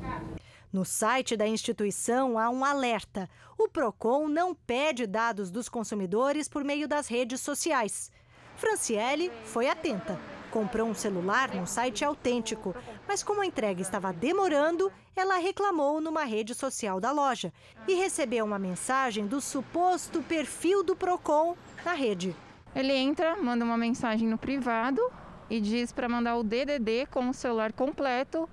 No 0.71 0.85
site 0.85 1.35
da 1.35 1.45
instituição 1.45 2.39
há 2.39 2.49
um 2.49 2.63
alerta. 2.63 3.29
O 3.57 3.67
PROCON 3.67 4.29
não 4.29 4.55
pede 4.55 5.05
dados 5.05 5.51
dos 5.51 5.67
consumidores 5.67 6.47
por 6.47 6.63
meio 6.63 6.87
das 6.87 7.09
redes 7.09 7.41
sociais. 7.41 8.09
Franciele 8.55 9.29
foi 9.43 9.67
atenta. 9.67 10.17
Comprou 10.49 10.87
um 10.87 10.93
celular 10.93 11.53
num 11.53 11.65
site 11.65 12.05
autêntico, 12.05 12.73
mas 13.05 13.21
como 13.21 13.41
a 13.41 13.45
entrega 13.45 13.81
estava 13.81 14.13
demorando, 14.13 14.89
ela 15.13 15.37
reclamou 15.37 15.99
numa 15.99 16.23
rede 16.23 16.55
social 16.55 17.01
da 17.01 17.11
loja 17.11 17.51
e 17.85 17.93
recebeu 17.95 18.45
uma 18.45 18.59
mensagem 18.59 19.27
do 19.27 19.41
suposto 19.41 20.21
perfil 20.23 20.83
do 20.83 20.95
Procon 20.95 21.57
na 21.83 21.93
rede. 21.93 22.33
Ele 22.73 22.93
entra, 22.93 23.35
manda 23.35 23.65
uma 23.65 23.77
mensagem 23.77 24.25
no 24.25 24.37
privado 24.37 25.01
e 25.49 25.59
diz 25.59 25.91
para 25.91 26.07
mandar 26.07 26.37
o 26.37 26.43
DDD 26.43 27.07
com 27.11 27.29
o 27.29 27.33
celular 27.33 27.73
completo 27.73 28.49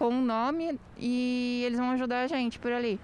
com 0.00 0.06
o 0.06 0.12
um 0.12 0.24
nome 0.24 0.80
e 0.96 1.62
eles 1.66 1.78
vão 1.78 1.90
ajudar 1.90 2.22
a 2.22 2.26
gente 2.26 2.58
por 2.58 2.72
ali. 2.72 2.98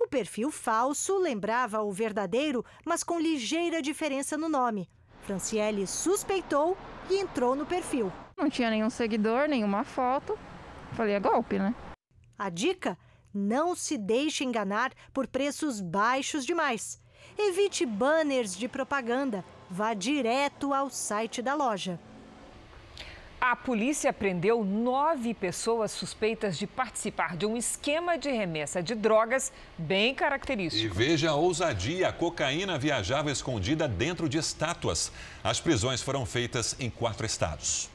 O 0.00 0.08
perfil 0.08 0.50
falso 0.50 1.16
lembrava 1.16 1.80
o 1.80 1.92
verdadeiro, 1.92 2.64
mas 2.84 3.04
com 3.04 3.20
ligeira 3.20 3.80
diferença 3.80 4.36
no 4.36 4.48
nome. 4.48 4.90
Franciele 5.22 5.86
suspeitou 5.86 6.76
e 7.08 7.20
entrou 7.20 7.54
no 7.54 7.64
perfil. 7.64 8.12
Não 8.36 8.50
tinha 8.50 8.68
nenhum 8.68 8.90
seguidor, 8.90 9.46
nenhuma 9.46 9.84
foto. 9.84 10.36
Falei, 10.94 11.14
é 11.14 11.20
golpe, 11.20 11.56
né? 11.56 11.72
A 12.36 12.50
dica? 12.50 12.98
Não 13.32 13.76
se 13.76 13.96
deixe 13.96 14.42
enganar 14.42 14.92
por 15.14 15.28
preços 15.28 15.80
baixos 15.80 16.44
demais. 16.44 17.00
Evite 17.38 17.86
banners 17.86 18.56
de 18.56 18.66
propaganda. 18.66 19.44
Vá 19.70 19.94
direto 19.94 20.74
ao 20.74 20.90
site 20.90 21.42
da 21.42 21.54
loja. 21.54 22.00
A 23.40 23.56
polícia 23.56 24.12
prendeu 24.12 24.62
nove 24.62 25.32
pessoas 25.32 25.90
suspeitas 25.92 26.58
de 26.58 26.66
participar 26.66 27.38
de 27.38 27.46
um 27.46 27.56
esquema 27.56 28.18
de 28.18 28.30
remessa 28.30 28.82
de 28.82 28.94
drogas 28.94 29.50
bem 29.78 30.14
característico. 30.14 30.94
E 30.94 30.98
veja 30.98 31.30
a 31.30 31.34
ousadia: 31.34 32.08
a 32.08 32.12
cocaína 32.12 32.78
viajava 32.78 33.30
escondida 33.30 33.88
dentro 33.88 34.28
de 34.28 34.36
estátuas. 34.36 35.10
As 35.42 35.58
prisões 35.58 36.02
foram 36.02 36.26
feitas 36.26 36.76
em 36.78 36.90
quatro 36.90 37.24
estados. 37.24 37.88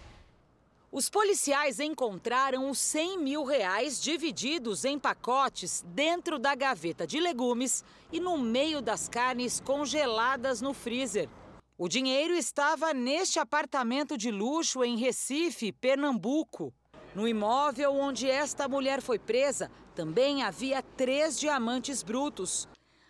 Os 0.91 1.09
policiais 1.09 1.79
encontraram 1.79 2.69
os 2.69 2.79
100 2.79 3.19
mil 3.19 3.43
reais 3.43 4.01
divididos 4.01 4.83
em 4.83 4.97
pacotes 4.97 5.83
dentro 5.89 6.39
da 6.39 6.55
gaveta 6.55 7.05
de 7.05 7.19
legumes 7.19 7.83
e 8.11 8.19
no 8.19 8.37
meio 8.37 8.81
das 8.81 9.07
carnes 9.07 9.59
congeladas 9.59 10.59
no 10.59 10.73
freezer. 10.73 11.29
O 11.77 11.89
dinheiro 11.89 12.33
estava 12.33 12.93
neste 12.93 13.37
apartamento 13.37 14.17
de 14.17 14.31
luxo 14.31 14.81
em 14.81 14.95
Recife, 14.95 15.73
Pernambuco. 15.73 16.73
No 17.13 17.27
imóvel 17.27 17.93
onde 17.93 18.29
esta 18.29 18.65
mulher 18.69 19.01
foi 19.01 19.19
presa, 19.19 19.69
também 19.93 20.41
havia 20.41 20.81
três 20.81 21.37
diamantes 21.37 22.01
brutos. 22.01 22.65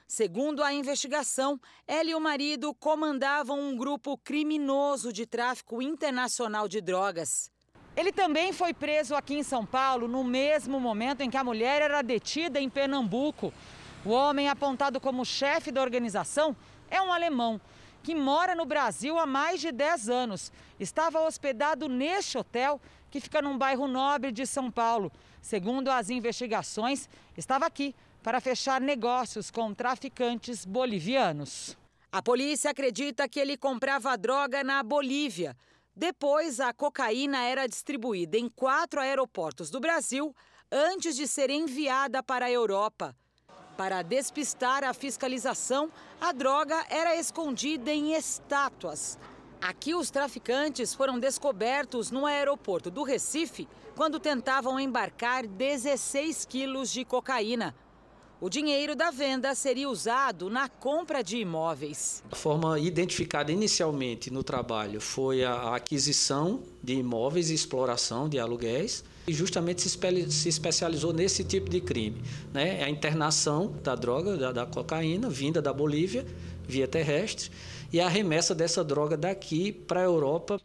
Segundo 0.08 0.64
a 0.64 0.74
investigação, 0.74 1.60
ela 1.88 2.10
e 2.10 2.16
o 2.16 2.20
marido 2.20 2.74
comandavam 2.74 3.60
um 3.60 3.78
grupo 3.78 4.18
criminoso 4.18 5.14
de 5.14 5.28
tráfico 5.28 5.80
internacional 5.80 6.68
de 6.68 6.82
drogas. 6.82 7.52
Ele 7.96 8.12
também 8.12 8.52
foi 8.52 8.74
preso 8.74 9.14
aqui 9.14 9.36
em 9.36 9.44
São 9.44 9.64
Paulo 9.64 10.08
no 10.08 10.24
mesmo 10.24 10.80
momento 10.80 11.22
em 11.22 11.30
que 11.30 11.38
a 11.38 11.44
mulher 11.44 11.84
era 11.84 12.02
detida 12.02 12.60
em 12.60 12.68
Pernambuco. 12.68 13.54
O 14.04 14.10
homem 14.10 14.50
apontado 14.50 15.00
como 15.00 15.24
chefe 15.24 15.72
da 15.72 15.84
organização 15.84 16.56
é 16.90 17.00
um 17.00 17.14
alemão 17.14 17.62
que 18.06 18.14
mora 18.14 18.54
no 18.54 18.68
Brasil 18.68 19.18
há 19.18 19.26
mais 19.26 19.60
de 19.60 19.72
10 19.72 20.10
anos. 20.10 20.52
Estava 20.80 21.22
hospedado 21.22 21.90
neste 21.90 22.38
hotel 22.38 22.80
que 23.10 23.20
fica 23.20 23.42
num 23.42 23.58
bairro 23.58 23.88
nobre 23.88 24.32
de 24.32 24.46
São 24.46 24.70
Paulo. 24.70 25.12
Segundo 25.42 25.90
as 25.90 26.12
investigações, 26.12 27.10
estava 27.36 27.66
aqui 27.66 27.96
para 28.22 28.40
fechar 28.40 28.80
negócios 28.80 29.50
com 29.50 29.74
traficantes 29.74 30.66
bolivianos. 30.66 31.76
A 32.12 32.22
polícia 32.22 32.70
acredita 32.70 33.28
que 33.28 33.40
ele 33.40 33.58
comprava 33.58 34.16
droga 34.16 34.64
na 34.64 34.84
Bolívia. 34.84 35.58
Depois, 35.96 36.60
a 36.60 36.72
cocaína 36.72 37.42
era 37.44 37.68
distribuída 37.68 38.38
em 38.38 38.48
quatro 38.48 39.02
aeroportos 39.02 39.72
do 39.72 39.80
Brasil 39.80 40.36
antes 40.72 41.16
de 41.16 41.28
ser 41.28 41.50
enviada 41.50 42.22
para 42.22 42.46
a 42.46 42.52
Europa. 42.52 43.16
Para 43.78 44.02
despistar 44.02 44.86
a 44.86 44.94
fiscalização, 44.94 45.92
a 46.20 46.32
droga 46.32 46.86
era 46.90 47.16
escondida 47.18 47.92
em 47.92 48.14
estátuas. 48.14 49.20
Aqui, 49.62 49.94
os 49.94 50.10
traficantes 50.10 50.94
foram 50.94 51.20
descobertos 51.20 52.10
no 52.10 52.26
aeroporto 52.26 52.90
do 52.90 53.04
Recife 53.04 53.68
quando 53.94 54.20
tentavam 54.20 54.80
embarcar 54.80 55.46
16 55.46 56.46
quilos 56.46 56.90
de 56.90 57.04
cocaína. 57.04 57.76
O 58.40 58.50
dinheiro 58.50 58.96
da 58.96 59.12
venda 59.12 59.54
seria 59.56 59.90
usado 59.90 60.50
na 60.50 60.70
compra 60.70 61.22
de 61.24 61.38
imóveis. 61.38 62.24
A 62.32 62.36
forma 62.36 62.80
identificada 62.80 63.52
inicialmente 63.52 64.32
no 64.32 64.44
trabalho 64.44 65.02
foi 65.02 65.44
a 65.44 65.76
aquisição 65.76 66.64
de 66.82 66.94
imóveis 66.96 67.50
e 67.50 67.54
exploração 67.54 68.30
de 68.30 68.40
aluguéis 68.40 69.04
e 69.28 69.34
justamente 69.34 69.82
se, 69.82 70.50
especializou 70.50 71.14
nesse 71.14 71.44
tipo 71.44 71.70
de 71.70 71.82
crime. 71.82 72.22
Né? 72.54 72.84
A 72.84 72.90
internação 72.90 73.74
da 73.84 73.96
droga, 73.96 74.38
da, 74.38 74.52
da 74.52 74.66
cocaína, 74.66 75.30
vinda 75.30 75.62
da 75.62 75.74
Bolívia, 75.74 76.26
via 76.68 76.88
terrestre, 76.88 77.52
e 77.92 78.00
a 78.00 78.08
remessa 78.08 78.54
dessa 78.54 78.84
droga 78.84 79.16
daqui 79.16 79.72
para 79.72 80.02
a 80.02 80.04
Europa. 80.04 80.60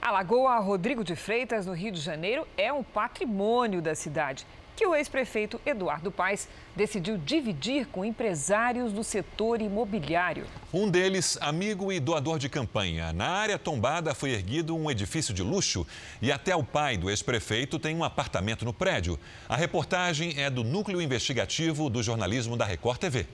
A 0.00 0.10
Lagoa 0.10 0.58
Rodrigo 0.58 1.02
de 1.02 1.16
Freitas, 1.16 1.66
no 1.66 1.72
Rio 1.72 1.92
de 1.92 2.00
Janeiro, 2.00 2.46
é 2.56 2.72
um 2.72 2.82
patrimônio 2.82 3.82
da 3.82 3.94
cidade 3.94 4.46
que 4.78 4.86
o 4.86 4.94
ex-prefeito 4.94 5.60
Eduardo 5.66 6.08
Paes 6.12 6.48
decidiu 6.76 7.18
dividir 7.18 7.88
com 7.88 8.04
empresários 8.04 8.92
do 8.92 9.02
setor 9.02 9.60
imobiliário. 9.60 10.46
Um 10.72 10.88
deles, 10.88 11.36
amigo 11.40 11.90
e 11.90 11.98
doador 11.98 12.38
de 12.38 12.48
campanha. 12.48 13.12
Na 13.12 13.28
área 13.28 13.58
tombada 13.58 14.14
foi 14.14 14.30
erguido 14.30 14.76
um 14.76 14.88
edifício 14.88 15.34
de 15.34 15.42
luxo 15.42 15.84
e 16.22 16.30
até 16.30 16.54
o 16.54 16.62
pai 16.62 16.96
do 16.96 17.10
ex-prefeito 17.10 17.76
tem 17.76 17.96
um 17.96 18.04
apartamento 18.04 18.64
no 18.64 18.72
prédio. 18.72 19.18
A 19.48 19.56
reportagem 19.56 20.34
é 20.36 20.48
do 20.48 20.62
Núcleo 20.62 21.02
Investigativo 21.02 21.90
do 21.90 22.00
Jornalismo 22.00 22.56
da 22.56 22.64
Record 22.64 23.00
TV. 23.00 23.26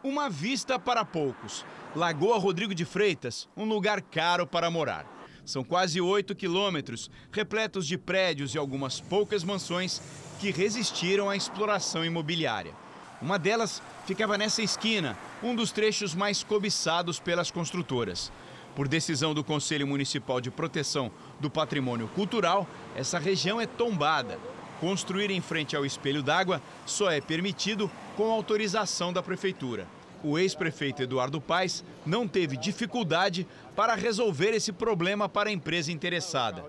Uma 0.00 0.30
vista 0.30 0.78
para 0.78 1.04
poucos. 1.04 1.64
Lagoa 1.96 2.38
Rodrigo 2.38 2.72
de 2.72 2.84
Freitas, 2.84 3.48
um 3.56 3.64
lugar 3.64 4.00
caro 4.00 4.46
para 4.46 4.70
morar. 4.70 5.16
São 5.44 5.62
quase 5.62 6.00
8 6.00 6.34
quilômetros, 6.34 7.08
repletos 7.30 7.86
de 7.86 7.96
prédios 7.96 8.52
e 8.52 8.58
algumas 8.58 9.00
poucas 9.00 9.44
mansões 9.44 10.02
que 10.40 10.50
resistiram 10.50 11.30
à 11.30 11.36
exploração 11.36 12.04
imobiliária. 12.04 12.72
Uma 13.20 13.38
delas 13.38 13.82
ficava 14.04 14.36
nessa 14.36 14.62
esquina, 14.62 15.16
um 15.42 15.54
dos 15.54 15.72
trechos 15.72 16.14
mais 16.14 16.42
cobiçados 16.42 17.18
pelas 17.18 17.50
construtoras. 17.50 18.30
Por 18.74 18.86
decisão 18.86 19.32
do 19.32 19.42
Conselho 19.42 19.86
Municipal 19.86 20.38
de 20.38 20.50
Proteção 20.50 21.10
do 21.40 21.48
Patrimônio 21.48 22.08
Cultural, 22.08 22.68
essa 22.94 23.18
região 23.18 23.58
é 23.58 23.66
tombada. 23.66 24.38
Construir 24.80 25.30
em 25.30 25.40
frente 25.40 25.74
ao 25.74 25.86
espelho 25.86 26.22
d'água 26.22 26.60
só 26.84 27.10
é 27.10 27.20
permitido 27.20 27.90
com 28.16 28.30
autorização 28.30 29.14
da 29.14 29.22
Prefeitura. 29.22 29.86
O 30.22 30.38
ex-prefeito 30.38 31.02
Eduardo 31.02 31.40
Paes 31.40 31.82
não 32.04 32.28
teve 32.28 32.56
dificuldade 32.56 33.46
para 33.74 33.94
resolver 33.94 34.50
esse 34.50 34.72
problema 34.72 35.28
para 35.28 35.48
a 35.48 35.52
empresa 35.52 35.90
interessada. 35.90 36.64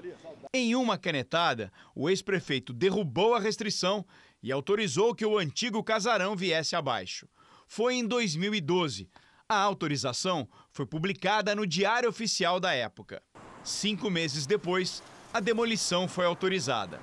Em 0.54 0.76
uma 0.76 0.98
canetada, 0.98 1.72
o 1.94 2.10
ex-prefeito 2.10 2.74
derrubou 2.74 3.36
a 3.36 3.40
restrição 3.40 4.06
e 4.42 4.52
autorizou 4.52 5.14
que 5.14 5.26
o 5.26 5.38
antigo 5.38 5.84
casarão 5.84 6.36
viesse 6.36 6.76
abaixo. 6.76 7.28
Foi 7.68 7.96
em 7.96 8.06
2012. 8.08 9.10
A 9.50 9.60
autorização 9.60 10.48
foi 10.72 10.86
publicada 10.86 11.54
no 11.54 11.66
Diário 11.66 12.10
Oficial 12.10 12.60
da 12.60 12.74
época. 12.74 13.22
Cinco 13.64 14.10
meses 14.10 14.46
depois, 14.46 15.04
a 15.34 15.40
demolição 15.40 16.08
foi 16.08 16.26
autorizada. 16.26 17.00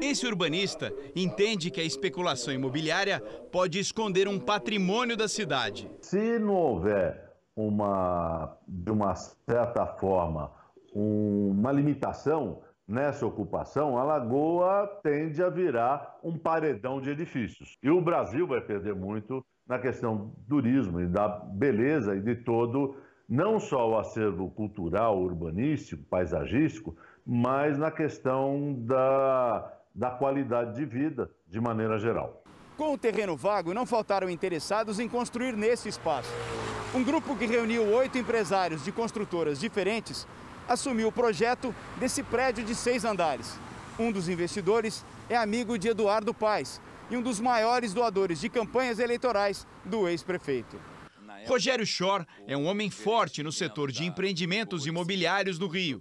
Esse 0.00 0.26
urbanista 0.26 0.92
entende 1.16 1.70
que 1.70 1.80
a 1.80 1.84
especulação 1.84 2.52
imobiliária 2.52 3.20
pode 3.50 3.78
esconder 3.78 4.28
um 4.28 4.38
patrimônio 4.38 5.16
da 5.16 5.28
cidade. 5.28 5.90
Se 6.00 6.38
não 6.38 6.54
houver 6.54 7.32
uma, 7.56 8.58
de 8.68 8.90
uma 8.90 9.14
certa 9.14 9.86
forma, 9.86 10.52
uma 10.92 11.72
limitação 11.72 12.62
nessa 12.86 13.26
ocupação, 13.26 13.96
a 13.98 14.04
Lagoa 14.04 14.86
tende 15.02 15.42
a 15.42 15.48
virar 15.48 16.18
um 16.22 16.38
paredão 16.38 17.00
de 17.00 17.10
edifícios. 17.10 17.76
E 17.82 17.90
o 17.90 18.00
Brasil 18.00 18.46
vai 18.46 18.60
perder 18.60 18.94
muito 18.94 19.44
na 19.66 19.78
questão 19.78 20.32
do 20.46 20.60
turismo 20.60 21.00
e 21.00 21.06
da 21.06 21.28
beleza 21.28 22.14
e 22.14 22.20
de 22.20 22.36
todo, 22.36 22.96
não 23.28 23.58
só 23.58 23.90
o 23.90 23.98
acervo 23.98 24.50
cultural, 24.50 25.18
urbanístico, 25.18 26.04
paisagístico, 26.04 26.94
mas 27.26 27.78
na 27.78 27.90
questão 27.90 28.74
da, 28.80 29.72
da 29.94 30.10
qualidade 30.10 30.76
de 30.76 30.84
vida 30.84 31.30
de 31.48 31.58
maneira 31.60 31.98
geral. 31.98 32.42
Com 32.76 32.92
o 32.92 32.98
terreno 32.98 33.36
vago, 33.36 33.72
não 33.72 33.86
faltaram 33.86 34.28
interessados 34.28 34.98
em 34.98 35.08
construir 35.08 35.56
nesse 35.56 35.88
espaço. 35.88 36.30
Um 36.94 37.02
grupo 37.02 37.36
que 37.36 37.46
reuniu 37.46 37.82
oito 37.94 38.18
empresários 38.18 38.84
de 38.84 38.92
construtoras 38.92 39.58
diferentes 39.58 40.26
assumiu 40.68 41.08
o 41.08 41.12
projeto 41.12 41.74
desse 41.98 42.22
prédio 42.22 42.64
de 42.64 42.74
seis 42.74 43.04
andares. 43.04 43.58
Um 43.98 44.10
dos 44.10 44.28
investidores 44.28 45.04
é 45.28 45.36
amigo 45.36 45.78
de 45.78 45.88
Eduardo 45.88 46.34
Paes 46.34 46.80
e 47.10 47.16
um 47.16 47.22
dos 47.22 47.38
maiores 47.38 47.92
doadores 47.92 48.40
de 48.40 48.48
campanhas 48.48 48.98
eleitorais 48.98 49.66
do 49.84 50.08
ex-prefeito. 50.08 50.80
Rogério 51.46 51.86
Schor 51.86 52.24
é 52.46 52.56
um 52.56 52.66
homem 52.66 52.88
forte 52.90 53.42
no 53.42 53.52
setor 53.52 53.92
de 53.92 54.04
empreendimentos 54.04 54.86
imobiliários 54.86 55.58
do 55.58 55.68
Rio. 55.68 56.00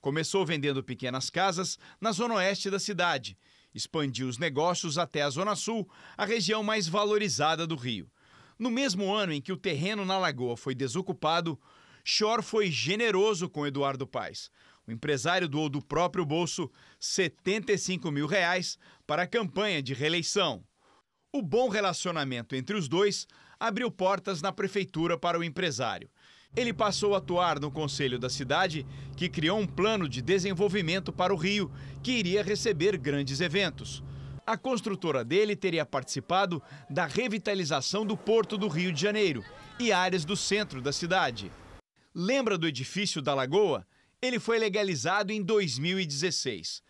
Começou 0.00 0.46
vendendo 0.46 0.82
pequenas 0.82 1.28
casas 1.28 1.78
na 2.00 2.10
zona 2.12 2.36
oeste 2.36 2.70
da 2.70 2.78
cidade. 2.78 3.36
Expandiu 3.74 4.26
os 4.26 4.38
negócios 4.38 4.96
até 4.96 5.22
a 5.22 5.30
Zona 5.30 5.54
Sul, 5.54 5.88
a 6.16 6.24
região 6.24 6.62
mais 6.62 6.88
valorizada 6.88 7.66
do 7.66 7.76
Rio. 7.76 8.10
No 8.58 8.70
mesmo 8.70 9.12
ano 9.12 9.32
em 9.32 9.42
que 9.42 9.52
o 9.52 9.56
terreno 9.56 10.04
na 10.04 10.18
Lagoa 10.18 10.56
foi 10.56 10.74
desocupado, 10.74 11.58
Chor 12.10 12.42
foi 12.42 12.70
generoso 12.70 13.50
com 13.50 13.66
Eduardo 13.66 14.06
Paes. 14.06 14.50
O 14.86 14.90
empresário 14.90 15.46
doou 15.46 15.68
do 15.68 15.84
próprio 15.84 16.24
bolso 16.24 16.70
75 16.98 18.10
mil 18.10 18.26
reais 18.26 18.78
para 19.06 19.24
a 19.24 19.26
campanha 19.26 19.82
de 19.82 19.92
reeleição. 19.92 20.64
O 21.30 21.42
bom 21.42 21.68
relacionamento 21.68 22.56
entre 22.56 22.74
os 22.74 22.88
dois 22.88 23.26
abriu 23.60 23.90
portas 23.90 24.40
na 24.40 24.50
prefeitura 24.50 25.18
para 25.18 25.38
o 25.38 25.44
empresário. 25.44 26.08
Ele 26.56 26.72
passou 26.72 27.14
a 27.14 27.18
atuar 27.18 27.60
no 27.60 27.70
conselho 27.70 28.18
da 28.18 28.30
cidade, 28.30 28.86
que 29.14 29.28
criou 29.28 29.58
um 29.58 29.66
plano 29.66 30.08
de 30.08 30.22
desenvolvimento 30.22 31.12
para 31.12 31.34
o 31.34 31.36
Rio, 31.36 31.70
que 32.02 32.12
iria 32.12 32.42
receber 32.42 32.96
grandes 32.96 33.42
eventos. 33.42 34.02
A 34.46 34.56
construtora 34.56 35.22
dele 35.22 35.54
teria 35.54 35.84
participado 35.84 36.62
da 36.88 37.04
revitalização 37.04 38.06
do 38.06 38.16
Porto 38.16 38.56
do 38.56 38.66
Rio 38.66 38.94
de 38.94 39.02
Janeiro 39.02 39.44
e 39.78 39.92
áreas 39.92 40.24
do 40.24 40.34
centro 40.34 40.80
da 40.80 40.90
cidade. 40.90 41.52
Lembra 42.14 42.56
do 42.56 42.66
edifício 42.66 43.20
da 43.20 43.34
Lagoa? 43.34 43.86
Ele 44.20 44.40
foi 44.40 44.58
legalizado 44.58 45.32
em 45.32 45.42
2016. 45.42 46.82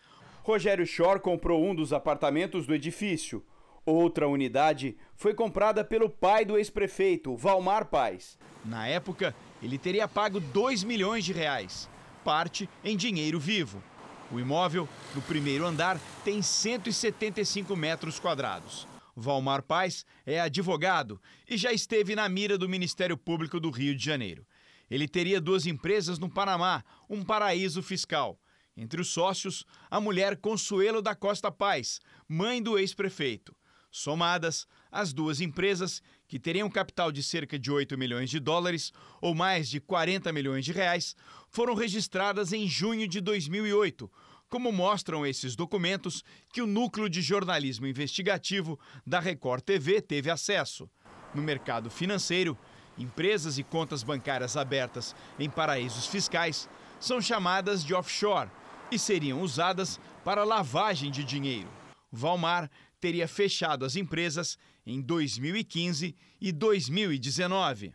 Rogério 0.43 0.87
Schor 0.87 1.21
comprou 1.21 1.62
um 1.62 1.75
dos 1.75 1.93
apartamentos 1.93 2.66
do 2.66 2.75
edifício. 2.75 3.45
Outra 3.85 4.29
unidade 4.29 4.97
foi 5.14 5.35
comprada 5.35 5.85
pelo 5.85 6.09
pai 6.09 6.45
do 6.45 6.57
ex-prefeito, 6.57 7.37
Valmar 7.37 7.87
Paz. 7.87 8.39
Na 8.64 8.87
época, 8.87 9.35
ele 9.62 9.77
teria 9.77 10.07
pago 10.07 10.41
2 10.41 10.85
milhões 10.85 11.25
de 11.25 11.33
reais, 11.33 11.89
parte 12.25 12.69
em 12.85 12.97
dinheiro 12.97 13.41
vivo. 13.41 13.83
O 14.31 14.39
imóvel, 14.39 14.89
no 15.14 15.23
primeiro 15.23 15.66
andar, 15.66 15.99
tem 16.25 16.41
175 16.41 17.75
metros 17.75 18.21
quadrados. 18.21 18.87
Valmar 19.16 19.62
Paz 19.62 20.07
é 20.25 20.39
advogado 20.39 21.21
e 21.49 21.57
já 21.57 21.73
esteve 21.73 22.14
na 22.14 22.29
mira 22.29 22.57
do 22.57 22.69
Ministério 22.69 23.16
Público 23.16 23.59
do 23.59 23.71
Rio 23.71 23.97
de 23.97 24.05
Janeiro. 24.05 24.47
Ele 24.91 25.09
teria 25.09 25.41
duas 25.41 25.66
empresas 25.66 26.18
no 26.18 26.28
Panamá, 26.28 26.84
um 27.09 27.24
paraíso 27.24 27.82
fiscal. 27.82 28.41
Entre 28.76 29.01
os 29.01 29.09
sócios, 29.09 29.64
a 29.91 30.01
mulher 30.01 30.36
Consuelo 30.36 31.03
da 31.03 31.14
Costa 31.14 31.51
Paz, 31.51 32.01
mãe 32.28 32.62
do 32.62 32.78
ex-prefeito. 32.78 33.55
Somadas, 33.91 34.66
as 34.93 35.12
duas 35.12 35.41
empresas, 35.41 36.03
que 36.28 36.39
teriam 36.39 36.70
capital 36.70 37.11
de 37.11 37.22
cerca 37.22 37.59
de 37.59 37.70
8 37.70 37.97
milhões 37.97 38.30
de 38.30 38.39
dólares 38.39 38.93
ou 39.20 39.34
mais 39.34 39.68
de 39.68 39.80
40 39.80 40.30
milhões 40.32 40.64
de 40.64 40.72
reais, 40.72 41.16
foram 41.49 41.74
registradas 41.74 42.53
em 42.53 42.68
junho 42.68 43.09
de 43.09 43.20
2008, 43.20 44.11
como 44.49 44.70
mostram 44.70 45.26
esses 45.26 45.57
documentos 45.57 46.22
que 46.53 46.62
o 46.62 46.66
Núcleo 46.66 47.09
de 47.09 47.20
Jornalismo 47.20 47.86
Investigativo 47.86 48.78
da 49.07 49.20
Record 49.20 49.62
TV 49.62 50.01
teve 50.01 50.30
acesso. 50.30 50.89
No 51.34 51.43
mercado 51.43 51.91
financeiro, 51.91 52.57
empresas 52.99 53.59
e 53.59 53.62
contas 53.62 54.03
bancárias 54.03 54.57
abertas 54.57 55.14
em 55.38 55.49
paraísos 55.49 56.07
fiscais 56.07 56.68
são 57.01 57.20
chamadas 57.20 57.84
de 57.84 57.94
offshore 57.94 58.51
e 58.90 58.99
seriam 58.99 59.40
usadas 59.40 60.01
para 60.24 60.44
lavagem 60.44 61.11
de 61.11 61.22
dinheiro. 61.22 61.68
Valmar 62.11 62.70
teria 63.01 63.28
fechado 63.28 63.84
as 63.84 63.96
empresas 63.96 64.59
em 64.86 65.01
2015 65.01 66.16
e 66.40 66.53
2019. 66.53 67.92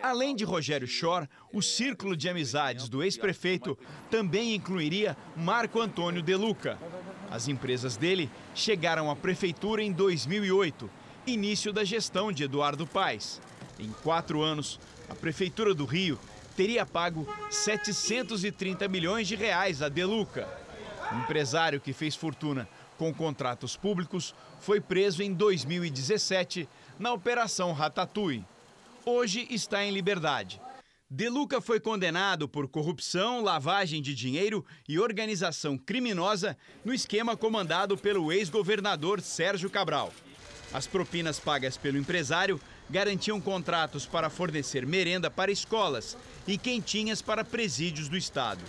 Além 0.00 0.34
de 0.34 0.44
Rogério 0.44 0.86
Schor, 0.86 1.28
o 1.52 1.60
círculo 1.60 2.16
de 2.16 2.28
amizades 2.28 2.88
do 2.88 3.02
ex-prefeito 3.02 3.78
também 4.10 4.54
incluiria 4.54 5.16
Marco 5.36 5.80
Antônio 5.80 6.22
De 6.22 6.34
Luca. 6.34 6.78
As 7.30 7.46
empresas 7.46 7.96
dele 7.96 8.30
chegaram 8.54 9.10
à 9.10 9.16
prefeitura 9.16 9.82
em 9.82 9.92
2008, 9.92 10.90
início 11.26 11.72
da 11.72 11.84
gestão 11.84 12.32
de 12.32 12.44
Eduardo 12.44 12.86
Paes. 12.86 13.40
Em 13.78 13.90
quatro 14.02 14.42
anos, 14.42 14.78
a 15.08 15.14
prefeitura 15.14 15.74
do 15.74 15.84
Rio 15.84 16.18
teria 16.56 16.84
pago 16.84 17.26
730 17.50 18.86
milhões 18.88 19.26
de 19.26 19.34
reais 19.34 19.82
a 19.82 19.88
De 19.88 20.04
Luca. 20.04 20.48
O 21.10 21.16
empresário 21.16 21.80
que 21.80 21.92
fez 21.92 22.14
fortuna 22.14 22.68
com 22.96 23.12
contratos 23.12 23.76
públicos 23.76 24.34
foi 24.60 24.80
preso 24.80 25.22
em 25.22 25.32
2017 25.32 26.68
na 26.98 27.12
Operação 27.12 27.72
Ratatouille. 27.72 28.44
Hoje 29.04 29.46
está 29.50 29.84
em 29.84 29.90
liberdade. 29.90 30.60
De 31.10 31.28
Luca 31.28 31.60
foi 31.60 31.78
condenado 31.78 32.48
por 32.48 32.68
corrupção, 32.68 33.42
lavagem 33.42 34.00
de 34.00 34.14
dinheiro 34.14 34.64
e 34.88 34.98
organização 34.98 35.76
criminosa 35.76 36.56
no 36.84 36.94
esquema 36.94 37.36
comandado 37.36 37.98
pelo 37.98 38.32
ex-governador 38.32 39.20
Sérgio 39.20 39.68
Cabral. 39.68 40.10
As 40.72 40.86
propinas 40.86 41.38
pagas 41.38 41.76
pelo 41.76 41.98
empresário 41.98 42.58
garantiam 42.92 43.40
contratos 43.40 44.04
para 44.04 44.28
fornecer 44.28 44.86
merenda 44.86 45.30
para 45.30 45.50
escolas 45.50 46.16
e 46.46 46.58
quentinhas 46.58 47.22
para 47.22 47.42
presídios 47.42 48.06
do 48.06 48.18
estado. 48.18 48.60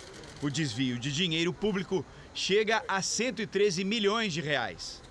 O 0.42 0.48
desvio 0.48 0.98
de 0.98 1.12
dinheiro 1.12 1.52
público 1.52 2.04
chega 2.34 2.82
a 2.88 3.02
113 3.02 3.84
milhões 3.84 4.32
de 4.32 4.40
reais. 4.40 5.03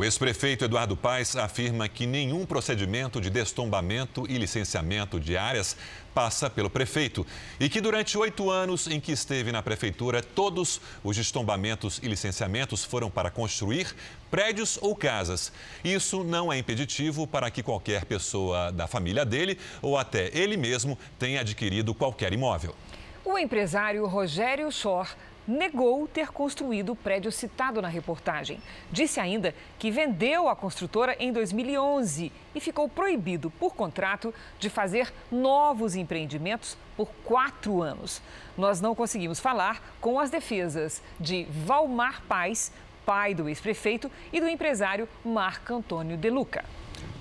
O 0.00 0.04
ex-prefeito 0.04 0.64
Eduardo 0.64 0.96
Paes 0.96 1.36
afirma 1.36 1.86
que 1.86 2.06
nenhum 2.06 2.46
procedimento 2.46 3.20
de 3.20 3.28
destombamento 3.28 4.24
e 4.30 4.38
licenciamento 4.38 5.20
de 5.20 5.36
áreas 5.36 5.76
passa 6.14 6.48
pelo 6.48 6.70
prefeito 6.70 7.26
e 7.60 7.68
que 7.68 7.82
durante 7.82 8.16
oito 8.16 8.50
anos 8.50 8.86
em 8.86 8.98
que 8.98 9.12
esteve 9.12 9.52
na 9.52 9.62
prefeitura, 9.62 10.22
todos 10.22 10.80
os 11.04 11.18
destombamentos 11.18 12.00
e 12.02 12.08
licenciamentos 12.08 12.82
foram 12.82 13.10
para 13.10 13.30
construir 13.30 13.94
prédios 14.30 14.78
ou 14.80 14.96
casas. 14.96 15.52
Isso 15.84 16.24
não 16.24 16.50
é 16.50 16.56
impeditivo 16.56 17.26
para 17.26 17.50
que 17.50 17.62
qualquer 17.62 18.06
pessoa 18.06 18.72
da 18.72 18.86
família 18.86 19.26
dele 19.26 19.58
ou 19.82 19.98
até 19.98 20.30
ele 20.32 20.56
mesmo 20.56 20.98
tenha 21.18 21.42
adquirido 21.42 21.92
qualquer 21.92 22.32
imóvel. 22.32 22.74
O 23.22 23.38
empresário 23.38 24.06
Rogério 24.06 24.72
Schor 24.72 25.14
negou 25.50 26.06
ter 26.06 26.28
construído 26.28 26.92
o 26.92 26.96
prédio 26.96 27.32
citado 27.32 27.82
na 27.82 27.88
reportagem. 27.88 28.60
Disse 28.90 29.18
ainda 29.18 29.52
que 29.78 29.90
vendeu 29.90 30.48
a 30.48 30.54
construtora 30.54 31.16
em 31.18 31.32
2011 31.32 32.30
e 32.54 32.60
ficou 32.60 32.88
proibido, 32.88 33.50
por 33.50 33.74
contrato, 33.74 34.32
de 34.60 34.70
fazer 34.70 35.12
novos 35.30 35.96
empreendimentos 35.96 36.78
por 36.96 37.08
quatro 37.24 37.82
anos. 37.82 38.22
Nós 38.56 38.80
não 38.80 38.94
conseguimos 38.94 39.40
falar 39.40 39.82
com 40.00 40.20
as 40.20 40.30
defesas 40.30 41.02
de 41.18 41.46
Valmar 41.66 42.22
Paz, 42.28 42.70
pai 43.04 43.34
do 43.34 43.48
ex-prefeito, 43.48 44.10
e 44.32 44.40
do 44.40 44.48
empresário 44.48 45.08
Marco 45.24 45.74
Antônio 45.74 46.16
De 46.16 46.30
Luca. 46.30 46.64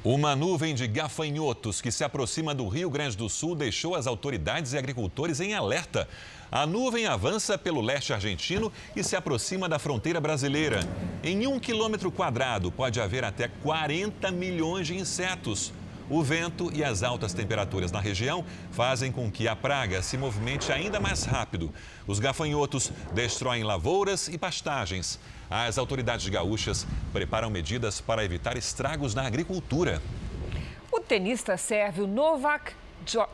Uma 0.03 0.33
nuvem 0.33 0.73
de 0.73 0.87
gafanhotos 0.87 1.81
que 1.81 1.91
se 1.91 2.05
aproxima 2.05 2.55
do 2.55 2.67
Rio 2.69 2.89
Grande 2.89 3.17
do 3.17 3.27
Sul 3.27 3.53
deixou 3.53 3.95
as 3.95 4.07
autoridades 4.07 4.71
e 4.71 4.77
agricultores 4.77 5.41
em 5.41 5.53
alerta. 5.53 6.07
A 6.51 6.65
nuvem 6.65 7.05
avança 7.05 7.59
pelo 7.59 7.79
leste 7.79 8.11
argentino 8.11 8.71
e 8.95 9.03
se 9.03 9.15
aproxima 9.15 9.69
da 9.69 9.77
fronteira 9.77 10.19
brasileira. 10.19 10.79
Em 11.23 11.45
um 11.45 11.59
quilômetro 11.59 12.11
quadrado 12.11 12.71
pode 12.71 12.99
haver 12.99 13.23
até 13.23 13.47
40 13.47 14.31
milhões 14.31 14.87
de 14.87 14.97
insetos. 14.97 15.71
O 16.09 16.23
vento 16.23 16.71
e 16.73 16.83
as 16.83 17.03
altas 17.03 17.33
temperaturas 17.33 17.91
na 17.91 17.99
região 17.99 18.43
fazem 18.71 19.11
com 19.11 19.29
que 19.29 19.47
a 19.47 19.55
praga 19.55 20.01
se 20.01 20.17
movimente 20.17 20.71
ainda 20.71 20.99
mais 20.99 21.23
rápido. 21.23 21.71
Os 22.07 22.17
gafanhotos 22.17 22.91
destroem 23.13 23.63
lavouras 23.63 24.27
e 24.27 24.35
pastagens. 24.35 25.19
As 25.51 25.77
autoridades 25.77 26.27
gaúchas 26.29 26.87
preparam 27.13 27.51
medidas 27.51 28.01
para 28.01 28.25
evitar 28.25 28.57
estragos 28.57 29.13
na 29.13 29.21
agricultura. 29.27 30.01
O 30.91 30.99
tenista 30.99 31.55
sérvio 31.57 32.07
Novak 32.07 32.73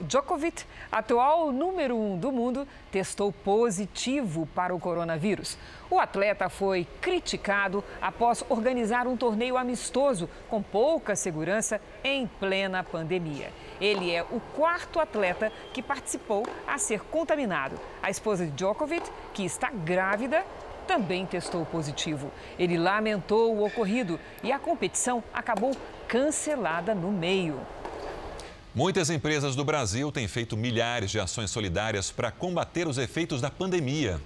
Djokovic, 0.02 0.64
atual 0.92 1.52
número 1.52 1.98
um 1.98 2.18
do 2.18 2.32
mundo, 2.32 2.68
testou 2.92 3.32
positivo 3.32 4.48
para 4.54 4.74
o 4.74 4.80
coronavírus. 4.80 5.58
O 5.90 6.00
atleta 6.00 6.50
foi 6.50 6.88
criticado 7.02 7.84
após 8.02 8.44
organizar 8.50 9.08
um 9.08 9.18
torneio 9.18 9.58
amistoso 9.58 10.30
com 10.50 10.62
pouca 10.62 11.16
segurança 11.16 11.82
em 12.04 12.28
plena 12.28 12.84
pandemia. 12.84 13.52
Ele 13.82 14.14
é 14.14 14.24
o 14.24 14.40
quarto 14.56 15.00
atleta 15.00 15.52
que 15.74 15.82
participou 15.82 16.46
a 16.68 16.78
ser 16.78 17.02
contaminado. 17.02 17.80
A 18.02 18.10
esposa 18.10 18.46
de 18.46 18.52
Djokovic, 18.52 19.10
que 19.34 19.44
está 19.44 19.70
grávida, 19.70 20.46
também 20.86 21.26
testou 21.26 21.66
positivo. 21.66 22.32
Ele 22.58 22.78
lamentou 22.78 23.56
o 23.56 23.66
ocorrido 23.66 24.20
e 24.44 24.52
a 24.52 24.60
competição 24.60 25.24
acabou 25.34 25.72
cancelada 26.08 26.94
no 26.94 27.12
meio. 27.12 27.60
Muitas 28.76 29.10
empresas 29.10 29.56
do 29.56 29.64
Brasil 29.64 30.12
têm 30.12 30.28
feito 30.28 30.58
milhares 30.58 31.10
de 31.10 31.18
ações 31.18 31.50
solidárias 31.50 32.12
para 32.12 32.30
combater 32.30 32.90
os 32.90 32.98
efeitos 32.98 33.40
da 33.40 33.50
pandemia. 33.50 34.20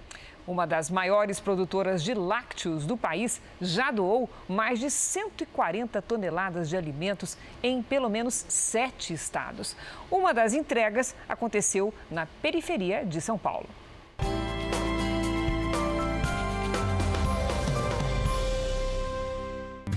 Uma 0.48 0.66
das 0.66 0.90
maiores 0.90 1.40
produtoras 1.40 2.04
de 2.04 2.16
lácteos 2.16 2.84
do 2.84 2.98
país 2.98 3.40
já 3.62 3.92
doou 3.92 4.28
mais 4.48 4.80
de 4.80 4.90
140 4.90 6.02
toneladas 6.02 6.68
de 6.68 6.76
alimentos 6.76 7.38
em 7.62 7.84
pelo 7.84 8.10
menos 8.10 8.44
sete 8.50 9.14
estados. 9.14 9.76
Uma 10.10 10.34
das 10.34 10.56
entregas 10.56 11.14
aconteceu 11.30 11.94
na 12.10 12.26
periferia 12.42 13.06
de 13.06 13.22
São 13.22 13.38
Paulo. 13.38 13.70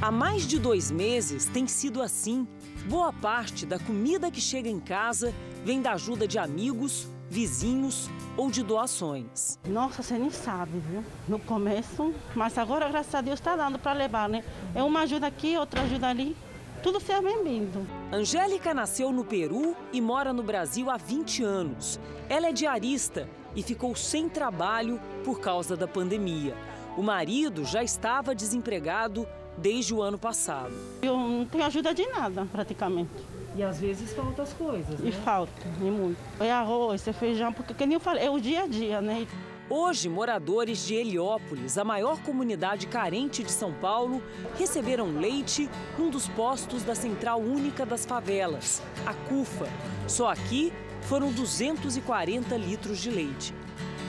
Há 0.03 0.11
mais 0.11 0.49
de 0.49 0.59
dois 0.59 0.91
meses 0.91 1.45
tem 1.47 1.69
sido 1.69 2.03
assim. 2.03 2.45
Boa 2.89 3.13
parte 3.13 3.65
da 3.65 3.79
comida 3.79 4.33
que 4.33 4.41
chega 4.41 4.69
em 4.69 4.81
casa 4.81 5.33
vem 5.65 5.81
da 5.81 5.93
ajuda 5.93 6.27
de 6.27 6.41
amigos, 6.41 7.07
vizinhos 7.31 8.11
ou 8.37 8.51
de 8.51 8.65
doações. 8.65 9.61
Nossa, 9.65 10.03
você 10.03 10.19
nem 10.19 10.29
sabe, 10.29 10.81
viu? 10.91 11.05
No 11.29 11.39
começo, 11.39 12.13
mas 12.35 12.59
agora, 12.59 12.89
graças 12.89 13.15
a 13.15 13.21
Deus, 13.21 13.39
está 13.39 13.55
dando 13.55 13.79
para 13.79 13.93
levar, 13.93 14.29
né? 14.29 14.43
É 14.75 14.83
uma 14.83 15.03
ajuda 15.03 15.29
aqui, 15.29 15.57
outra 15.57 15.83
ajuda 15.83 16.09
ali. 16.09 16.37
Tudo 16.83 16.99
seja 16.99 17.23
bem-vindo. 17.23 17.87
Angélica 18.13 18.75
nasceu 18.75 19.13
no 19.13 19.25
Peru 19.25 19.77
e 19.93 20.01
mora 20.01 20.33
no 20.33 20.43
Brasil 20.43 20.91
há 20.91 20.97
20 20.97 21.45
anos. 21.45 22.01
Ela 22.29 22.49
é 22.49 22.53
diarista 22.53 23.29
e 23.55 23.63
ficou 23.63 23.95
sem 23.95 24.29
trabalho 24.29 25.01
por 25.25 25.39
causa 25.39 25.77
da 25.77 25.87
pandemia. 25.87 26.57
O 26.97 27.03
marido 27.05 27.65
já 27.65 27.85
estava 27.85 28.35
desempregado 28.35 29.29
desde 29.57 29.95
o 29.95 30.03
ano 30.03 30.19
passado. 30.19 30.73
Eu 31.03 31.17
não 31.17 31.45
tenho 31.47 31.65
ajuda 31.65 31.95
de 31.95 32.07
nada, 32.07 32.47
praticamente. 32.51 33.11
E 33.55 33.63
às 33.63 33.79
vezes 33.79 34.13
faltam 34.13 34.45
as 34.45 34.53
coisas, 34.53 34.99
né? 34.99 35.11
E 35.11 35.13
falta, 35.13 35.53
e 35.81 35.85
muito. 35.85 36.19
É 36.41 36.51
arroz, 36.51 37.07
é 37.07 37.13
feijão, 37.13 37.53
porque, 37.53 37.75
como 37.75 37.93
eu 37.93 38.01
falei, 38.01 38.25
é 38.25 38.31
o 38.31 38.41
dia 38.41 38.63
a 38.63 38.67
dia, 38.67 39.01
né? 39.01 39.27
Hoje, 39.69 40.09
moradores 40.09 40.87
de 40.87 40.95
Heliópolis, 40.95 41.79
a 41.79 41.85
maior 41.85 42.21
comunidade 42.23 42.87
carente 42.87 43.43
de 43.43 43.51
São 43.51 43.73
Paulo, 43.73 44.23
receberam 44.59 45.19
leite 45.19 45.69
num 45.99 46.11
dos 46.11 46.29
postos 46.29 46.83
da 46.83 46.95
Central 46.95 47.41
Única 47.41 47.87
das 47.87 48.05
Favelas, 48.05 48.83
a 49.07 49.15
CUFA. 49.15 49.69
Só 50.07 50.29
aqui 50.29 50.73
foram 51.03 51.33
240 51.33 52.57
litros 52.57 52.99
de 52.99 53.11
leite. 53.11 53.55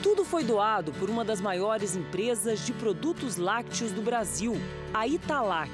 Tudo 0.04 0.22
foi 0.22 0.44
doado 0.44 0.92
por 0.92 1.08
uma 1.08 1.24
das 1.24 1.40
maiores 1.40 1.96
empresas 1.96 2.66
de 2.66 2.74
produtos 2.74 3.38
lácteos 3.38 3.90
do 3.90 4.02
Brasil, 4.02 4.54
a 4.92 5.08
Italac, 5.08 5.72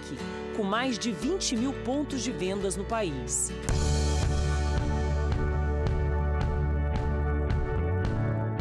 com 0.57 0.63
mais 0.63 0.97
de 0.97 1.11
20 1.11 1.57
mil 1.57 1.73
pontos 1.73 2.23
de 2.23 2.31
vendas 2.31 2.77
no 2.77 2.85
país. 2.85 3.51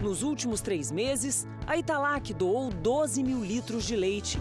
Nos 0.01 0.23
últimos 0.23 0.59
três 0.59 0.91
meses, 0.91 1.47
a 1.67 1.77
Italac 1.77 2.33
doou 2.33 2.71
12 2.71 3.21
mil 3.21 3.43
litros 3.43 3.85
de 3.85 3.95
leite. 3.95 4.39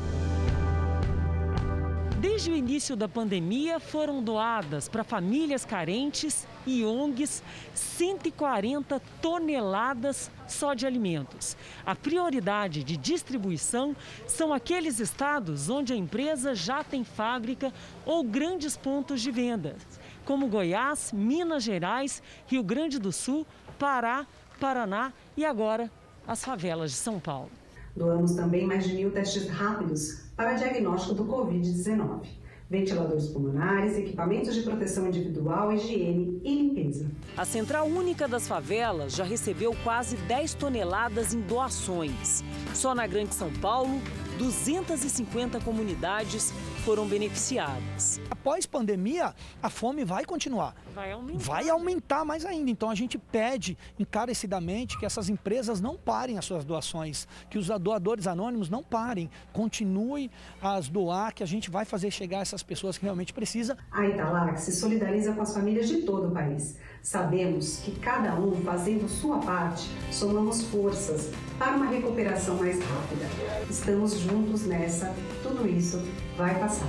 Desde 2.20 2.50
o 2.50 2.56
início 2.56 2.96
da 2.96 3.08
pandemia, 3.08 3.78
foram 3.78 4.20
doadas 4.20 4.88
para 4.88 5.04
famílias 5.04 5.64
carentes 5.64 6.48
e 6.66 6.84
ONGs 6.84 7.44
140 7.72 9.00
toneladas 9.22 10.28
só 10.48 10.74
de 10.74 10.84
alimentos. 10.84 11.56
A 11.86 11.94
prioridade 11.94 12.82
de 12.82 12.96
distribuição 12.96 13.94
são 14.26 14.52
aqueles 14.52 14.98
estados 14.98 15.68
onde 15.68 15.92
a 15.92 15.96
empresa 15.96 16.56
já 16.56 16.82
tem 16.82 17.04
fábrica 17.04 17.72
ou 18.04 18.24
grandes 18.24 18.76
pontos 18.76 19.20
de 19.20 19.30
vendas, 19.30 19.76
como 20.24 20.48
Goiás, 20.48 21.12
Minas 21.12 21.62
Gerais, 21.62 22.20
Rio 22.48 22.64
Grande 22.64 22.98
do 22.98 23.12
Sul, 23.12 23.46
Pará, 23.78 24.26
Paraná 24.58 25.12
e 25.36 25.44
agora 25.44 25.88
as 26.26 26.44
favelas 26.44 26.90
de 26.90 26.96
São 26.96 27.20
Paulo. 27.20 27.57
Doamos 27.99 28.34
também 28.34 28.64
mais 28.64 28.86
de 28.86 28.94
mil 28.94 29.11
testes 29.11 29.49
rápidos 29.49 30.20
para 30.36 30.53
diagnóstico 30.53 31.16
do 31.16 31.24
Covid-19. 31.24 32.28
Ventiladores 32.70 33.26
pulmonares, 33.26 33.96
equipamentos 33.96 34.55
de 34.55 34.62
proteção 34.62 35.09
individual, 35.09 35.72
higiene 35.72 36.40
e 36.44 36.55
limpeza. 36.55 37.11
A 37.36 37.44
Central 37.44 37.86
Única 37.88 38.28
das 38.28 38.46
Favelas 38.46 39.16
já 39.16 39.24
recebeu 39.24 39.74
quase 39.82 40.16
10 40.16 40.55
toneladas 40.55 41.34
em 41.34 41.40
doações. 41.40 42.44
Só 42.72 42.94
na 42.94 43.07
Grande 43.07 43.34
São 43.34 43.51
Paulo, 43.55 44.01
250 44.39 45.61
comunidades 45.61 46.53
foram 46.84 47.07
beneficiadas. 47.07 48.20
Após 48.30 48.64
pandemia, 48.64 49.34
a 49.62 49.68
fome 49.68 50.05
vai 50.05 50.24
continuar. 50.24 50.74
Vai 50.95 51.12
aumentar. 51.12 51.45
Vai 51.45 51.68
aumentar 51.68 52.24
mais 52.24 52.47
ainda. 52.47 52.70
Então 52.70 52.89
a 52.89 52.95
gente 52.95 53.18
pede 53.18 53.76
encarecidamente 53.99 54.97
que 54.97 55.05
essas 55.05 55.28
empresas 55.28 55.80
não 55.80 55.97
parem 55.97 56.39
as 56.39 56.45
suas 56.45 56.64
doações, 56.64 57.26
que 57.51 57.59
os 57.59 57.66
doadores 57.80 58.26
anônimos 58.26 58.70
não 58.70 58.82
parem, 58.82 59.28
continuem 59.53 60.30
a 60.62 60.78
doar, 60.80 61.34
que 61.34 61.43
a 61.43 61.47
gente 61.47 61.68
vai 61.68 61.84
fazer 61.84 62.11
chegar 62.11 62.41
essas 62.41 62.62
pessoas 62.62 62.97
que 62.97 63.05
realmente 63.05 63.32
precisam. 63.32 63.76
A 63.91 64.07
Italac 64.07 64.61
se 64.61 64.72
solidariza 64.72 65.32
com 65.32 65.43
as 65.43 65.53
famílias 65.53 65.89
de 65.89 66.03
todo 66.03 66.28
o 66.28 66.30
país. 66.30 66.78
Sabemos 67.03 67.78
que 67.84 67.92
cada 67.92 68.34
um 68.34 68.61
fazendo 68.62 69.09
sua 69.09 69.38
parte, 69.38 69.88
somamos 70.11 70.62
forças 70.64 71.30
para 71.59 71.76
uma 71.76 71.86
recuperação 71.86 72.57
mais 72.57 72.78
rápida. 72.78 73.26
Estamos 73.70 74.18
juntos 74.18 74.62
nessa, 74.66 75.14
tudo 75.42 75.68
isso 75.68 76.03
vai 76.36 76.59
passar. 76.59 76.88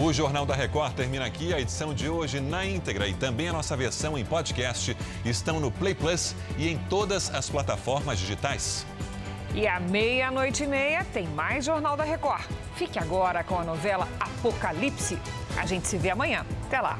O 0.00 0.12
Jornal 0.12 0.46
da 0.46 0.54
Record 0.54 0.94
termina 0.94 1.26
aqui. 1.26 1.52
A 1.52 1.60
edição 1.60 1.92
de 1.92 2.08
hoje 2.08 2.38
na 2.38 2.64
íntegra 2.64 3.08
e 3.08 3.14
também 3.14 3.48
a 3.48 3.52
nossa 3.52 3.76
versão 3.76 4.16
em 4.16 4.24
podcast 4.24 4.96
estão 5.24 5.58
no 5.58 5.72
Play 5.72 5.92
Plus 5.92 6.36
e 6.56 6.68
em 6.68 6.78
todas 6.88 7.34
as 7.34 7.50
plataformas 7.50 8.16
digitais. 8.16 8.86
E 9.54 9.66
à 9.66 9.80
meia-noite 9.80 10.64
e 10.64 10.66
meia 10.66 11.04
tem 11.12 11.26
mais 11.28 11.64
Jornal 11.64 11.96
da 11.96 12.04
Record. 12.04 12.42
Fique 12.76 12.98
agora 12.98 13.42
com 13.42 13.58
a 13.58 13.64
novela 13.64 14.06
Apocalipse. 14.20 15.18
A 15.56 15.66
gente 15.66 15.88
se 15.88 15.96
vê 15.98 16.10
amanhã. 16.10 16.44
Até 16.66 16.80
lá. 16.80 16.98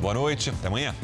Boa 0.00 0.14
noite, 0.14 0.50
até 0.50 0.68
amanhã. 0.68 0.94